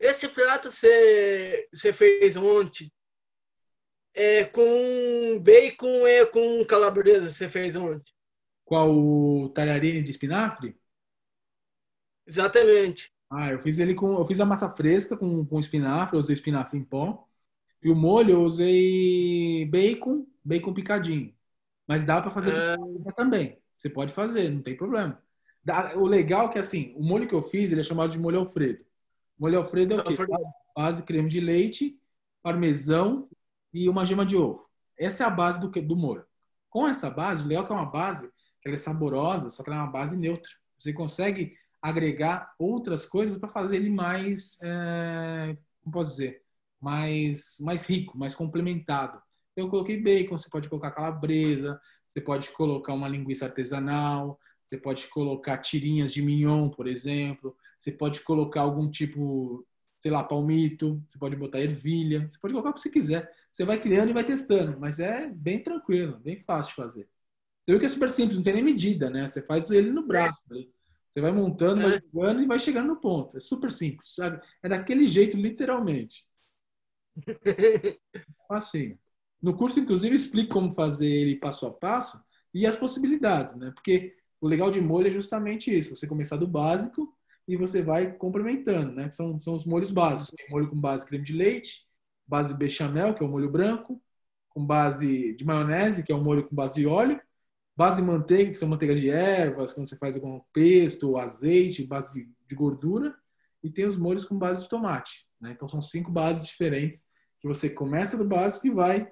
Esse 0.00 0.28
prato 0.28 0.72
você, 0.72 1.68
você 1.72 1.92
fez 1.92 2.36
ontem 2.36 2.92
é 4.14 4.44
com 4.44 5.40
bacon 5.40 6.06
é 6.06 6.24
com 6.24 6.64
calabresa 6.64 7.28
você 7.28 7.48
fez 7.48 7.74
ontem? 7.74 8.12
Qual 8.64 8.90
o 8.90 9.48
talharine 9.50 10.02
de 10.02 10.10
espinafre? 10.10 10.76
Exatamente. 12.26 13.12
Ah, 13.30 13.50
eu 13.50 13.60
fiz 13.60 13.78
ele 13.78 13.94
com. 13.94 14.14
Eu 14.14 14.24
fiz 14.24 14.40
a 14.40 14.46
massa 14.46 14.70
fresca 14.70 15.16
com, 15.16 15.44
com 15.44 15.58
espinafre, 15.58 16.16
eu 16.16 16.20
usei 16.20 16.34
espinafre 16.34 16.78
em 16.78 16.84
pó. 16.84 17.26
E 17.82 17.90
o 17.90 17.94
molho 17.94 18.30
eu 18.30 18.42
usei 18.42 19.66
bacon, 19.66 20.26
bacon 20.42 20.72
picadinho. 20.72 21.34
Mas 21.86 22.04
dá 22.04 22.22
para 22.22 22.30
fazer 22.30 22.54
ah. 22.54 23.12
também. 23.14 23.58
Você 23.76 23.90
pode 23.90 24.12
fazer, 24.12 24.48
não 24.50 24.62
tem 24.62 24.76
problema. 24.76 25.22
O 25.96 26.06
legal 26.06 26.48
é 26.48 26.52
que 26.52 26.58
assim, 26.58 26.94
o 26.96 27.02
molho 27.02 27.26
que 27.26 27.34
eu 27.34 27.42
fiz, 27.42 27.72
ele 27.72 27.80
é 27.80 27.84
chamado 27.84 28.10
de 28.10 28.18
molho 28.18 28.38
Alfredo. 28.38 28.84
Molho 29.38 29.58
Alfredo 29.58 29.94
é 29.94 29.96
o 29.98 30.04
quê? 30.04 30.16
Base 30.74 31.02
creme 31.02 31.28
de 31.28 31.40
leite, 31.40 31.98
parmesão 32.42 33.28
e 33.74 33.88
uma 33.88 34.04
gema 34.04 34.24
de 34.24 34.36
ovo. 34.36 34.64
Essa 34.96 35.24
é 35.24 35.26
a 35.26 35.30
base 35.30 35.60
do, 35.60 35.68
do 35.68 35.96
molho. 35.96 36.24
Com 36.70 36.86
essa 36.86 37.10
base, 37.10 37.42
o 37.42 37.46
legal 37.46 37.66
que 37.66 37.72
é 37.72 37.74
uma 37.74 37.90
base 37.90 38.28
que 38.62 38.68
ela 38.68 38.74
é 38.74 38.78
saborosa, 38.78 39.50
só 39.50 39.62
que 39.62 39.68
ela 39.68 39.80
é 39.80 39.82
uma 39.82 39.90
base 39.92 40.16
neutra. 40.16 40.50
Você 40.78 40.92
consegue 40.92 41.54
agregar 41.82 42.54
outras 42.58 43.04
coisas 43.04 43.36
para 43.36 43.48
fazer 43.48 43.76
ele 43.76 43.90
mais, 43.90 44.58
é, 44.62 45.56
como 45.82 45.92
posso 45.92 46.12
dizer, 46.12 46.42
mais, 46.80 47.56
mais 47.60 47.86
rico, 47.86 48.16
mais 48.16 48.34
complementado. 48.34 49.20
Eu 49.56 49.68
coloquei 49.68 50.00
bacon, 50.00 50.38
você 50.38 50.48
pode 50.48 50.68
colocar 50.68 50.92
calabresa, 50.92 51.80
você 52.06 52.20
pode 52.20 52.50
colocar 52.50 52.94
uma 52.94 53.08
linguiça 53.08 53.44
artesanal, 53.44 54.38
você 54.64 54.78
pode 54.78 55.06
colocar 55.08 55.58
tirinhas 55.58 56.12
de 56.12 56.22
mignon, 56.22 56.70
por 56.70 56.86
exemplo, 56.86 57.56
você 57.76 57.92
pode 57.92 58.20
colocar 58.20 58.62
algum 58.62 58.90
tipo, 58.90 59.66
sei 59.98 60.10
lá, 60.10 60.24
palmito, 60.24 61.02
você 61.08 61.18
pode 61.18 61.36
botar 61.36 61.60
ervilha, 61.60 62.28
você 62.28 62.38
pode 62.38 62.54
colocar 62.54 62.70
o 62.70 62.72
que 62.72 62.80
você 62.80 62.90
quiser. 62.90 63.30
Você 63.54 63.64
vai 63.64 63.80
criando 63.80 64.10
e 64.10 64.12
vai 64.12 64.24
testando, 64.24 64.80
mas 64.80 64.98
é 64.98 65.30
bem 65.30 65.62
tranquilo, 65.62 66.18
bem 66.18 66.36
fácil 66.36 66.70
de 66.70 66.74
fazer. 66.74 67.08
Você 67.62 67.70
viu 67.70 67.78
que 67.78 67.86
é 67.86 67.88
super 67.88 68.10
simples, 68.10 68.36
não 68.36 68.42
tem 68.42 68.54
nem 68.54 68.64
medida, 68.64 69.08
né? 69.08 69.28
Você 69.28 69.42
faz 69.42 69.70
ele 69.70 69.92
no 69.92 70.04
braço. 70.04 70.40
Né? 70.50 70.66
Você 71.08 71.20
vai 71.20 71.30
montando, 71.30 71.82
vai 71.82 71.94
é. 71.94 72.00
jogando 72.00 72.42
e 72.42 72.46
vai 72.46 72.58
chegando 72.58 72.88
no 72.88 72.96
ponto. 73.00 73.36
É 73.36 73.40
super 73.40 73.70
simples, 73.70 74.12
sabe? 74.12 74.40
É 74.60 74.68
daquele 74.68 75.06
jeito, 75.06 75.36
literalmente. 75.36 76.26
Assim. 78.50 78.98
No 79.40 79.56
curso, 79.56 79.78
inclusive, 79.78 80.16
explico 80.16 80.52
como 80.52 80.72
fazer 80.72 81.06
ele 81.06 81.36
passo 81.36 81.64
a 81.64 81.72
passo 81.72 82.20
e 82.52 82.66
as 82.66 82.76
possibilidades, 82.76 83.54
né? 83.54 83.70
Porque 83.70 84.16
o 84.40 84.48
legal 84.48 84.68
de 84.68 84.80
molho 84.80 85.06
é 85.06 85.12
justamente 85.12 85.72
isso. 85.72 85.94
Você 85.94 86.08
começar 86.08 86.38
do 86.38 86.48
básico 86.48 87.16
e 87.46 87.56
você 87.56 87.84
vai 87.84 88.14
complementando, 88.14 88.90
né? 88.90 89.08
São, 89.12 89.38
são 89.38 89.54
os 89.54 89.64
molhos 89.64 89.92
básicos. 89.92 90.34
Tem 90.36 90.50
molho 90.50 90.68
com 90.68 90.80
base 90.80 91.06
creme 91.06 91.22
de 91.22 91.32
leite, 91.34 91.86
base 92.26 92.54
bechamel, 92.54 93.14
que 93.14 93.22
é 93.22 93.26
o 93.26 93.28
molho 93.28 93.50
branco, 93.50 94.02
com 94.48 94.64
base 94.64 95.34
de 95.34 95.44
maionese, 95.44 96.02
que 96.02 96.12
é 96.12 96.14
o 96.14 96.22
molho 96.22 96.48
com 96.48 96.54
base 96.54 96.80
de 96.80 96.86
óleo, 96.86 97.20
base 97.76 98.00
manteiga, 98.00 98.50
que 98.50 98.58
são 98.58 98.68
manteiga 98.68 98.94
de 98.94 99.10
ervas, 99.10 99.72
quando 99.74 99.88
você 99.88 99.96
faz 99.96 100.16
algum 100.16 100.40
pesto, 100.52 101.16
azeite, 101.16 101.86
base 101.86 102.30
de 102.46 102.54
gordura, 102.54 103.14
e 103.62 103.70
tem 103.70 103.86
os 103.86 103.96
molhos 103.96 104.24
com 104.24 104.38
base 104.38 104.62
de 104.62 104.68
tomate. 104.68 105.26
Né? 105.40 105.52
Então 105.52 105.66
são 105.66 105.82
cinco 105.82 106.10
bases 106.10 106.46
diferentes 106.46 107.08
que 107.40 107.48
você 107.48 107.68
começa 107.68 108.16
do 108.16 108.24
básico 108.24 108.66
e 108.66 108.70
vai, 108.70 109.10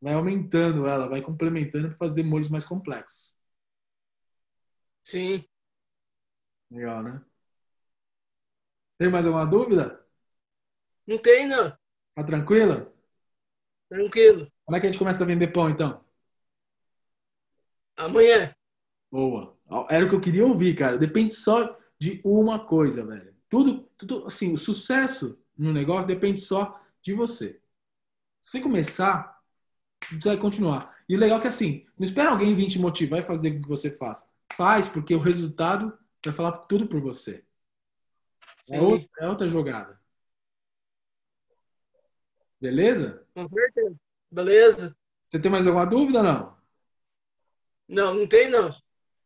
vai 0.00 0.14
aumentando 0.14 0.86
ela, 0.86 1.08
vai 1.08 1.20
complementando 1.20 1.88
para 1.88 1.96
fazer 1.96 2.22
molhos 2.22 2.48
mais 2.48 2.64
complexos. 2.64 3.36
Sim. 5.04 5.44
Legal, 6.70 7.02
né? 7.02 7.22
Tem 8.98 9.10
mais 9.10 9.26
alguma 9.26 9.44
dúvida? 9.44 10.04
Não 11.06 11.18
tem, 11.18 11.46
não. 11.46 11.76
Tá 12.14 12.24
tranquila? 12.24 12.92
Tranquilo. 13.88 14.50
Como 14.64 14.76
é 14.76 14.80
que 14.80 14.86
a 14.86 14.90
gente 14.90 14.98
começa 14.98 15.22
a 15.22 15.26
vender 15.26 15.48
pão, 15.48 15.68
então? 15.68 16.04
Amanhã. 17.96 18.54
Boa. 19.10 19.56
Era 19.88 20.04
o 20.04 20.08
que 20.08 20.14
eu 20.14 20.20
queria 20.20 20.46
ouvir, 20.46 20.74
cara. 20.74 20.98
Depende 20.98 21.32
só 21.32 21.78
de 21.98 22.20
uma 22.24 22.58
coisa, 22.58 23.04
velho. 23.04 23.34
Tudo, 23.48 23.88
tudo 23.96 24.26
assim, 24.26 24.52
o 24.52 24.58
sucesso 24.58 25.38
no 25.56 25.72
negócio 25.72 26.06
depende 26.06 26.40
só 26.40 26.80
de 27.02 27.12
você. 27.12 27.60
Se 28.40 28.60
começar, 28.60 29.38
você 30.10 30.30
vai 30.30 30.36
continuar. 30.36 30.96
E 31.08 31.14
o 31.14 31.18
legal 31.18 31.38
é 31.38 31.42
que 31.42 31.48
assim, 31.48 31.86
não 31.98 32.04
espera 32.04 32.30
alguém 32.30 32.56
vir 32.56 32.68
te 32.68 32.78
motivar 32.78 33.20
e 33.20 33.22
fazer 33.22 33.50
o 33.50 33.62
que 33.62 33.68
você 33.68 33.90
faça. 33.96 34.30
Faz, 34.54 34.88
porque 34.88 35.14
o 35.14 35.20
resultado 35.20 35.96
vai 36.24 36.34
falar 36.34 36.52
tudo 36.52 36.86
por 36.86 37.00
você. 37.00 37.44
É 38.70 38.80
outra, 38.80 39.08
é 39.20 39.28
outra 39.28 39.48
jogada. 39.48 40.00
Beleza? 42.62 43.26
Com 43.34 43.44
certeza. 43.44 43.96
Beleza. 44.30 44.96
Você 45.20 45.40
tem 45.40 45.50
mais 45.50 45.66
alguma 45.66 45.84
dúvida 45.84 46.22
não? 46.22 46.54
Não, 47.88 48.14
não 48.14 48.24
tem 48.24 48.48
não. 48.48 48.72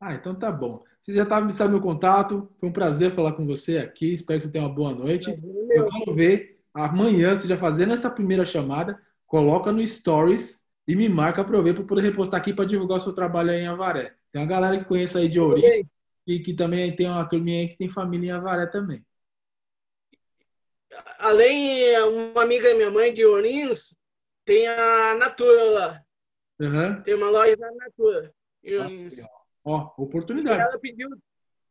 Ah, 0.01 0.14
então 0.14 0.34
tá 0.34 0.51
bom. 0.51 0.82
Você 0.99 1.12
já 1.12 1.26
tá, 1.26 1.47
sabe 1.53 1.72
meu 1.72 1.82
contato. 1.82 2.51
Foi 2.59 2.70
um 2.70 2.72
prazer 2.72 3.11
falar 3.11 3.32
com 3.32 3.47
você 3.47 3.76
aqui. 3.76 4.14
Espero 4.14 4.39
que 4.39 4.47
você 4.47 4.51
tenha 4.51 4.64
uma 4.64 4.74
boa 4.74 4.95
noite. 4.95 5.28
É 5.28 5.78
Eu 5.78 5.87
quero 5.87 6.14
ver 6.14 6.59
amanhã, 6.72 7.34
você 7.34 7.47
já 7.47 7.59
fazendo 7.59 7.93
essa 7.93 8.09
primeira 8.09 8.45
chamada, 8.47 8.99
coloca 9.26 9.70
no 9.70 9.87
Stories 9.87 10.64
e 10.89 10.97
me 10.97 11.07
marca 11.07 11.45
para 11.45 11.59
eu 11.59 11.62
ver, 11.62 11.74
para 11.74 11.84
poder 11.84 12.03
repostar 12.03 12.41
aqui 12.41 12.55
para 12.55 12.64
divulgar 12.64 12.97
o 12.97 13.01
seu 13.03 13.12
trabalho 13.12 13.51
aí 13.51 13.61
em 13.61 13.66
Avaré. 13.66 14.14
Tem 14.32 14.41
uma 14.41 14.49
galera 14.49 14.78
que 14.78 14.87
conhece 14.87 15.18
aí 15.18 15.28
de 15.28 15.39
Ourinho 15.39 15.87
e 16.26 16.41
que 16.41 16.55
também 16.55 16.97
tem 16.97 17.07
uma 17.07 17.28
turminha 17.28 17.61
aí 17.61 17.68
que 17.68 17.76
tem 17.76 17.89
família 17.91 18.28
em 18.28 18.32
Avaré 18.32 18.64
também. 18.64 19.05
Além, 21.18 21.99
uma 22.03 22.42
amiga 22.42 22.74
minha 22.74 22.90
mãe 22.90 23.12
de 23.12 23.24
Ourinhos 23.24 23.97
tem 24.44 24.66
a 24.68 25.14
Natura 25.14 25.64
lá. 25.64 26.03
Uhum. 26.61 27.03
Tem 27.03 27.14
uma 27.14 27.30
loja 27.30 27.57
da 27.57 27.70
Natura. 27.72 28.32
Ah, 28.80 29.28
Ó, 29.64 29.90
oportunidade. 29.99 30.61
Ela 30.61 30.78
pediu, 30.78 31.11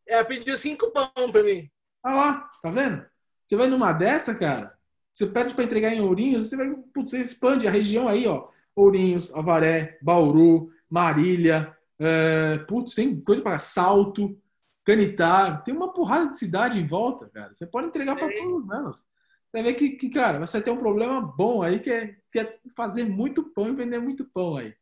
ela 0.05 0.25
pediu 0.25 0.57
cinco 0.57 0.91
pão 0.91 1.31
para 1.31 1.43
mim. 1.43 1.69
Ah 2.03 2.15
lá, 2.15 2.49
tá 2.61 2.69
vendo? 2.69 3.05
Você 3.45 3.55
vai 3.55 3.67
numa 3.67 3.93
dessa, 3.93 4.35
cara, 4.35 4.77
você 5.13 5.25
pede 5.27 5.55
para 5.55 5.63
entregar 5.63 5.93
em 5.93 6.01
Ourinhos, 6.01 6.49
você 6.49 6.57
vai, 6.57 6.75
putz, 6.93 7.11
você 7.11 7.21
expande 7.21 7.67
a 7.67 7.71
região 7.71 8.07
aí, 8.07 8.27
ó. 8.27 8.49
Ourinhos, 8.75 9.33
Avaré, 9.33 9.97
Bauru, 10.01 10.69
Marília, 10.89 11.75
é, 11.97 12.57
putz, 12.67 12.93
tem 12.93 13.19
coisa 13.21 13.41
para 13.41 13.57
Salto, 13.59 14.37
Canitar, 14.83 15.63
tem 15.63 15.73
uma 15.73 15.91
porrada 15.93 16.29
de 16.29 16.37
cidade 16.37 16.77
em 16.77 16.85
volta, 16.85 17.27
cara. 17.29 17.53
Você 17.53 17.65
pode 17.65 17.87
entregar 17.87 18.15
para 18.15 18.31
todas 18.31 18.69
elas. 18.69 19.07
Você 19.55 19.63
vai 19.63 19.71
ver 19.71 19.73
que, 19.75 19.91
que, 19.91 20.09
cara, 20.09 20.37
você 20.37 20.61
ter 20.61 20.69
um 20.69 20.77
problema 20.77 21.21
bom 21.21 21.63
aí, 21.63 21.79
que 21.79 21.89
é, 21.89 22.17
que 22.29 22.39
é 22.39 22.59
fazer 22.75 23.05
muito 23.05 23.41
pão 23.41 23.69
e 23.69 23.75
vender 23.75 23.99
muito 23.99 24.25
pão 24.25 24.57
aí. 24.57 24.75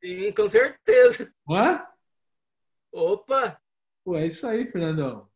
Sim, 0.00 0.32
com 0.32 0.48
certeza. 0.48 1.34
Não 1.44 1.58
é? 1.58 1.88
Opa! 2.92 3.60
Pô, 4.04 4.16
é 4.16 4.28
isso 4.28 4.46
aí, 4.46 4.68
Fernandão. 4.68 5.28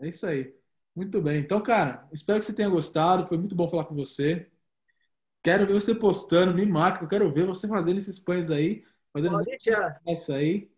É 0.00 0.06
isso 0.06 0.24
aí. 0.24 0.54
Muito 0.94 1.20
bem. 1.20 1.40
Então, 1.40 1.60
cara, 1.60 2.06
espero 2.12 2.38
que 2.38 2.46
você 2.46 2.54
tenha 2.54 2.68
gostado. 2.68 3.26
Foi 3.26 3.36
muito 3.36 3.56
bom 3.56 3.68
falar 3.68 3.86
com 3.86 3.96
você. 3.96 4.48
Quero 5.42 5.66
ver 5.66 5.72
você 5.72 5.92
postando, 5.92 6.54
me 6.54 6.64
marca. 6.64 7.02
Eu 7.02 7.08
quero 7.08 7.32
ver 7.32 7.46
você 7.46 7.66
fazendo 7.66 7.98
esses 7.98 8.20
pães 8.20 8.48
aí. 8.48 8.84
fazendo 9.12 9.32
Pode 9.32 9.46
deixar. 9.46 10.00
essa 10.06 10.36
aí 10.36 10.70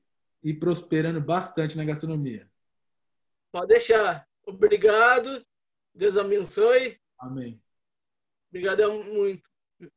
e 0.43 0.55
prosperando 0.55 1.21
bastante 1.21 1.77
na 1.77 1.85
gastronomia. 1.85 2.49
Pode 3.53 3.67
deixar. 3.67 4.27
Obrigado. 4.47 5.45
Deus 5.95 6.17
abençoe. 6.17 6.99
Amém. 7.19 7.61
Obrigadão 8.51 9.03
muito. 9.05 9.49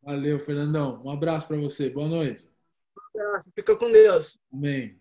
Valeu, 0.02 0.40
Fernandão. 0.40 1.02
Um 1.04 1.10
abraço 1.10 1.48
para 1.48 1.58
você. 1.58 1.90
Boa 1.90 2.08
noite. 2.08 2.48
Um 3.16 3.22
abraço. 3.22 3.52
Fica 3.54 3.76
com 3.76 3.92
Deus. 3.92 4.38
Amém. 4.54 5.00